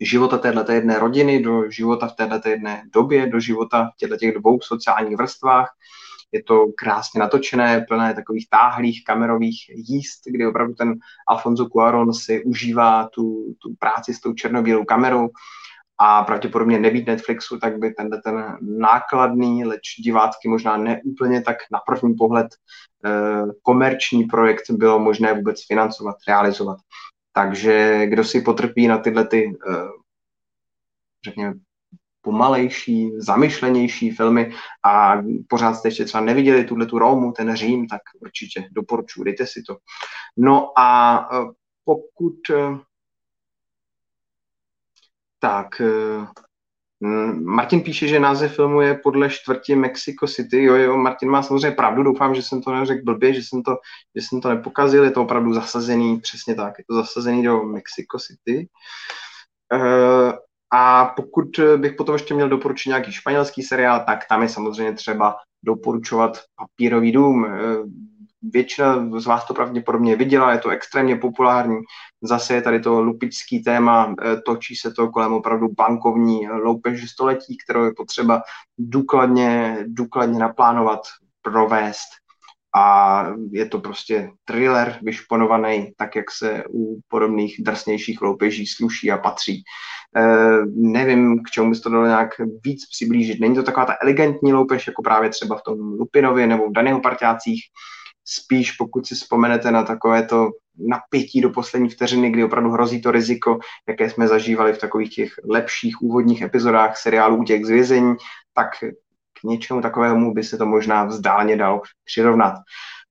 života 0.00 0.38
této 0.38 0.72
jedné 0.72 0.98
rodiny, 0.98 1.42
do 1.42 1.70
života 1.70 2.08
v 2.08 2.16
této 2.16 2.48
jedné 2.48 2.82
době, 2.92 3.26
do 3.26 3.40
života 3.40 3.90
v 3.94 3.96
těchto 3.96 4.16
těch 4.16 4.34
dvou 4.34 4.60
sociálních 4.60 5.16
vrstvách. 5.16 5.70
Je 6.32 6.42
to 6.42 6.66
krásně 6.76 7.20
natočené, 7.20 7.84
plné 7.88 8.14
takových 8.14 8.48
táhlých 8.50 9.04
kamerových 9.06 9.64
jíst, 9.68 10.20
kdy 10.26 10.46
opravdu 10.46 10.74
ten 10.74 10.94
Alfonso 11.28 11.66
Cuaron 11.68 12.14
si 12.14 12.44
užívá 12.44 13.08
tu, 13.08 13.54
tu 13.62 13.74
práci 13.78 14.14
s 14.14 14.20
tou 14.20 14.32
černobílou 14.32 14.84
kamerou 14.84 15.28
a 15.98 16.24
pravděpodobně 16.24 16.78
nebýt 16.78 17.06
Netflixu, 17.06 17.58
tak 17.58 17.78
by 17.78 17.90
tenhle 17.90 18.22
ten 18.22 18.56
nákladný, 18.60 19.64
leč 19.64 19.94
divácky 20.04 20.48
možná 20.48 20.76
neúplně 20.76 21.42
tak 21.42 21.56
na 21.72 21.80
první 21.86 22.14
pohled 22.14 22.46
eh, 23.04 23.42
komerční 23.62 24.24
projekt 24.24 24.70
bylo 24.70 24.98
možné 24.98 25.34
vůbec 25.34 25.66
financovat, 25.66 26.16
realizovat. 26.28 26.78
Takže 27.36 28.06
kdo 28.06 28.24
si 28.24 28.40
potrpí 28.40 28.86
na 28.86 28.98
tyhle 28.98 29.26
ty, 29.26 29.58
eh, 29.70 29.88
řekněme, 31.24 31.54
pomalejší, 32.20 33.10
zamyšlenější 33.16 34.10
filmy 34.10 34.52
a 34.84 35.22
pořád 35.48 35.74
jste 35.74 35.88
ještě 35.88 36.04
třeba 36.04 36.24
neviděli 36.24 36.64
tuhle 36.64 36.86
tu 36.86 36.98
Rómu, 36.98 37.32
ten 37.32 37.56
Řím, 37.56 37.88
tak 37.88 38.00
určitě 38.20 38.68
doporučuji, 38.72 39.24
dejte 39.24 39.46
si 39.46 39.62
to. 39.62 39.76
No 40.36 40.78
a 40.78 41.18
eh, 41.32 41.52
pokud 41.84 42.36
tak 45.38 45.82
Martin 47.44 47.80
píše, 47.80 48.08
že 48.08 48.20
název 48.20 48.54
filmu 48.54 48.80
je 48.80 48.94
podle 48.94 49.30
čtvrti 49.30 49.76
Mexico 49.76 50.26
City. 50.26 50.62
Jo, 50.62 50.74
jo, 50.74 50.96
Martin 50.96 51.30
má 51.30 51.42
samozřejmě 51.42 51.70
pravdu, 51.70 52.02
doufám, 52.02 52.34
že 52.34 52.42
jsem 52.42 52.62
to 52.62 52.74
neřekl 52.74 53.04
blbě, 53.04 53.34
že 53.34 53.42
jsem 53.42 53.62
to, 53.62 53.76
že 54.14 54.22
jsem 54.22 54.40
to 54.40 54.48
nepokazil, 54.48 55.04
je 55.04 55.10
to 55.10 55.22
opravdu 55.22 55.54
zasazený, 55.54 56.20
přesně 56.20 56.54
tak, 56.54 56.74
je 56.78 56.84
to 56.88 56.94
zasazený 56.94 57.42
do 57.42 57.62
Mexico 57.62 58.18
City. 58.18 58.68
Uh, 59.74 60.32
a 60.72 61.04
pokud 61.04 61.60
bych 61.76 61.92
potom 61.92 62.14
ještě 62.14 62.34
měl 62.34 62.48
doporučit 62.48 62.88
nějaký 62.88 63.12
španělský 63.12 63.62
seriál, 63.62 64.02
tak 64.06 64.28
tam 64.28 64.42
je 64.42 64.48
samozřejmě 64.48 64.92
třeba 64.92 65.36
doporučovat 65.64 66.40
Papírový 66.56 67.12
dům. 67.12 67.46
Většina 68.52 69.20
z 69.20 69.26
vás 69.26 69.46
to 69.46 69.54
pravděpodobně 69.54 70.16
viděla, 70.16 70.52
je 70.52 70.58
to 70.58 70.70
extrémně 70.70 71.16
populární. 71.16 71.76
Zase 72.22 72.54
je 72.54 72.62
tady 72.62 72.80
to 72.80 73.02
lupičský 73.02 73.62
téma, 73.62 74.14
e, 74.24 74.40
točí 74.40 74.76
se 74.76 74.92
to 74.92 75.10
kolem 75.10 75.32
opravdu 75.32 75.68
bankovní 75.68 76.48
loupež 76.48 77.10
století, 77.10 77.56
kterou 77.64 77.84
je 77.84 77.92
potřeba 77.96 78.42
důkladně, 78.78 79.78
důkladně 79.86 80.38
naplánovat, 80.38 81.00
provést. 81.42 82.08
A 82.76 83.26
je 83.50 83.66
to 83.66 83.80
prostě 83.80 84.30
thriller 84.44 84.98
vyšponovaný, 85.02 85.92
tak 85.96 86.16
jak 86.16 86.30
se 86.30 86.64
u 86.70 87.00
podobných 87.08 87.56
drsnějších 87.58 88.22
loupeží 88.22 88.66
sluší 88.66 89.10
a 89.10 89.18
patří. 89.18 89.62
E, 90.16 90.22
nevím, 90.74 91.42
k 91.42 91.50
čemu 91.50 91.70
by 91.70 91.78
to 91.78 91.90
dalo 91.90 92.06
nějak 92.06 92.30
víc 92.64 92.88
přiblížit. 92.90 93.40
Není 93.40 93.54
to 93.54 93.62
taková 93.62 93.86
ta 93.86 93.96
elegantní 94.02 94.52
loupež, 94.52 94.86
jako 94.86 95.02
právě 95.02 95.30
třeba 95.30 95.56
v 95.56 95.62
tom 95.62 95.78
Lupinově 95.78 96.46
nebo 96.46 96.68
v 96.68 96.72
daných 96.72 97.02
parťácích, 97.02 97.62
spíš 98.24 98.72
pokud 98.72 99.06
si 99.06 99.14
vzpomenete 99.14 99.70
na 99.70 99.82
takové 99.82 100.22
to 100.26 100.50
napětí 100.78 101.40
do 101.40 101.50
poslední 101.50 101.88
vteřiny, 101.88 102.30
kdy 102.30 102.44
opravdu 102.44 102.70
hrozí 102.70 103.02
to 103.02 103.10
riziko, 103.10 103.58
jaké 103.88 104.10
jsme 104.10 104.28
zažívali 104.28 104.72
v 104.72 104.78
takových 104.78 105.14
těch 105.14 105.32
lepších 105.50 106.02
úvodních 106.02 106.42
epizodách 106.42 106.96
seriálu 106.96 107.36
Útěk 107.36 107.64
z 107.64 107.70
vězení, 107.70 108.14
tak 108.54 108.68
k 109.40 109.44
něčemu 109.44 109.80
takovému 109.80 110.34
by 110.34 110.42
se 110.44 110.58
to 110.58 110.66
možná 110.66 111.04
vzdáleně 111.04 111.56
dalo 111.56 111.82
přirovnat. 112.04 112.54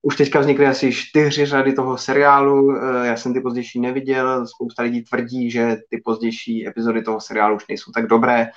Už 0.02 0.16
teďka 0.16 0.40
vznikly 0.40 0.66
asi 0.66 0.92
čtyři 0.92 1.46
řady 1.46 1.72
toho 1.72 1.98
seriálu, 1.98 2.76
eh, 2.76 3.06
já 3.06 3.16
jsem 3.16 3.34
ty 3.34 3.40
pozdější 3.40 3.80
neviděl, 3.80 4.46
spousta 4.46 4.82
lidí 4.82 5.04
tvrdí, 5.04 5.50
že 5.50 5.76
ty 5.90 6.00
pozdější 6.04 6.68
epizody 6.68 7.02
toho 7.02 7.20
seriálu 7.20 7.56
už 7.56 7.66
nejsou 7.68 7.92
tak 7.92 8.06
dobré, 8.06 8.48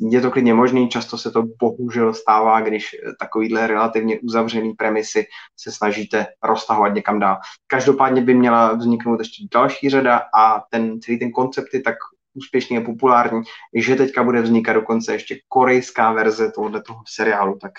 je 0.00 0.20
to 0.20 0.30
klidně 0.30 0.54
možný, 0.54 0.88
často 0.88 1.18
se 1.18 1.30
to 1.30 1.42
bohužel 1.42 2.14
stává, 2.14 2.60
když 2.60 2.96
takovýhle 3.20 3.66
relativně 3.66 4.20
uzavřený 4.20 4.72
premisy 4.72 5.26
se 5.56 5.72
snažíte 5.72 6.26
roztahovat 6.42 6.94
někam 6.94 7.18
dál. 7.18 7.36
Každopádně 7.66 8.22
by 8.22 8.34
měla 8.34 8.72
vzniknout 8.72 9.18
ještě 9.18 9.44
další 9.52 9.90
řada 9.90 10.20
a 10.34 10.60
ten 10.70 11.00
celý 11.00 11.18
ten 11.18 11.30
koncept 11.30 11.74
je 11.74 11.82
tak 11.82 11.96
úspěšný 12.34 12.78
a 12.78 12.80
populární, 12.80 13.42
že 13.74 13.96
teďka 13.96 14.22
bude 14.22 14.42
vznikat 14.42 14.72
dokonce 14.72 15.12
ještě 15.12 15.40
korejská 15.48 16.12
verze 16.12 16.52
tohoto 16.52 16.82
toho 16.82 17.00
seriálu, 17.08 17.58
tak 17.58 17.72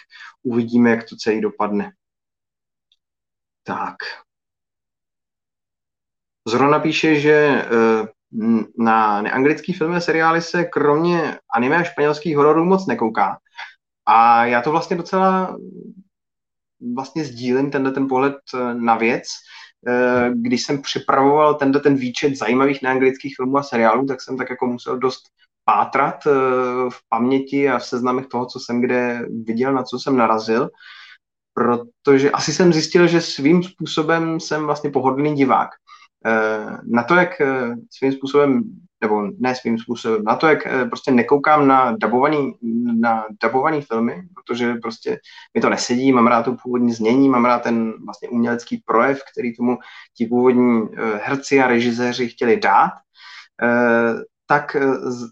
uvidíme, 0.44 0.90
jak 0.90 1.10
to 1.10 1.16
celý 1.16 1.42
dopadne. 1.42 1.92
Tak. 3.64 3.96
Zrovna 6.48 6.80
píše, 6.80 7.20
že 7.20 7.66
uh, 8.02 8.08
na 8.78 9.22
neanglický 9.22 9.74
filmy 9.74 9.96
a 9.96 10.02
seriály 10.02 10.42
se 10.42 10.64
kromě 10.64 11.38
anime 11.56 11.78
a 11.78 11.84
španělských 11.84 12.38
hororů 12.38 12.66
moc 12.66 12.88
nekouká. 12.88 13.38
A 14.06 14.46
já 14.46 14.62
to 14.62 14.72
vlastně 14.72 14.98
docela 14.98 15.58
vlastně 16.96 17.26
sdílím 17.26 17.72
tenhle 17.72 17.92
ten 17.92 18.08
pohled 18.08 18.36
na 18.74 18.98
věc. 18.98 19.24
Když 20.34 20.66
jsem 20.66 20.82
připravoval 20.82 21.56
tenhle 21.56 21.82
ten 21.82 21.96
výčet 21.96 22.36
zajímavých 22.36 22.82
neanglických 22.82 23.36
filmů 23.36 23.58
a 23.58 23.64
seriálů, 23.64 24.06
tak 24.06 24.22
jsem 24.22 24.38
tak 24.38 24.50
jako 24.50 24.68
musel 24.68 24.98
dost 24.98 25.22
pátrat 25.66 26.26
v 26.90 27.10
paměti 27.10 27.70
a 27.70 27.80
v 27.80 27.86
seznamech 27.86 28.28
toho, 28.28 28.46
co 28.46 28.60
jsem 28.60 28.82
kde 28.82 29.26
viděl, 29.46 29.74
na 29.74 29.84
co 29.84 30.00
jsem 30.00 30.18
narazil 30.18 30.70
protože 31.60 32.32
asi 32.32 32.54
jsem 32.54 32.74
zjistil, 32.74 33.08
že 33.08 33.22
svým 33.22 33.64
způsobem 33.64 34.40
jsem 34.40 34.66
vlastně 34.66 34.90
pohodlný 34.90 35.36
divák. 35.36 35.70
Eh, 36.26 36.78
na 36.84 37.04
to, 37.04 37.16
jak 37.16 37.42
eh, 37.42 37.76
svým 37.92 38.12
způsobem, 38.12 38.64
nebo 39.02 39.22
ne 39.40 39.56
svým 39.56 39.78
způsobem, 39.78 40.24
na 40.24 40.36
to, 40.36 40.48
jak 40.48 40.68
eh, 40.68 40.86
prostě 40.86 41.12
nekoukám 41.12 41.68
na 41.68 41.96
dabovaný, 41.98 42.54
na 43.00 43.26
dabovaný 43.44 43.82
filmy, 43.82 44.24
protože 44.36 44.74
prostě 44.74 45.20
mi 45.54 45.62
to 45.62 45.70
nesedí, 45.70 46.12
mám 46.12 46.28
rád 46.28 46.44
to 46.44 46.56
původní 46.64 46.94
znění, 46.94 47.30
mám 47.30 47.46
rád 47.46 47.64
ten 47.64 47.94
vlastně 48.06 48.30
umělecký 48.30 48.84
projev, 48.86 49.22
který 49.32 49.56
tomu 49.56 49.78
ti 50.18 50.26
původní 50.26 50.82
herci 51.24 51.60
a 51.60 51.68
režiséři 51.68 52.28
chtěli 52.28 52.60
dát, 52.60 52.92
tak 54.48 54.76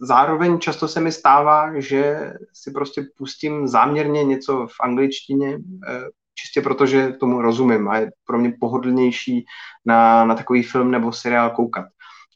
zároveň 0.01 0.59
často 0.59 0.87
se 0.87 1.01
mi 1.01 1.11
stává, 1.11 1.79
že 1.79 2.33
si 2.53 2.71
prostě 2.71 3.05
pustím 3.17 3.67
záměrně 3.67 4.23
něco 4.23 4.67
v 4.67 4.75
angličtině, 4.81 5.59
čistě 6.39 6.61
proto, 6.61 6.85
že 6.85 7.13
tomu 7.19 7.41
rozumím 7.41 7.87
a 7.87 7.97
je 7.97 8.11
pro 8.25 8.37
mě 8.37 8.53
pohodlnější 8.59 9.45
na, 9.85 10.25
na 10.25 10.35
takový 10.35 10.63
film 10.63 10.91
nebo 10.91 11.11
seriál 11.11 11.49
koukat. 11.49 11.85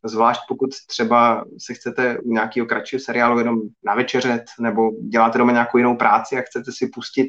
Zvlášť 0.06 0.42
pokud 0.48 0.70
třeba 0.88 1.46
se 1.66 1.74
chcete 1.74 2.20
u 2.20 2.34
nějakého 2.34 2.68
kratšího 2.68 3.00
seriálu 3.00 3.38
jenom 3.38 3.60
navečeřet 3.86 4.44
nebo 4.60 4.92
děláte 5.10 5.38
doma 5.38 5.52
nějakou 5.52 5.78
jinou 5.78 5.96
práci 5.96 6.38
a 6.38 6.42
chcete 6.42 6.72
si 6.72 6.88
pustit 6.88 7.28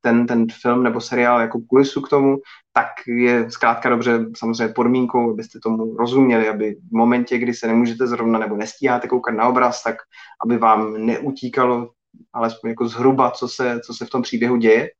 ten, 0.00 0.26
ten 0.26 0.46
film 0.62 0.82
nebo 0.82 1.00
seriál 1.00 1.40
jako 1.40 1.60
kulisu 1.68 2.00
k 2.00 2.08
tomu, 2.08 2.36
tak 2.72 2.88
je 3.06 3.50
zkrátka 3.50 3.88
dobře 3.88 4.26
samozřejmě 4.36 4.74
podmínkou, 4.74 5.32
abyste 5.32 5.58
tomu 5.60 5.96
rozuměli, 5.96 6.48
aby 6.48 6.74
v 6.74 6.96
momentě, 6.96 7.38
kdy 7.38 7.54
se 7.54 7.66
nemůžete 7.66 8.06
zrovna 8.06 8.38
nebo 8.38 8.56
nestíháte 8.56 9.08
koukat 9.08 9.34
na 9.34 9.48
obraz, 9.48 9.82
tak 9.82 9.96
aby 10.44 10.58
vám 10.58 11.06
neutíkalo 11.06 11.90
alespoň 12.32 12.70
jako 12.70 12.88
zhruba, 12.88 13.30
co 13.30 13.48
se, 13.48 13.80
co 13.80 13.94
se 13.94 14.06
v 14.06 14.10
tom 14.10 14.22
příběhu 14.22 14.56
děje. 14.56 14.90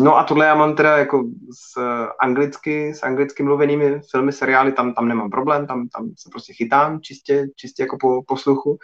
No 0.00 0.16
a 0.16 0.24
tohle 0.24 0.46
já 0.46 0.54
mám 0.54 0.76
teda 0.76 0.98
jako 0.98 1.24
s 1.58 1.80
anglicky, 2.22 2.94
s 2.94 3.02
anglicky 3.02 3.42
mluvenými 3.42 4.00
filmy, 4.10 4.32
seriály, 4.32 4.72
tam, 4.72 4.94
tam 4.94 5.08
nemám 5.08 5.30
problém, 5.30 5.66
tam, 5.66 5.88
tam 5.88 6.10
se 6.18 6.28
prostě 6.32 6.52
chytám 6.52 7.00
čistě, 7.00 7.46
čistě 7.56 7.82
jako 7.82 7.96
po 8.00 8.22
posluchu, 8.26 8.78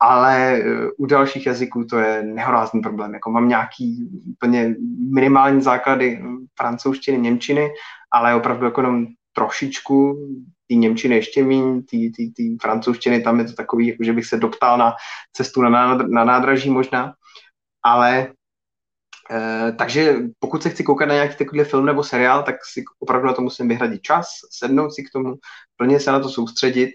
ale 0.00 0.56
eh, 0.56 0.64
u 0.98 1.06
dalších 1.06 1.46
jazyků 1.46 1.84
to 1.84 1.98
je 1.98 2.22
nehorázný 2.22 2.80
problém. 2.80 3.14
Jako 3.14 3.30
mám 3.30 3.48
nějaký 3.48 4.08
úplně 4.26 4.74
minimální 5.14 5.62
základy 5.62 6.22
francouzštiny, 6.56 7.18
němčiny, 7.18 7.70
ale 8.12 8.34
opravdu 8.34 8.64
jako 8.64 8.80
jenom 8.80 9.06
trošičku, 9.32 10.18
ty 10.66 10.76
Němčiny 10.76 11.14
ještě 11.14 11.44
méně, 11.44 11.82
ty, 11.82 12.12
ty, 12.36 12.56
francouzštiny, 12.62 13.22
tam 13.22 13.38
je 13.38 13.44
to 13.44 13.52
takový, 13.52 13.86
jako 13.86 14.04
že 14.04 14.12
bych 14.12 14.26
se 14.26 14.36
doptal 14.36 14.78
na 14.78 14.92
cestu 15.32 15.62
na, 15.62 15.94
na 15.94 16.24
nádraží 16.24 16.70
možná, 16.70 17.14
ale 17.82 18.28
Eh, 18.28 18.43
takže 19.78 20.16
pokud 20.38 20.62
se 20.62 20.70
chci 20.70 20.84
koukat 20.84 21.08
na 21.08 21.14
nějaký 21.14 21.36
takový 21.36 21.64
film 21.64 21.86
nebo 21.86 22.04
seriál, 22.04 22.42
tak 22.42 22.56
si 22.72 22.84
opravdu 22.98 23.26
na 23.26 23.32
to 23.32 23.42
musím 23.42 23.68
vyhradit 23.68 24.02
čas, 24.02 24.26
sednout 24.50 24.90
si 24.90 25.02
k 25.02 25.10
tomu, 25.12 25.34
plně 25.76 26.00
se 26.00 26.12
na 26.12 26.20
to 26.20 26.28
soustředit 26.28 26.90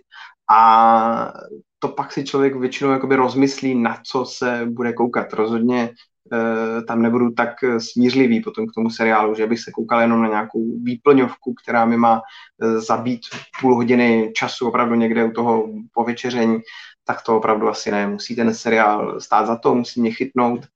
a 0.52 1.34
to 1.80 1.88
pak 1.88 2.12
si 2.14 2.24
člověk 2.24 2.56
většinou 2.56 2.92
jakoby 2.92 3.16
rozmyslí, 3.16 3.76
na 3.76 4.02
co 4.04 4.26
se 4.26 4.66
bude 4.70 4.94
koukat. 4.94 5.34
Rozhodně 5.34 5.90
e, 6.34 6.82
tam 6.82 7.02
nebudu 7.02 7.32
tak 7.32 7.50
smířlivý 7.78 8.42
potom 8.42 8.68
k 8.68 8.74
tomu 8.76 8.90
seriálu, 8.90 9.36
že 9.36 9.48
bych 9.48 9.60
se 9.60 9.72
koukal 9.72 10.02
jenom 10.02 10.22
na 10.22 10.30
nějakou 10.30 10.84
výplňovku, 10.84 11.54
která 11.64 11.86
mi 11.86 11.98
má 11.98 12.22
e, 12.62 12.80
zabít 12.80 13.22
půl 13.62 13.76
hodiny 13.76 14.32
času 14.36 14.68
opravdu 14.68 14.96
někde 14.96 15.24
u 15.24 15.32
toho 15.32 15.68
povečeření, 15.94 16.60
tak 17.06 17.22
to 17.22 17.38
opravdu 17.38 17.70
asi 17.70 17.92
ne. 17.92 18.08
Musí 18.08 18.36
ten 18.36 18.54
seriál 18.54 19.22
stát 19.22 19.48
za 19.48 19.58
to, 19.58 19.76
musí 19.76 20.02
mě 20.02 20.12
chytnout 20.12 20.68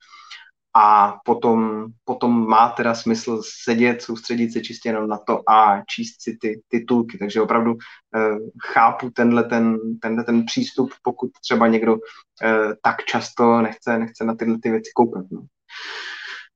a 0.76 1.18
potom, 1.26 1.86
potom 2.04 2.48
má 2.48 2.70
teda 2.70 2.96
smysl 2.96 3.42
sedět, 3.64 4.02
soustředit 4.02 4.52
se 4.52 4.62
čistě 4.62 4.90
jenom 4.90 5.08
na 5.08 5.18
to 5.18 5.50
a 5.50 5.82
číst 5.90 6.22
si 6.22 6.38
ty 6.42 6.62
titulky. 6.68 7.18
Takže 7.18 7.42
opravdu 7.42 7.74
eh, 8.16 8.36
chápu 8.74 9.10
tenhle 9.10 9.44
ten, 9.44 9.78
tenhle 10.02 10.24
ten 10.24 10.46
přístup, 10.46 10.94
pokud 11.04 11.32
třeba 11.42 11.68
někdo 11.68 11.98
eh, 12.44 12.76
tak 12.82 13.04
často 13.04 13.62
nechce, 13.62 14.00
nechce 14.00 14.24
na 14.24 14.36
tyhle 14.36 14.58
ty 14.60 14.72
věci 14.72 14.92
koukat. 14.96 15.26
No 15.32 15.42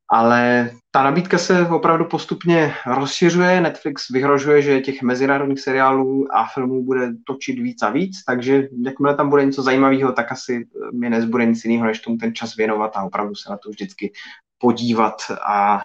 ale 0.09 0.71
ta 0.91 1.03
nabídka 1.03 1.37
se 1.37 1.67
opravdu 1.67 2.05
postupně 2.05 2.73
rozšiřuje. 2.85 3.61
Netflix 3.61 4.09
vyhrožuje, 4.09 4.61
že 4.61 4.81
těch 4.81 5.01
mezinárodních 5.01 5.59
seriálů 5.59 6.35
a 6.35 6.47
filmů 6.53 6.85
bude 6.85 7.13
točit 7.25 7.59
víc 7.59 7.81
a 7.81 7.89
víc, 7.89 8.23
takže 8.23 8.67
jakmile 8.85 9.15
tam 9.15 9.29
bude 9.29 9.45
něco 9.45 9.63
zajímavého, 9.63 10.13
tak 10.13 10.31
asi 10.31 10.67
mi 10.93 11.09
nezbude 11.09 11.45
nic 11.45 11.65
jiného, 11.65 11.85
než 11.85 11.99
tomu 11.99 12.17
ten 12.17 12.35
čas 12.35 12.55
věnovat 12.55 12.97
a 12.97 13.03
opravdu 13.03 13.35
se 13.35 13.49
na 13.49 13.57
to 13.57 13.69
vždycky 13.69 14.13
podívat 14.57 15.15
a 15.47 15.77
e, 15.77 15.81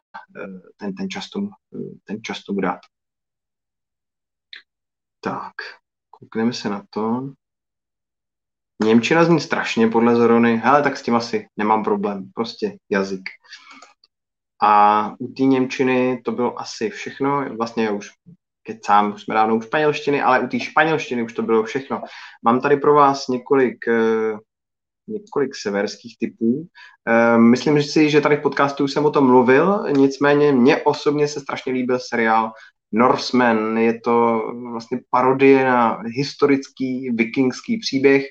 ten, 0.77 0.95
ten, 0.95 1.11
čas, 1.11 1.31
tomu, 1.31 1.51
ten 2.05 2.23
čas 2.23 2.45
tomu 2.45 2.61
dát. 2.61 2.81
Tak, 5.21 5.53
koukneme 6.11 6.53
se 6.53 6.69
na 6.69 6.83
to. 6.91 7.33
Němčina 8.85 9.25
zní 9.25 9.41
strašně 9.41 9.89
podle 9.89 10.17
Zorony, 10.17 10.57
hele, 10.57 10.83
tak 10.83 10.97
s 10.97 11.03
tím 11.03 11.15
asi 11.15 11.49
nemám 11.57 11.85
problém, 11.85 12.31
prostě 12.35 12.79
jazyk. 12.91 13.23
A 14.63 15.15
u 15.19 15.29
té 15.29 15.43
Němčiny 15.43 16.23
to 16.25 16.33
bylo 16.33 16.61
asi 16.61 16.91
všechno, 16.91 17.45
vlastně 17.57 17.91
už 17.91 18.11
kecám, 18.63 19.19
jsme 19.19 19.35
dávno 19.35 19.57
u 19.57 19.61
španělštiny, 19.61 20.23
ale 20.23 20.41
u 20.41 20.47
té 20.47 20.61
španělštiny 20.61 21.23
už 21.23 21.33
to 21.33 21.43
bylo 21.43 21.63
všechno. 21.63 22.03
Mám 22.45 22.61
tady 22.61 22.77
pro 22.77 22.95
vás 22.95 23.29
několik, 23.29 23.89
eh, 23.89 24.39
několik 25.09 25.55
severských 25.55 26.17
typů. 26.19 26.67
Eh, 27.09 27.39
myslím 27.39 27.83
si, 27.83 28.11
že 28.11 28.21
tady 28.21 28.37
v 28.37 28.43
podcastu 28.43 28.85
už 28.85 28.93
jsem 28.93 29.05
o 29.05 29.11
tom 29.11 29.27
mluvil, 29.27 29.85
nicméně 29.97 30.53
mně 30.53 30.77
osobně 30.77 31.29
se 31.29 31.41
strašně 31.41 31.73
líbil 31.73 31.99
seriál 31.99 32.53
Norseman. 32.93 33.79
Je 33.79 34.01
to 34.01 34.43
vlastně 34.73 35.01
parodie 35.11 35.65
na 35.65 35.99
historický 36.17 37.11
vikingský 37.11 37.79
příběh, 37.79 38.25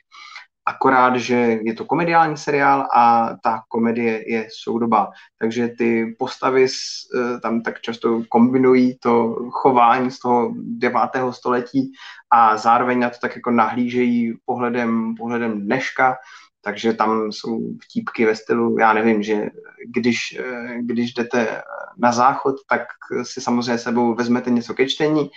akorát, 0.66 1.16
že 1.16 1.36
je 1.64 1.74
to 1.74 1.86
komediální 1.86 2.38
seriál 2.38 2.88
a 2.96 3.36
ta 3.44 3.64
komedie 3.68 4.32
je 4.32 4.48
soudobá. 4.64 5.12
Takže 5.40 5.68
ty 5.68 6.16
postavy 6.20 6.66
eh, 6.66 7.40
tam 7.40 7.62
tak 7.62 7.82
často 7.82 8.24
kombinují 8.30 8.98
to 8.98 9.36
chování 9.52 10.12
z 10.12 10.20
toho 10.20 10.54
devátého 10.56 11.34
století 11.34 11.92
a 12.30 12.58
zároveň 12.58 13.00
na 13.00 13.10
to 13.10 13.18
tak 13.22 13.36
jako 13.36 13.52
nahlížejí 13.52 14.34
pohledem, 14.46 15.16
pohledem 15.16 15.62
dneška, 15.62 16.18
takže 16.62 16.94
tam 16.94 17.32
jsou 17.32 17.60
vtípky 17.84 18.26
ve 18.26 18.36
stylu, 18.36 18.80
já 18.80 18.94
nevím, 18.94 19.24
že 19.24 19.50
když, 19.88 20.40
eh, 20.40 20.78
když 20.82 21.14
jdete 21.14 21.62
na 21.98 22.12
záchod, 22.12 22.56
tak 22.70 22.82
si 23.24 23.42
samozřejmě 23.42 23.78
sebou 23.78 24.16
vezmete 24.16 24.50
něco 24.50 24.74
ke 24.74 24.88
čtení 24.88 25.30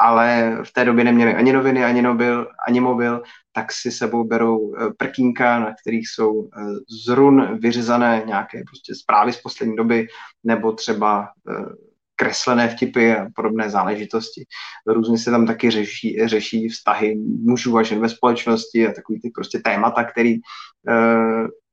ale 0.00 0.58
v 0.64 0.72
té 0.72 0.84
době 0.84 1.04
neměli 1.04 1.34
ani 1.34 1.52
noviny, 1.52 1.84
ani 1.84 2.02
mobil, 2.02 2.48
ani 2.68 2.80
mobil, 2.80 3.22
tak 3.52 3.72
si 3.72 3.90
sebou 3.90 4.24
berou 4.24 4.74
eh, 4.74 4.90
prkínka, 4.96 5.58
na 5.58 5.74
kterých 5.80 6.08
jsou 6.08 6.44
eh, 6.44 6.60
z 7.04 7.08
run 7.08 7.58
vyřezané 7.58 8.22
nějaké 8.26 8.62
prostě 8.66 8.94
zprávy 8.94 9.32
z 9.32 9.42
poslední 9.42 9.76
doby, 9.76 10.06
nebo 10.44 10.72
třeba 10.72 11.28
eh, 11.50 11.64
kreslené 12.16 12.68
vtipy 12.68 13.12
a 13.12 13.26
podobné 13.34 13.70
záležitosti. 13.70 14.44
Různě 14.86 15.18
se 15.18 15.30
tam 15.30 15.46
taky 15.46 15.70
řeší, 15.70 16.18
řeší 16.24 16.68
vztahy 16.68 17.16
mužů 17.44 17.76
a 17.76 17.82
žen 17.82 18.00
ve 18.00 18.08
společnosti 18.08 18.86
a 18.86 18.92
takový 18.92 19.20
ty 19.20 19.30
prostě 19.34 19.58
témata, 19.58 20.04
který 20.04 20.36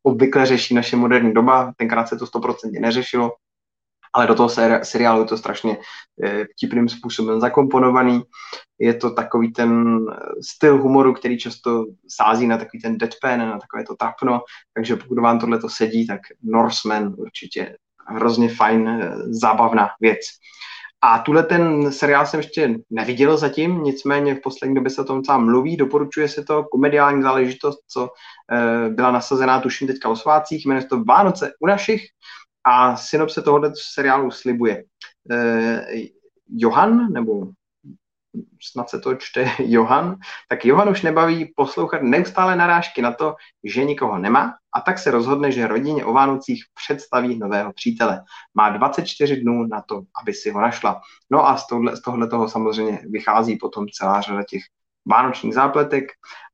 obvykle 0.03 0.45
řeší 0.45 0.76
naše 0.76 0.95
moderní 0.95 1.34
doba. 1.34 1.74
Tenkrát 1.78 2.07
se 2.07 2.17
to 2.17 2.28
stoprocentně 2.28 2.80
neřešilo, 2.80 3.32
ale 4.14 4.28
do 4.28 4.36
toho 4.36 4.49
seriálu 4.84 5.22
je 5.22 5.28
to 5.28 5.38
strašně 5.38 5.78
eh, 6.24 6.45
vtipným 6.57 6.89
způsobem 6.89 7.39
zakomponovaný. 7.39 8.22
Je 8.80 8.93
to 8.93 9.09
takový 9.09 9.53
ten 9.53 9.97
eh, 10.11 10.16
styl 10.41 10.78
humoru, 10.78 11.14
který 11.14 11.38
často 11.38 11.86
sází 12.07 12.47
na 12.47 12.57
takový 12.57 12.82
ten 12.82 12.97
deadpan, 12.97 13.39
na 13.39 13.59
takové 13.59 13.84
to 13.84 13.95
tapno, 13.95 14.41
takže 14.74 14.95
pokud 14.95 15.20
vám 15.20 15.39
tohle 15.39 15.59
to 15.59 15.70
sedí, 15.70 16.07
tak 16.07 16.22
Norseman 16.43 17.14
určitě 17.18 17.76
hrozně 18.07 18.49
fajn, 18.49 18.88
eh, 18.88 19.16
zábavná 19.28 19.89
věc. 20.01 20.20
A 21.05 21.20
tuhle 21.20 21.43
ten 21.43 21.91
seriál 21.91 22.26
jsem 22.26 22.39
ještě 22.39 22.76
neviděl 22.89 23.38
zatím, 23.38 23.84
nicméně 23.84 24.36
v 24.36 24.41
poslední 24.41 24.76
době 24.76 24.89
se 24.89 25.01
o 25.01 25.03
tom 25.03 25.18
docela 25.18 25.38
mluví, 25.38 25.78
doporučuje 25.78 26.30
se 26.30 26.43
to, 26.43 26.64
komediální 26.64 27.22
záležitost, 27.24 27.80
co 27.88 28.09
byla 28.89 29.11
nasazená 29.11 29.61
tuším 29.61 29.88
teďka 29.88 30.09
o 30.09 30.16
svácích, 30.16 30.66
jmenuje 30.66 30.82
se 30.82 30.88
to 30.88 31.03
Vánoce 31.03 31.51
u 31.59 31.68
našich, 31.68 32.01
a 32.64 32.95
synopse 32.95 33.41
tohoto 33.41 33.72
seriálu 33.76 34.32
slibuje. 34.32 34.84
Eh, 35.32 35.86
Johan, 36.49 37.14
nebo 37.14 37.47
snad 38.61 38.89
se 38.89 38.99
to 38.99 39.16
čte 39.16 39.51
Johan, 39.59 40.16
tak 40.49 40.66
Johan 40.66 40.89
už 40.89 41.01
nebaví 41.01 41.53
poslouchat 41.55 42.01
neustále 42.01 42.55
narážky 42.55 43.01
na 43.01 43.11
to, 43.11 43.36
že 43.64 43.84
nikoho 43.84 44.18
nemá 44.18 44.53
a 44.76 44.82
tak 44.82 44.99
se 44.99 45.11
rozhodne, 45.11 45.51
že 45.51 45.68
rodině 45.68 46.05
o 46.05 46.14
Vánocích 46.14 46.64
představí 46.74 47.39
nového 47.39 47.74
přítele. 47.74 48.24
Má 48.53 48.70
24 48.70 49.36
dnů 49.36 49.68
na 49.68 49.82
to, 49.82 50.01
aby 50.22 50.34
si 50.34 50.51
ho 50.51 50.61
našla. 50.61 51.01
No 51.30 51.47
a 51.47 51.57
z, 51.57 51.68
tohle, 51.68 51.97
z 51.97 52.01
tohle 52.01 52.28
toho 52.28 52.49
samozřejmě 52.49 52.99
vychází 53.09 53.57
potom 53.57 53.86
celá 53.89 54.22
řada 54.22 54.43
těch 54.43 54.61
vánočních 55.05 55.53
zápletek 55.53 56.11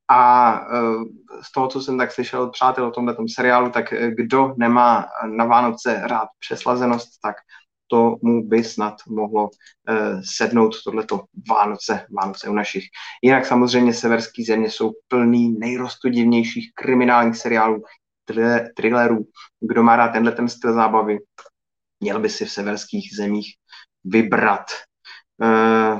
a 0.10 0.53
eh, 0.62 1.41
z 1.41 1.51
toho, 1.51 1.68
co 1.68 1.82
jsem 1.82 1.97
tak 1.97 2.12
slyšel 2.12 2.41
od 2.41 2.51
přátel 2.51 2.86
o 2.86 2.91
tomhle 2.91 3.16
seriálu, 3.34 3.70
tak 3.70 3.93
eh, 3.93 4.12
kdo 4.12 4.53
nemá 4.57 5.05
na 5.26 5.45
Vánoce 5.45 6.01
rád 6.03 6.28
přeslazenost, 6.39 7.10
tak 7.22 7.36
tomu 7.89 8.47
by 8.47 8.64
snad 8.64 8.95
mohlo 9.07 9.43
uh, 9.43 10.22
sednout 10.38 10.84
tohleto 10.84 11.24
Vánoce, 11.49 12.05
Vánoce 12.22 12.49
u 12.49 12.53
našich. 12.53 12.84
Jinak 13.24 13.45
samozřejmě 13.45 13.93
severský 13.93 14.43
země 14.43 14.72
jsou 14.72 14.91
plný 15.07 15.60
nejrostodivnějších 15.60 16.72
kriminálních 16.76 17.38
seriálů, 17.38 17.84
thrillerů. 18.76 19.26
Kdo 19.60 19.84
má 19.84 19.95
rád 19.95 20.07
tenhle 20.07 20.32
ten 20.32 20.49
styl 20.49 20.74
zábavy, 20.74 21.18
měl 21.99 22.20
by 22.20 22.30
si 22.30 22.45
v 22.45 22.51
severských 22.51 23.16
zemích 23.16 23.55
vybrat. 24.03 24.66
Uh, 25.41 25.99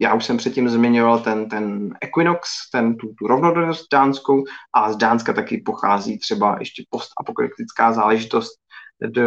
já 0.00 0.14
už 0.14 0.24
jsem 0.24 0.36
předtím 0.36 0.68
zmiňoval 0.68 1.20
ten, 1.20 1.48
ten 1.48 1.94
Equinox, 2.00 2.70
ten, 2.72 2.96
tu, 2.96 3.14
tu 3.18 3.26
rovnodennost 3.26 3.86
dánskou 3.92 4.44
a 4.74 4.92
z 4.92 4.96
Dánska 4.96 5.32
taky 5.32 5.62
pochází 5.66 6.18
třeba 6.18 6.56
ještě 6.60 6.84
postapokalyptická 6.90 7.92
záležitost 7.92 8.52
The 9.00 9.20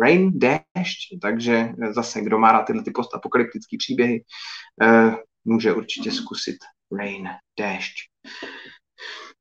Rain, 0.00 0.38
Dash, 0.38 1.20
takže 1.22 1.68
zase, 1.90 2.20
kdo 2.20 2.38
má 2.38 2.52
rád 2.52 2.62
tyhle 2.62 2.82
ty 2.82 2.90
postapokalyptické 2.90 3.76
příběhy, 3.78 4.24
uh, 4.82 5.14
může 5.44 5.72
určitě 5.72 6.12
zkusit 6.12 6.56
Rain, 6.98 7.28
Dash. 7.58 7.86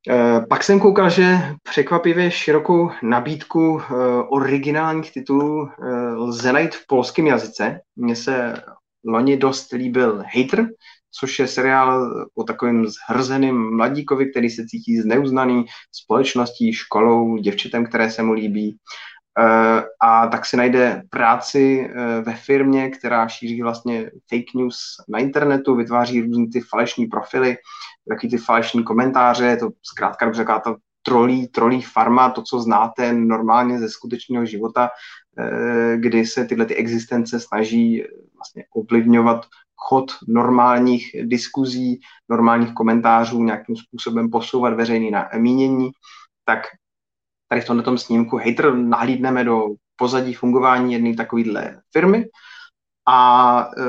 Uh, 0.09 0.45
pak 0.49 0.63
jsem 0.63 0.79
koukal, 0.79 1.09
že 1.09 1.37
překvapivě 1.63 2.31
širokou 2.31 2.91
nabídku 3.03 3.73
uh, 3.73 3.81
originálních 4.29 5.13
titulů 5.13 5.69
lze 6.15 6.53
najít 6.53 6.75
v 6.75 6.87
polském 6.87 7.27
jazyce. 7.27 7.79
Mně 7.95 8.15
se 8.15 8.63
loni 9.05 9.37
dost 9.37 9.71
líbil 9.71 10.23
Hater, 10.35 10.69
což 11.11 11.39
je 11.39 11.47
seriál 11.47 12.27
o 12.35 12.43
takovém 12.43 12.85
zhrzeném 12.87 13.75
mladíkovi, 13.75 14.31
který 14.31 14.49
se 14.49 14.65
cítí 14.67 14.97
zneuznaný 14.97 15.65
společností, 15.91 16.73
školou, 16.73 17.37
děvčetem, 17.37 17.85
které 17.85 18.11
se 18.11 18.23
mu 18.23 18.33
líbí. 18.33 18.77
Eh, 19.39 19.83
a 20.01 20.27
tak 20.27 20.45
si 20.45 20.57
najde 20.57 21.03
práci 21.09 21.89
eh, 21.89 22.21
ve 22.21 22.33
firmě, 22.33 22.89
která 22.89 23.27
šíří 23.27 23.61
vlastně 23.61 24.11
fake 24.29 24.53
news 24.55 24.77
na 25.09 25.19
internetu, 25.19 25.75
vytváří 25.75 26.21
různé 26.21 26.45
ty 26.53 26.61
falešní 26.61 27.05
profily, 27.05 27.57
taky 28.09 28.27
ty 28.27 28.37
falešní 28.37 28.83
komentáře, 28.83 29.45
je 29.45 29.57
to 29.57 29.69
zkrátka 29.83 30.25
dobře 30.25 30.45
ta 30.45 30.75
trolí, 31.01 31.47
trolí 31.47 31.81
farma, 31.81 32.29
to, 32.29 32.41
co 32.41 32.59
znáte 32.59 33.13
normálně 33.13 33.79
ze 33.79 33.89
skutečného 33.89 34.45
života, 34.45 34.89
eh, 35.39 35.97
kdy 35.97 36.25
se 36.25 36.45
tyhle 36.45 36.65
ty 36.65 36.75
existence 36.75 37.39
snaží 37.39 38.03
vlastně 38.35 38.65
ovlivňovat 38.75 39.45
chod 39.75 40.11
normálních 40.27 41.15
diskuzí, 41.23 41.99
normálních 42.29 42.73
komentářů, 42.73 43.43
nějakým 43.43 43.75
způsobem 43.75 44.29
posouvat 44.29 44.73
veřejný 44.73 45.11
mínění, 45.37 45.91
tak 46.45 46.59
tady 47.47 47.61
v 47.61 47.65
tomto 47.65 47.97
snímku 47.97 48.37
Hater 48.37 48.75
nahlídneme 48.75 49.43
do 49.43 49.67
pozadí 49.95 50.33
fungování 50.33 50.93
jedné 50.93 51.15
takovéhle 51.15 51.81
firmy 51.91 52.25
a 53.11 53.69
e, 53.77 53.83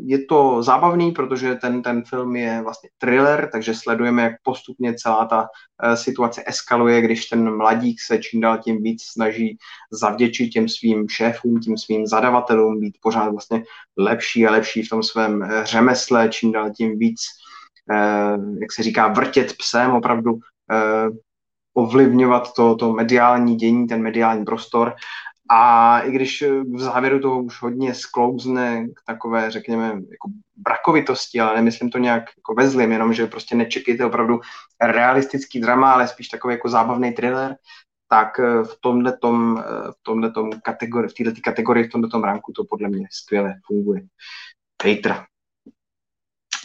je 0.00 0.24
to 0.24 0.62
zábavný, 0.62 1.12
protože 1.12 1.54
ten, 1.54 1.82
ten 1.82 2.02
film 2.04 2.36
je 2.36 2.60
vlastně 2.62 2.88
thriller, 2.98 3.48
takže 3.52 3.74
sledujeme, 3.74 4.22
jak 4.22 4.32
postupně 4.42 4.94
celá 4.94 5.24
ta 5.24 5.46
e, 5.82 5.96
situace 5.96 6.42
eskaluje, 6.46 7.00
když 7.00 7.26
ten 7.26 7.56
mladík 7.56 8.00
se 8.00 8.18
čím 8.18 8.40
dál 8.40 8.58
tím 8.58 8.82
víc 8.82 9.02
snaží 9.02 9.58
zavděčit 9.92 10.48
těm 10.48 10.68
svým 10.68 11.08
šéfům, 11.08 11.60
tím 11.60 11.78
svým 11.78 12.06
zadavatelům, 12.06 12.80
být 12.80 12.96
pořád 13.02 13.28
vlastně 13.28 13.64
lepší 13.96 14.46
a 14.46 14.50
lepší 14.50 14.82
v 14.82 14.88
tom 14.88 15.02
svém 15.02 15.42
e, 15.42 15.66
řemesle, 15.66 16.28
čím 16.28 16.52
dál 16.52 16.70
tím 16.70 16.98
víc, 16.98 17.20
jak 18.60 18.72
se 18.72 18.82
říká, 18.82 19.08
vrtět 19.08 19.56
psem, 19.56 19.90
opravdu 19.90 20.38
ovlivňovat 21.74 22.52
to, 22.52 22.74
to 22.74 22.92
mediální 22.92 23.56
dění, 23.56 23.86
ten 23.86 24.02
mediální 24.02 24.44
prostor. 24.44 24.94
A 25.48 26.00
i 26.00 26.10
když 26.10 26.44
v 26.74 26.80
závěru 26.80 27.20
toho 27.20 27.42
už 27.42 27.62
hodně 27.62 27.94
sklouzne 27.94 28.88
k 28.88 29.00
takové, 29.06 29.50
řekněme, 29.50 29.86
jako 29.86 30.30
brakovitosti, 30.56 31.40
ale 31.40 31.56
nemyslím 31.56 31.90
to 31.90 31.98
nějak 31.98 32.24
jako 32.36 32.54
ve 32.54 32.68
zlým, 32.68 32.92
jenom 32.92 33.12
že 33.12 33.26
prostě 33.26 33.56
nečekejte 33.56 34.04
opravdu 34.04 34.40
realistický 34.80 35.60
drama, 35.60 35.92
ale 35.92 36.08
spíš 36.08 36.28
takový 36.28 36.54
jako 36.54 36.68
zábavný 36.68 37.12
thriller, 37.12 37.56
tak 38.08 38.38
v 38.38 38.78
tomhle 38.80 39.16
tom, 39.18 39.64
v 39.90 40.02
tomhle 40.02 40.30
tom 40.30 40.50
kategori, 40.64 41.08
v 41.08 41.14
této 41.14 41.40
kategorii, 41.44 41.84
v 41.84 41.90
tomhle 41.90 42.10
tom 42.10 42.24
ranku 42.24 42.52
to 42.52 42.64
podle 42.64 42.88
mě 42.88 43.06
skvěle 43.10 43.54
funguje. 43.66 44.00
Hejtra. 44.82 45.26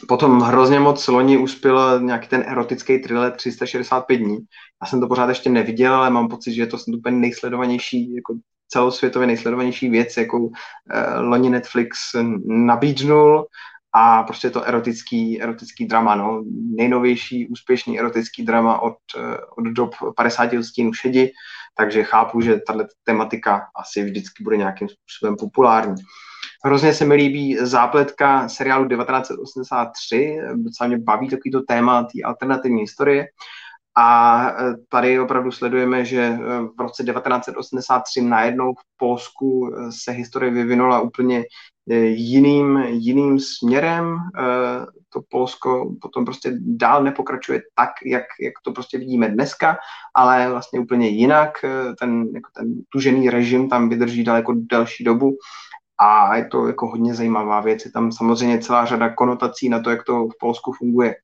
Potom 0.07 0.41
hrozně 0.41 0.79
moc 0.79 1.07
loni 1.07 1.37
uspěl 1.37 2.01
nějaký 2.01 2.27
ten 2.27 2.43
erotický 2.47 2.99
thriller 2.99 3.31
365 3.31 4.17
dní. 4.17 4.37
Já 4.81 4.87
jsem 4.87 4.99
to 4.99 5.07
pořád 5.07 5.29
ještě 5.29 5.49
neviděl, 5.49 5.93
ale 5.93 6.09
mám 6.09 6.27
pocit, 6.27 6.53
že 6.53 6.61
je 6.61 6.67
to 6.67 6.77
úplně 6.97 7.17
nejsledovanější, 7.17 8.15
jako 8.15 8.33
celosvětově 8.71 9.27
nejsledovanější 9.27 9.89
věc, 9.89 10.17
jakou 10.17 10.45
uh, 10.45 10.53
loni 11.19 11.49
Netflix 11.49 12.15
nabídnul 12.45 13.45
a 13.93 14.23
prostě 14.23 14.49
to 14.49 14.63
erotický, 14.63 15.41
erotický 15.41 15.85
drama, 15.85 16.15
no. 16.15 16.43
nejnovější 16.75 17.47
úspěšný 17.47 17.99
erotický 17.99 18.43
drama 18.43 18.81
od, 18.81 18.97
uh, 19.17 19.35
od 19.57 19.71
dob 19.71 19.95
50 20.15 20.53
odstínů 20.53 20.93
šedi, 20.93 21.31
takže 21.77 22.03
chápu, 22.03 22.41
že 22.41 22.59
tato 22.67 22.83
tematika 23.03 23.61
asi 23.75 24.03
vždycky 24.03 24.43
bude 24.43 24.57
nějakým 24.57 24.87
způsobem 24.89 25.35
populární. 25.35 25.95
Hrozně 26.65 26.93
se 26.93 27.05
mi 27.05 27.15
líbí 27.15 27.57
zápletka 27.61 28.49
seriálu 28.49 28.87
1983, 28.87 30.37
docela 30.55 30.87
mě 30.87 30.97
baví 30.97 31.29
takovýto 31.29 31.61
téma 31.61 32.03
té 32.03 32.21
alternativní 32.25 32.81
historie. 32.81 33.27
A 33.97 34.47
e, 34.49 34.53
tady 34.89 35.19
opravdu 35.19 35.51
sledujeme, 35.51 36.05
že 36.05 36.21
e, 36.21 36.37
v 36.77 36.79
roce 36.79 37.03
1983 37.03 38.21
najednou 38.21 38.73
v 38.73 38.97
Polsku 38.97 39.67
e, 39.67 39.91
se 39.91 40.11
historie 40.11 40.51
vyvinula 40.51 41.01
úplně 41.01 41.43
jiným, 42.13 42.77
jiným 42.77 43.39
směrem. 43.39 44.17
To 45.13 45.21
Polsko 45.29 45.95
potom 46.01 46.25
prostě 46.25 46.53
dál 46.59 47.03
nepokračuje 47.03 47.61
tak, 47.75 47.89
jak, 48.05 48.23
jak 48.41 48.53
to 48.63 48.71
prostě 48.71 48.97
vidíme 48.97 49.29
dneska, 49.29 49.77
ale 50.15 50.49
vlastně 50.49 50.79
úplně 50.79 51.07
jinak. 51.07 51.51
Ten, 51.99 52.27
jako 52.33 52.49
ten 52.55 52.73
tužený 52.89 53.29
režim 53.29 53.69
tam 53.69 53.89
vydrží 53.89 54.23
daleko 54.23 54.53
delší 54.55 55.03
dobu 55.03 55.37
a 55.99 56.35
je 56.35 56.45
to 56.45 56.67
jako 56.67 56.87
hodně 56.87 57.15
zajímavá 57.15 57.61
věc. 57.61 57.85
Je 57.85 57.91
tam 57.91 58.11
samozřejmě 58.11 58.59
celá 58.59 58.85
řada 58.85 59.09
konotací 59.09 59.69
na 59.69 59.79
to, 59.79 59.89
jak 59.89 60.03
to 60.03 60.27
v 60.27 60.37
Polsku 60.39 60.71
funguje 60.71 61.15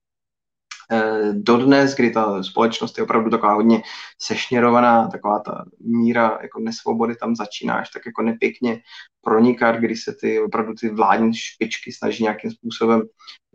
dodnes, 1.34 1.96
kdy 1.96 2.12
ta 2.12 2.44
společnost 2.44 2.98
je 2.98 3.04
opravdu 3.04 3.30
taková 3.30 3.54
hodně 3.54 3.82
sešněrovaná, 4.22 5.08
taková 5.08 5.40
ta 5.40 5.66
míra 5.80 6.40
jako 6.42 6.60
nesvobody 6.60 7.16
tam 7.16 7.36
začínáš 7.36 7.90
tak 7.90 8.06
jako 8.06 8.22
nepěkně 8.22 8.80
pronikat, 9.22 9.76
kdy 9.76 9.96
se 9.96 10.16
ty 10.22 10.40
opravdu 10.40 10.74
ty 10.74 10.90
vládní 10.90 11.34
špičky 11.34 11.92
snaží 11.92 12.24
nějakým 12.24 12.52
způsobem 12.52 13.02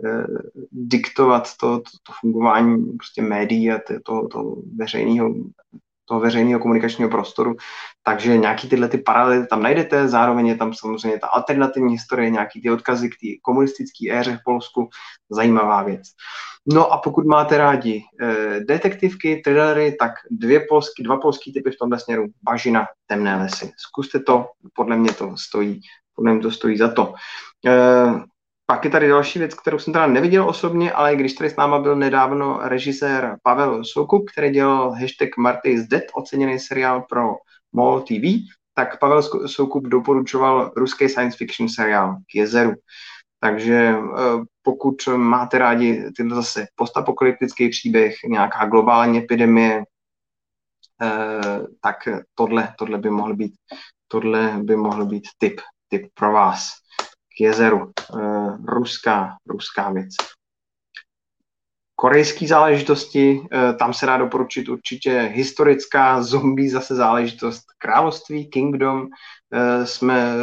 eh, 0.06 0.26
diktovat 0.72 1.56
to, 1.60 1.76
to, 1.76 1.90
to 2.02 2.12
fungování 2.20 2.92
prostě 2.92 3.22
médií 3.22 3.72
a 3.72 3.78
to, 4.04 4.28
to 4.28 4.56
veřejného 4.76 5.34
toho 6.12 6.20
veřejného 6.20 6.60
komunikačního 6.60 7.10
prostoru. 7.10 7.56
Takže 8.02 8.36
nějaký 8.36 8.68
tyhle 8.68 8.88
ty 8.88 8.98
paralely 8.98 9.46
tam 9.46 9.62
najdete, 9.62 10.08
zároveň 10.08 10.46
je 10.46 10.56
tam 10.56 10.74
samozřejmě 10.74 11.18
ta 11.18 11.26
alternativní 11.26 11.92
historie, 11.92 12.30
nějaký 12.30 12.62
ty 12.62 12.70
odkazy 12.70 13.08
k 13.08 13.12
té 13.20 13.28
komunistické 13.42 14.12
éře 14.12 14.36
v 14.36 14.44
Polsku, 14.44 14.88
zajímavá 15.30 15.82
věc. 15.82 16.02
No 16.74 16.92
a 16.92 16.98
pokud 16.98 17.26
máte 17.26 17.58
rádi 17.58 18.04
eh, 18.20 18.60
detektivky, 18.60 19.40
thrillery, 19.44 19.96
tak 20.00 20.12
dvě 20.30 20.60
polský, 20.68 21.02
dva 21.02 21.16
polský 21.16 21.52
typy 21.52 21.70
v 21.70 21.78
tomhle 21.80 21.98
směru, 22.00 22.26
Bažina, 22.42 22.86
Temné 23.06 23.36
lesy. 23.36 23.72
Zkuste 23.76 24.20
to, 24.20 24.46
podle 24.74 24.96
mě 24.96 25.12
to 25.12 25.36
stojí, 25.36 25.80
podle 26.16 26.32
mě 26.32 26.42
to 26.42 26.50
stojí 26.50 26.76
za 26.76 26.92
to. 26.92 27.14
Eh, 27.66 28.12
pak 28.72 28.84
je 28.84 28.90
tady 28.90 29.08
další 29.08 29.38
věc, 29.38 29.54
kterou 29.54 29.78
jsem 29.78 29.92
teda 29.92 30.06
neviděl 30.06 30.48
osobně, 30.48 30.92
ale 30.92 31.16
když 31.16 31.32
tady 31.32 31.50
s 31.50 31.56
náma 31.56 31.78
byl 31.78 31.96
nedávno 31.96 32.58
režisér 32.62 33.36
Pavel 33.42 33.84
Soukup, 33.84 34.30
který 34.30 34.50
dělal 34.50 34.90
hashtag 34.90 35.36
Marty 35.36 35.70
is 35.70 35.86
Dead, 35.86 36.02
oceněný 36.14 36.58
seriál 36.58 37.04
pro 37.08 37.34
MOL 37.72 38.00
TV, 38.00 38.48
tak 38.74 38.98
Pavel 38.98 39.22
Soukup 39.46 39.84
doporučoval 39.86 40.72
ruský 40.76 41.08
science 41.08 41.36
fiction 41.36 41.68
seriál 41.68 42.16
k 42.32 42.34
jezeru. 42.34 42.72
Takže 43.40 43.76
eh, 43.76 44.20
pokud 44.62 44.96
máte 45.16 45.58
rádi 45.58 46.04
tyhle 46.16 46.36
zase 46.36 46.66
postapokalyptický 46.74 47.68
příběh, 47.68 48.14
nějaká 48.28 48.66
globální 48.66 49.18
epidemie, 49.18 49.82
eh, 51.02 51.60
tak 51.80 51.96
tohle, 52.34 52.74
tohle 52.78 52.98
by 52.98 53.10
mohl 53.10 53.36
být, 53.36 53.52
tohle 54.08 54.58
by 54.62 54.76
mohl 54.76 55.06
být 55.06 55.24
tip, 55.38 55.60
tip 55.88 56.06
pro 56.14 56.32
vás 56.32 56.82
jezeru. 57.42 57.92
Eh, 58.18 58.56
ruská, 58.68 59.36
ruská 59.46 59.90
věc. 59.90 60.14
Korejské 61.94 62.46
záležitosti, 62.46 63.40
tam 63.78 63.94
se 63.94 64.06
dá 64.06 64.16
doporučit 64.16 64.68
určitě 64.68 65.30
historická 65.32 66.22
zombie 66.22 66.70
zase 66.70 66.94
záležitost 66.94 67.62
království, 67.78 68.50
kingdom, 68.50 69.06
jsme 69.84 70.34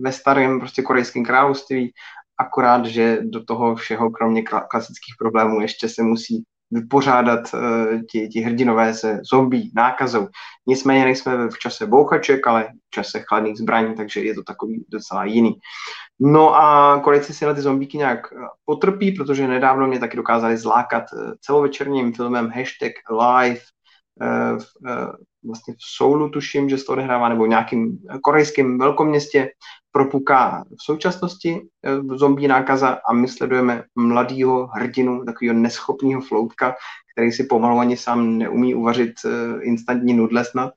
ve 0.00 0.12
starém 0.12 0.60
prostě 0.60 0.82
korejském 0.82 1.24
království, 1.24 1.92
akorát, 2.38 2.86
že 2.86 3.18
do 3.22 3.44
toho 3.44 3.76
všeho, 3.76 4.10
kromě 4.10 4.42
klasických 4.42 5.14
problémů, 5.18 5.60
ještě 5.60 5.88
se 5.88 6.02
musí 6.02 6.44
vypořádat 6.70 7.40
uh, 7.54 8.00
ti, 8.10 8.28
ti 8.28 8.40
hrdinové 8.40 8.94
se 8.94 9.20
zombie, 9.30 9.70
nákazou. 9.74 10.28
Nicméně 10.66 11.04
nejsme 11.04 11.48
v 11.48 11.58
čase 11.58 11.86
bouchaček, 11.86 12.46
ale 12.46 12.68
v 12.86 12.90
čase 12.90 13.24
chladných 13.28 13.58
zbraní, 13.58 13.94
takže 13.94 14.20
je 14.20 14.34
to 14.34 14.42
takový 14.42 14.84
docela 14.88 15.24
jiný. 15.24 15.54
No 16.20 16.56
a 16.56 17.00
Korejci 17.04 17.34
si 17.34 17.46
na 17.46 17.54
ty 17.54 17.60
zombíky 17.60 17.98
nějak 17.98 18.32
eh, 18.32 18.36
potrpí, 18.64 19.12
protože 19.12 19.48
nedávno 19.48 19.86
mě 19.86 19.98
taky 19.98 20.16
dokázali 20.16 20.56
zlákat 20.56 21.04
eh, 21.12 21.32
celovečerním 21.40 22.12
filmem 22.12 22.50
hashtag 22.54 22.92
live 23.10 23.60
v, 24.58 24.64
vlastně 25.44 25.74
v 25.74 25.82
Soulu, 25.96 26.28
tuším, 26.28 26.68
že 26.68 26.78
se 26.78 26.84
to 26.84 26.92
odehrává, 26.92 27.28
nebo 27.28 27.44
v 27.44 27.48
nějakým 27.48 27.98
korejském 28.22 28.78
velkoměstě, 28.78 29.50
propuká 29.92 30.64
v 30.80 30.82
současnosti 30.84 31.60
eh, 31.84 32.16
zombie 32.16 32.48
nákaza 32.48 32.98
a 33.08 33.12
my 33.12 33.28
sledujeme 33.28 33.84
mladýho 33.94 34.66
hrdinu, 34.66 35.24
takového 35.24 35.54
neschopného 35.54 36.20
floutka, 36.20 36.74
který 37.12 37.32
si 37.32 37.44
pomalu 37.44 37.78
ani 37.78 37.96
sám 37.96 38.38
neumí 38.38 38.74
uvařit 38.74 39.12
eh, 39.24 39.62
instantní 39.62 40.14
nudle 40.14 40.44
snad, 40.44 40.72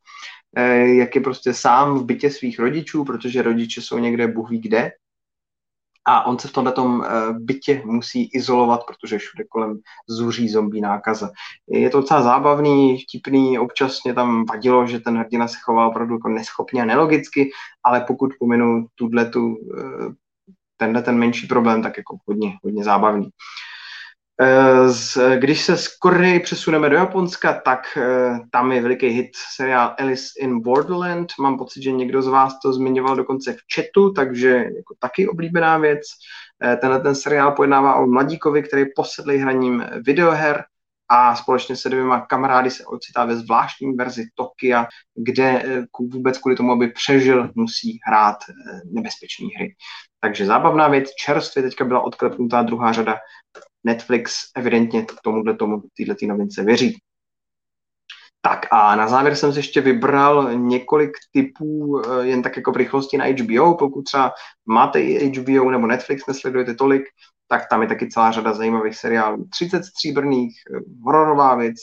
eh, 0.58 0.88
jak 0.88 1.16
je 1.16 1.22
prostě 1.22 1.54
sám 1.54 2.00
v 2.00 2.06
bytě 2.06 2.30
svých 2.30 2.60
rodičů, 2.60 3.06
protože 3.06 3.42
rodiče 3.42 3.82
jsou 3.82 3.98
někde 3.98 4.28
bůh 4.28 4.50
ví 4.50 4.60
kde 4.60 4.92
a 6.06 6.26
on 6.26 6.39
se 6.39 6.47
v 6.47 6.52
tomhle 6.52 6.74
uh, 6.74 7.04
bytě 7.32 7.82
musí 7.86 8.30
izolovat, 8.34 8.82
protože 8.88 9.18
všude 9.18 9.43
kolem 9.49 9.80
zuří 10.10 10.49
zombí 10.49 10.82
nákaza. 10.82 11.30
Je 11.70 11.89
to 11.89 12.02
docela 12.02 12.22
zábavný, 12.22 12.97
vtipný, 12.97 13.60
občas 13.60 14.04
mě 14.04 14.14
tam 14.14 14.45
vadilo, 14.45 14.88
že 14.88 14.99
ten 14.99 15.18
hrdina 15.18 15.47
se 15.47 15.58
chová 15.64 15.88
opravdu 15.88 16.14
jako 16.14 16.30
neschopně 16.30 16.82
a 16.82 16.86
nelogicky, 16.86 17.52
ale 17.84 18.02
pokud 18.02 18.32
pominu 18.39 18.86
tuhle 18.95 19.26
tu, 19.26 19.47
uh, 19.47 20.14
tenhle 20.78 21.02
ten 21.02 21.18
menší 21.18 21.47
problém, 21.47 21.82
tak 21.84 21.97
jako 21.97 22.18
hodně, 22.28 22.58
hodně 22.64 22.84
zábavný. 22.84 23.28
Eh, 23.28 23.71
když 25.36 25.62
se 25.62 25.78
z 25.78 25.88
Koreji 25.88 26.39
přesuneme 26.39 26.89
do 26.89 26.96
Japonska, 26.96 27.62
tak 27.66 27.98
eh, 27.98 28.39
tam 28.52 28.72
je 28.72 28.82
veliký 28.82 29.08
hit 29.08 29.32
seriál 29.56 29.96
Alice 30.00 30.26
in 30.39 30.62
Borderland. 30.62 31.32
Mám 31.39 31.58
pocit, 31.58 31.84
že 31.84 31.92
někdo 31.92 32.22
z 32.22 32.28
vás 32.28 32.54
to 32.64 32.74
zmiňoval 32.74 33.16
dokonce 33.16 33.54
v 33.54 33.60
chatu, 33.76 34.12
takže 34.14 34.50
jako 34.50 34.96
taky 35.00 35.28
oblíbená 35.28 35.78
věc. 35.78 36.02
Eh, 36.64 36.76
tenhle 36.76 37.00
ten 37.00 37.16
seriál 37.16 37.52
pojednává 37.52 37.96
o 37.96 38.08
mladíkovi, 38.08 38.64
který 38.64 38.86
posedlý 38.96 39.38
hraním 39.38 39.86
videoher 40.06 40.64
a 41.10 41.36
společně 41.36 41.76
se 41.76 41.89
dvěma 41.89 42.20
kamarády 42.20 42.72
se 42.72 42.86
ocitá 42.86 43.26
ve 43.26 43.36
zvláštní 43.36 43.94
verzi 43.94 44.26
Tokia, 44.36 44.88
kde 45.16 45.64
vůbec 46.00 46.38
kvůli 46.38 46.56
tomu, 46.56 46.72
aby 46.72 46.88
přežil, 46.88 47.52
musí 47.56 48.00
hrát 48.08 48.38
nebezpečné 48.86 49.48
hry. 49.58 49.76
Takže 50.22 50.46
zábavná 50.46 50.88
věc, 50.88 51.10
čerstvě 51.26 51.64
teďka 51.64 51.86
byla 51.86 52.02
odklepnutá 52.02 52.62
druhá 52.62 52.92
řada 52.92 53.16
Netflix 53.84 54.34
evidentně 54.56 55.06
tomuhle 55.24 55.56
tomu, 55.56 55.82
této 55.98 56.26
novince 56.28 56.64
věří. 56.64 56.98
Tak 58.42 58.68
a 58.72 58.96
na 58.96 59.08
závěr 59.08 59.36
jsem 59.36 59.54
si 59.54 59.60
ještě 59.60 59.82
vybral 59.82 60.54
několik 60.54 61.12
typů 61.32 62.02
eh, 62.02 62.28
jen 62.28 62.42
tak 62.42 62.58
jako 62.58 62.72
v 62.72 62.76
rychlosti 62.76 63.18
na 63.18 63.26
HBO, 63.26 63.78
pokud 63.78 64.02
třeba 64.02 64.32
máte 64.66 65.02
i 65.02 65.40
HBO 65.40 65.72
nebo 65.72 65.88
Netflix, 65.88 66.28
nesledujete 66.28 66.74
tolik, 66.74 67.04
tak 67.48 67.70
tam 67.70 67.82
je 67.82 67.88
taky 67.88 68.10
celá 68.10 68.32
řada 68.32 68.54
zajímavých 68.54 68.96
seriálů. 68.96 69.46
30 69.50 69.84
stříbrných, 69.84 70.54
eh, 70.76 70.80
hororová 71.06 71.56
věc, 71.56 71.76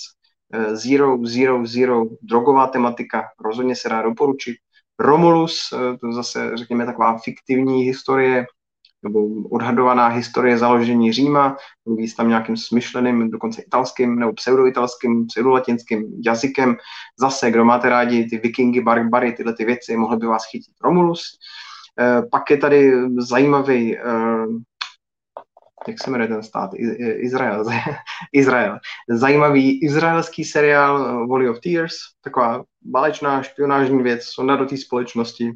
eh, 0.55 0.77
Zero, 0.77 1.19
Zero, 1.23 1.67
Zero, 1.67 2.05
drogová 2.23 2.67
tematika, 2.67 3.25
rozhodně 3.45 3.77
se 3.77 3.89
dá 3.89 4.03
doporučit. 4.03 4.57
Romulus, 5.01 5.61
to 6.01 6.13
zase 6.13 6.51
řekněme 6.55 6.87
taková 6.87 7.19
fiktivní 7.19 7.83
historie 7.83 8.47
nebo 9.03 9.27
odhadovaná 9.51 10.09
historie 10.09 10.59
založení 10.59 11.13
Říma, 11.13 11.57
mluví 11.87 12.09
se 12.09 12.17
tam 12.17 12.29
nějakým 12.29 12.57
smyšleným, 12.57 13.31
dokonce 13.31 13.63
italským 13.63 14.19
nebo 14.19 14.33
pseudoitalským, 14.33 15.27
pseudolatinským 15.27 16.23
jazykem. 16.25 16.77
Zase, 17.21 17.51
kdo 17.51 17.65
máte 17.65 17.89
rádi 17.89 18.25
ty 18.25 18.39
vikingy, 18.39 18.81
barbary, 18.81 19.33
tyhle 19.33 19.53
ty 19.53 19.65
věci, 19.65 19.97
mohly 19.97 20.17
by 20.17 20.27
vás 20.27 20.43
chytit 20.51 20.75
Romulus. 20.85 21.39
E, 22.01 22.23
pak 22.31 22.51
je 22.51 22.57
tady 22.57 22.93
zajímavý, 23.19 23.99
e, 23.99 24.03
jak 25.89 26.03
se 26.03 26.11
jmenuje 26.11 26.29
ten 26.29 26.43
stát? 26.43 26.71
Izrael. 27.17 27.65
Izrael. 28.33 28.79
Zajímavý 29.09 29.85
izraelský 29.85 30.45
seriál 30.45 31.27
Valley 31.29 31.49
of 31.49 31.61
Tears, 31.61 31.95
taková 32.25 32.65
válečná 32.93 33.43
špionážní 33.43 34.03
věc, 34.03 34.25
sonda 34.25 34.57
do 34.57 34.67
té 34.67 34.77
společnosti, 34.77 35.53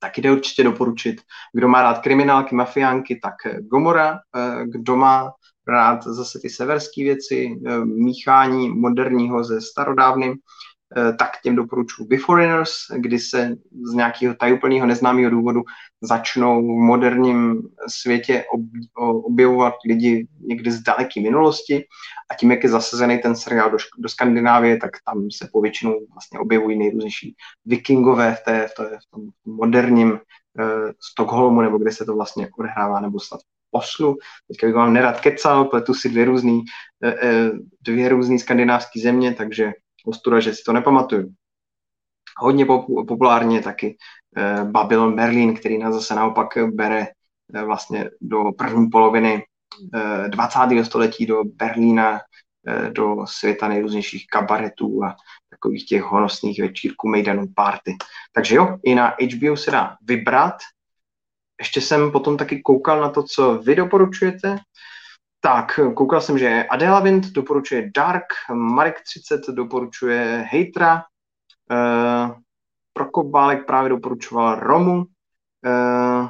taky 0.00 0.20
jde 0.20 0.32
určitě 0.32 0.64
doporučit. 0.64 1.20
Kdo 1.54 1.68
má 1.68 1.82
rád 1.82 1.98
kriminálky, 1.98 2.54
mafiánky, 2.54 3.20
tak 3.22 3.34
Gomora. 3.60 4.18
Eh, 4.36 4.64
kdo 4.66 4.96
má 4.96 5.30
rád 5.68 6.04
zase 6.04 6.38
ty 6.42 6.50
severské 6.50 7.02
věci, 7.02 7.60
eh, 7.66 7.84
míchání 7.84 8.70
moderního 8.70 9.44
ze 9.44 9.60
starodávným, 9.60 10.32
Eh, 10.32 10.36
tak 11.18 11.30
těm 11.42 11.56
doporučuji 11.56 12.04
Beforeigners, 12.04 12.72
kdy 12.96 13.18
se 13.18 13.56
z 13.82 13.94
nějakého 13.94 14.34
tajuplného 14.34 14.86
neznámého 14.86 15.30
důvodu 15.30 15.62
začnou 16.00 16.62
v 16.62 16.80
moderním 16.80 17.62
světě 17.88 18.44
objevovat 18.96 19.74
lidi 19.88 20.26
někdy 20.46 20.72
z 20.72 20.82
daleké 20.82 21.20
minulosti 21.20 21.84
a 22.30 22.34
tím, 22.34 22.50
jak 22.50 22.64
je 22.64 22.70
zasazený 22.70 23.18
ten 23.18 23.36
seriál 23.36 23.70
do, 23.70 23.76
do 23.98 24.08
Skandinávie, 24.08 24.76
tak 24.76 24.90
tam 25.06 25.30
se 25.30 25.48
povětšinou 25.52 26.06
vlastně 26.12 26.38
objevují 26.38 26.78
nejrůznější 26.78 27.34
vikingové 27.64 28.34
v, 28.34 28.44
té, 28.44 28.68
v, 28.68 28.74
té, 28.74 28.84
v 28.84 29.10
tom 29.10 29.22
moderním 29.46 30.10
uh, 30.10 30.18
Stockholmu, 31.10 31.60
nebo 31.60 31.78
kde 31.78 31.92
se 31.92 32.04
to 32.04 32.14
vlastně 32.14 32.48
odehrává, 32.58 33.00
nebo 33.00 33.20
snad 33.20 33.40
Oslu. 33.70 34.16
Teďka 34.48 34.66
bych 34.66 34.76
vám 34.76 34.92
nerad 34.92 35.20
kecal, 35.20 35.64
pletu 35.64 35.94
si 35.94 36.08
dvě 36.08 36.24
různý, 36.24 36.62
uh, 37.04 37.58
dvě 37.80 38.08
různý 38.08 38.38
skandinávské 38.38 39.00
země, 39.00 39.34
takže 39.34 39.72
ostuda, 40.06 40.40
že 40.40 40.54
si 40.54 40.62
to 40.62 40.72
nepamatuju. 40.72 41.34
Hodně 42.38 42.66
populárně 43.08 43.62
taky 43.62 43.96
eh, 44.36 44.64
Babylon 44.64 45.16
Berlin, 45.16 45.54
který 45.54 45.78
nás 45.78 45.94
zase 45.94 46.14
naopak 46.14 46.48
bere 46.72 47.06
eh, 47.54 47.64
vlastně 47.64 48.10
do 48.20 48.44
první 48.58 48.90
poloviny 48.90 49.44
20. 50.28 50.58
Eh, 50.72 50.84
století 50.84 51.26
do 51.26 51.44
Berlína, 51.44 52.20
do 52.92 53.16
světa 53.26 53.68
nejrůznějších 53.68 54.26
kabaretů 54.26 55.04
a 55.04 55.16
takových 55.50 55.86
těch 55.86 56.02
honosných 56.02 56.60
večírků, 56.60 57.08
mejdanů, 57.08 57.46
party. 57.56 57.96
Takže 58.32 58.56
jo, 58.56 58.78
i 58.82 58.94
na 58.94 59.14
HBO 59.36 59.56
se 59.56 59.70
dá 59.70 59.96
vybrat. 60.02 60.54
Ještě 61.60 61.80
jsem 61.80 62.12
potom 62.12 62.36
taky 62.36 62.62
koukal 62.62 63.00
na 63.00 63.10
to, 63.10 63.22
co 63.22 63.58
vy 63.58 63.74
doporučujete. 63.74 64.58
Tak, 65.42 65.80
koukal 65.94 66.20
jsem, 66.20 66.38
že 66.38 66.64
Adela 66.70 67.00
Wind 67.00 67.26
doporučuje 67.26 67.90
Dark, 67.96 68.24
Marek 68.52 68.96
30 69.02 69.52
doporučuje 69.52 70.46
Hejtra, 70.50 70.94
uh, 71.70 72.36
Prokop 72.92 73.26
Bálek 73.26 73.66
právě 73.66 73.88
doporučoval 73.90 74.60
Romu, 74.60 74.96
uh, 74.96 76.28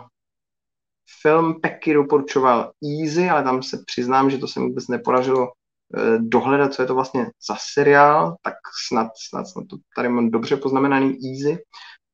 film 1.22 1.60
Peky 1.60 1.94
doporučoval 1.94 2.72
Easy, 3.00 3.30
ale 3.30 3.42
tam 3.42 3.62
se 3.62 3.82
přiznám, 3.86 4.30
že 4.30 4.38
to 4.38 4.46
se 4.46 4.60
mi 4.60 4.66
vůbec 4.66 4.88
nepodařilo 4.88 5.42
uh, 5.42 6.18
dohledat, 6.18 6.74
co 6.74 6.82
je 6.82 6.86
to 6.86 6.94
vlastně 6.94 7.26
za 7.48 7.56
seriál, 7.72 8.36
tak 8.42 8.54
snad, 8.88 9.08
snad, 9.28 9.44
snad 9.44 9.64
to 9.70 9.76
tady 9.96 10.08
mám 10.08 10.30
dobře 10.30 10.56
poznamenaný 10.56 11.18
Easy, 11.30 11.58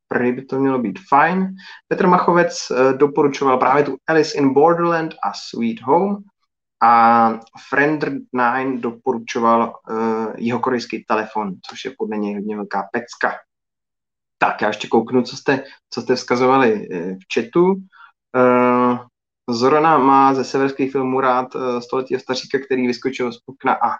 Prý 0.08 0.32
by 0.32 0.44
to 0.44 0.58
mělo 0.58 0.78
být 0.78 0.98
fajn. 1.08 1.54
Petr 1.88 2.06
Machovec 2.06 2.70
uh, 2.70 2.98
doporučoval 2.98 3.58
právě 3.58 3.84
tu 3.84 3.96
Alice 4.06 4.38
in 4.38 4.52
Borderland 4.54 5.14
a 5.22 5.32
Sweet 5.34 5.80
Home. 5.80 6.24
A 6.82 7.32
Friend9 7.72 8.80
doporučoval 8.80 9.74
uh, 9.90 10.32
jeho 10.36 10.60
korejský 10.60 11.04
telefon, 11.04 11.54
což 11.68 11.84
je 11.84 11.94
podle 11.98 12.16
něj 12.16 12.34
hodně 12.34 12.56
velká 12.56 12.88
pecka. 12.92 13.34
Tak, 14.38 14.62
já 14.62 14.68
ještě 14.68 14.88
kouknu, 14.88 15.22
co 15.22 15.36
jste, 15.36 15.64
co 15.90 16.02
jste 16.02 16.14
vzkazovali 16.14 16.88
eh, 16.90 17.14
v 17.14 17.34
chatu. 17.34 17.74
Uh, 18.36 18.98
Zorana 19.50 19.98
má 19.98 20.34
ze 20.34 20.44
severských 20.44 20.92
filmů 20.92 21.20
rád 21.20 21.54
uh, 21.54 21.78
století 21.78 22.18
staříka, 22.18 22.58
který 22.58 22.86
vyskočil 22.86 23.32
z 23.32 23.38
okna 23.46 23.74
a 23.74 23.96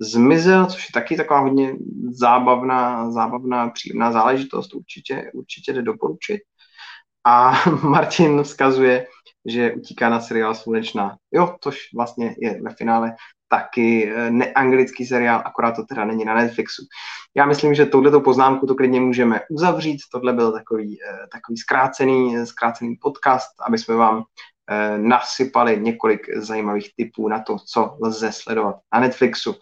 zmizel, 0.00 0.66
což 0.66 0.88
je 0.88 0.92
taky 0.92 1.16
taková 1.16 1.40
hodně 1.40 1.76
zábavná, 2.10 3.10
zábavná, 3.10 3.70
příjemná 3.70 4.12
záležitost, 4.12 4.74
určitě, 4.74 5.30
určitě 5.34 5.72
jde 5.72 5.82
doporučit. 5.82 6.40
A 7.24 7.52
Martin 7.82 8.42
vzkazuje, 8.42 9.06
že 9.46 9.72
utíká 9.72 10.08
na 10.08 10.20
seriál 10.20 10.54
Slunečná. 10.54 11.16
Jo, 11.32 11.56
tož 11.60 11.78
vlastně 11.94 12.34
je 12.38 12.62
ve 12.62 12.74
finále 12.74 13.14
taky 13.48 14.12
eh, 14.12 14.30
neanglický 14.30 15.06
seriál, 15.06 15.42
akorát 15.44 15.72
to 15.72 15.82
teda 15.82 16.04
není 16.04 16.24
na 16.24 16.34
Netflixu. 16.34 16.82
Já 17.36 17.46
myslím, 17.46 17.74
že 17.74 17.86
touhletou 17.86 18.20
poznámku 18.20 18.66
to 18.66 18.74
klidně 18.74 19.00
můžeme 19.00 19.40
uzavřít. 19.50 19.98
Tohle 20.12 20.32
byl 20.32 20.52
takový, 20.52 20.98
eh, 21.02 21.26
takový 21.32 21.56
zkrácený, 21.56 22.46
zkrácený 22.46 22.96
podcast, 22.96 23.50
aby 23.66 23.78
jsme 23.78 23.94
vám 23.94 24.22
nasypali 24.96 25.80
několik 25.80 26.36
zajímavých 26.36 26.90
typů 26.96 27.28
na 27.28 27.40
to, 27.40 27.56
co 27.58 27.96
lze 28.02 28.32
sledovat 28.32 28.76
na 28.94 29.00
Netflixu. 29.00 29.54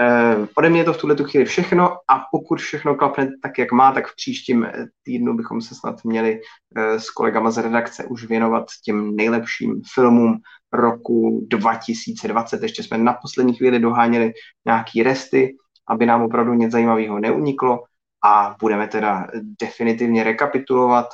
Uh, 0.00 0.46
ode 0.54 0.70
mě 0.70 0.80
je 0.80 0.84
to 0.84 0.92
v 0.92 0.98
tuhle 0.98 1.16
chvíli 1.16 1.44
všechno 1.44 1.92
a 1.92 2.22
pokud 2.30 2.60
všechno 2.60 2.94
klapne 2.94 3.30
tak, 3.42 3.58
jak 3.58 3.72
má, 3.72 3.92
tak 3.92 4.06
v 4.06 4.16
příštím 4.16 4.66
týdnu 5.02 5.36
bychom 5.36 5.60
se 5.60 5.74
snad 5.74 6.04
měli 6.04 6.40
uh, 6.40 6.98
s 6.98 7.10
kolegama 7.10 7.50
z 7.50 7.58
redakce 7.58 8.04
už 8.04 8.24
věnovat 8.24 8.64
těm 8.84 9.16
nejlepším 9.16 9.82
filmům 9.94 10.38
roku 10.72 11.46
2020. 11.50 12.62
Ještě 12.62 12.82
jsme 12.82 12.98
na 12.98 13.12
poslední 13.12 13.54
chvíli 13.54 13.78
doháněli 13.78 14.32
nějaký 14.66 15.02
resty, 15.02 15.56
aby 15.88 16.06
nám 16.06 16.22
opravdu 16.22 16.54
něco 16.54 16.72
zajímavého 16.72 17.18
neuniklo 17.20 17.84
a 18.24 18.56
budeme 18.60 18.88
teda 18.88 19.26
definitivně 19.60 20.24
rekapitulovat, 20.24 21.06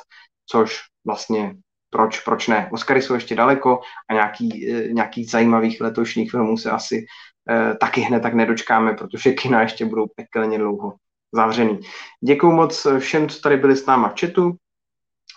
což 0.45 0.79
vlastně 1.05 1.55
proč, 1.89 2.19
proč 2.19 2.47
ne. 2.47 2.69
Oscary 2.71 3.01
jsou 3.01 3.13
ještě 3.13 3.35
daleko 3.35 3.79
a 4.09 4.13
nějaký, 4.13 4.73
nějaký 4.91 5.25
zajímavých 5.25 5.81
letošních 5.81 6.31
filmů 6.31 6.57
se 6.57 6.71
asi 6.71 7.05
eh, 7.05 7.05
taky 7.79 8.01
hned 8.01 8.19
tak 8.19 8.33
nedočkáme, 8.33 8.93
protože 8.93 9.31
kina 9.31 9.61
ještě 9.61 9.85
budou 9.85 10.05
pekelně 10.15 10.57
dlouho 10.57 10.93
zavřený. 11.33 11.79
Děkuji 12.21 12.51
moc 12.51 12.87
všem, 12.99 13.29
co 13.29 13.39
tady 13.39 13.57
byli 13.57 13.75
s 13.75 13.85
náma 13.85 14.09
v 14.09 14.19
chatu. 14.19 14.57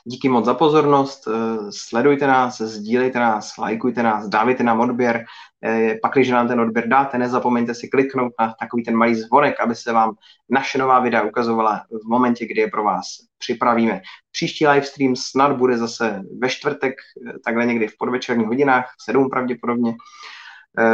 Díky 0.08 0.28
moc 0.28 0.44
za 0.44 0.54
pozornost, 0.54 1.28
eh, 1.28 1.32
sledujte 1.70 2.26
nás, 2.26 2.60
sdílejte 2.60 3.18
nás, 3.18 3.56
lajkujte 3.58 4.02
nás, 4.02 4.28
dávejte 4.28 4.62
nám 4.62 4.80
odběr. 4.80 5.24
Eh, 5.64 5.94
pak, 6.02 6.12
když 6.12 6.30
nám 6.30 6.48
ten 6.48 6.60
odběr 6.60 6.88
dáte, 6.88 7.18
nezapomeňte 7.18 7.74
si 7.74 7.88
kliknout 7.88 8.32
na 8.40 8.54
takový 8.60 8.82
ten 8.82 8.96
malý 8.96 9.14
zvonek, 9.14 9.60
aby 9.60 9.74
se 9.74 9.92
vám 9.92 10.14
naše 10.50 10.78
nová 10.78 11.00
videa 11.00 11.22
ukazovala 11.22 11.84
v 12.04 12.08
momentě, 12.08 12.46
kdy 12.46 12.60
je 12.60 12.68
pro 12.68 12.84
vás 12.84 13.06
připravíme. 13.38 14.00
Příští 14.32 14.66
livestream 14.66 15.16
snad 15.16 15.56
bude 15.56 15.78
zase 15.78 16.22
ve 16.38 16.48
čtvrtek, 16.48 16.94
eh, 16.94 17.38
takhle 17.44 17.66
někdy 17.66 17.88
v 17.88 17.98
podvečerních 17.98 18.46
hodinách, 18.46 18.94
v 18.98 19.02
sedm 19.02 19.30
pravděpodobně. 19.30 19.94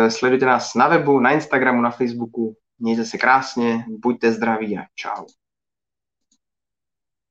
Sledujte 0.09 0.47
nás 0.47 0.75
na 0.75 0.89
webu, 0.89 1.21
na 1.21 1.31
Instagramu, 1.31 1.83
na 1.83 1.91
Facebooku. 1.91 2.57
Mějte 2.79 3.05
se 3.05 3.19
krásně, 3.19 3.85
buďte 3.89 4.33
zdraví 4.33 4.79
a 4.79 4.83
čau. 4.95 5.25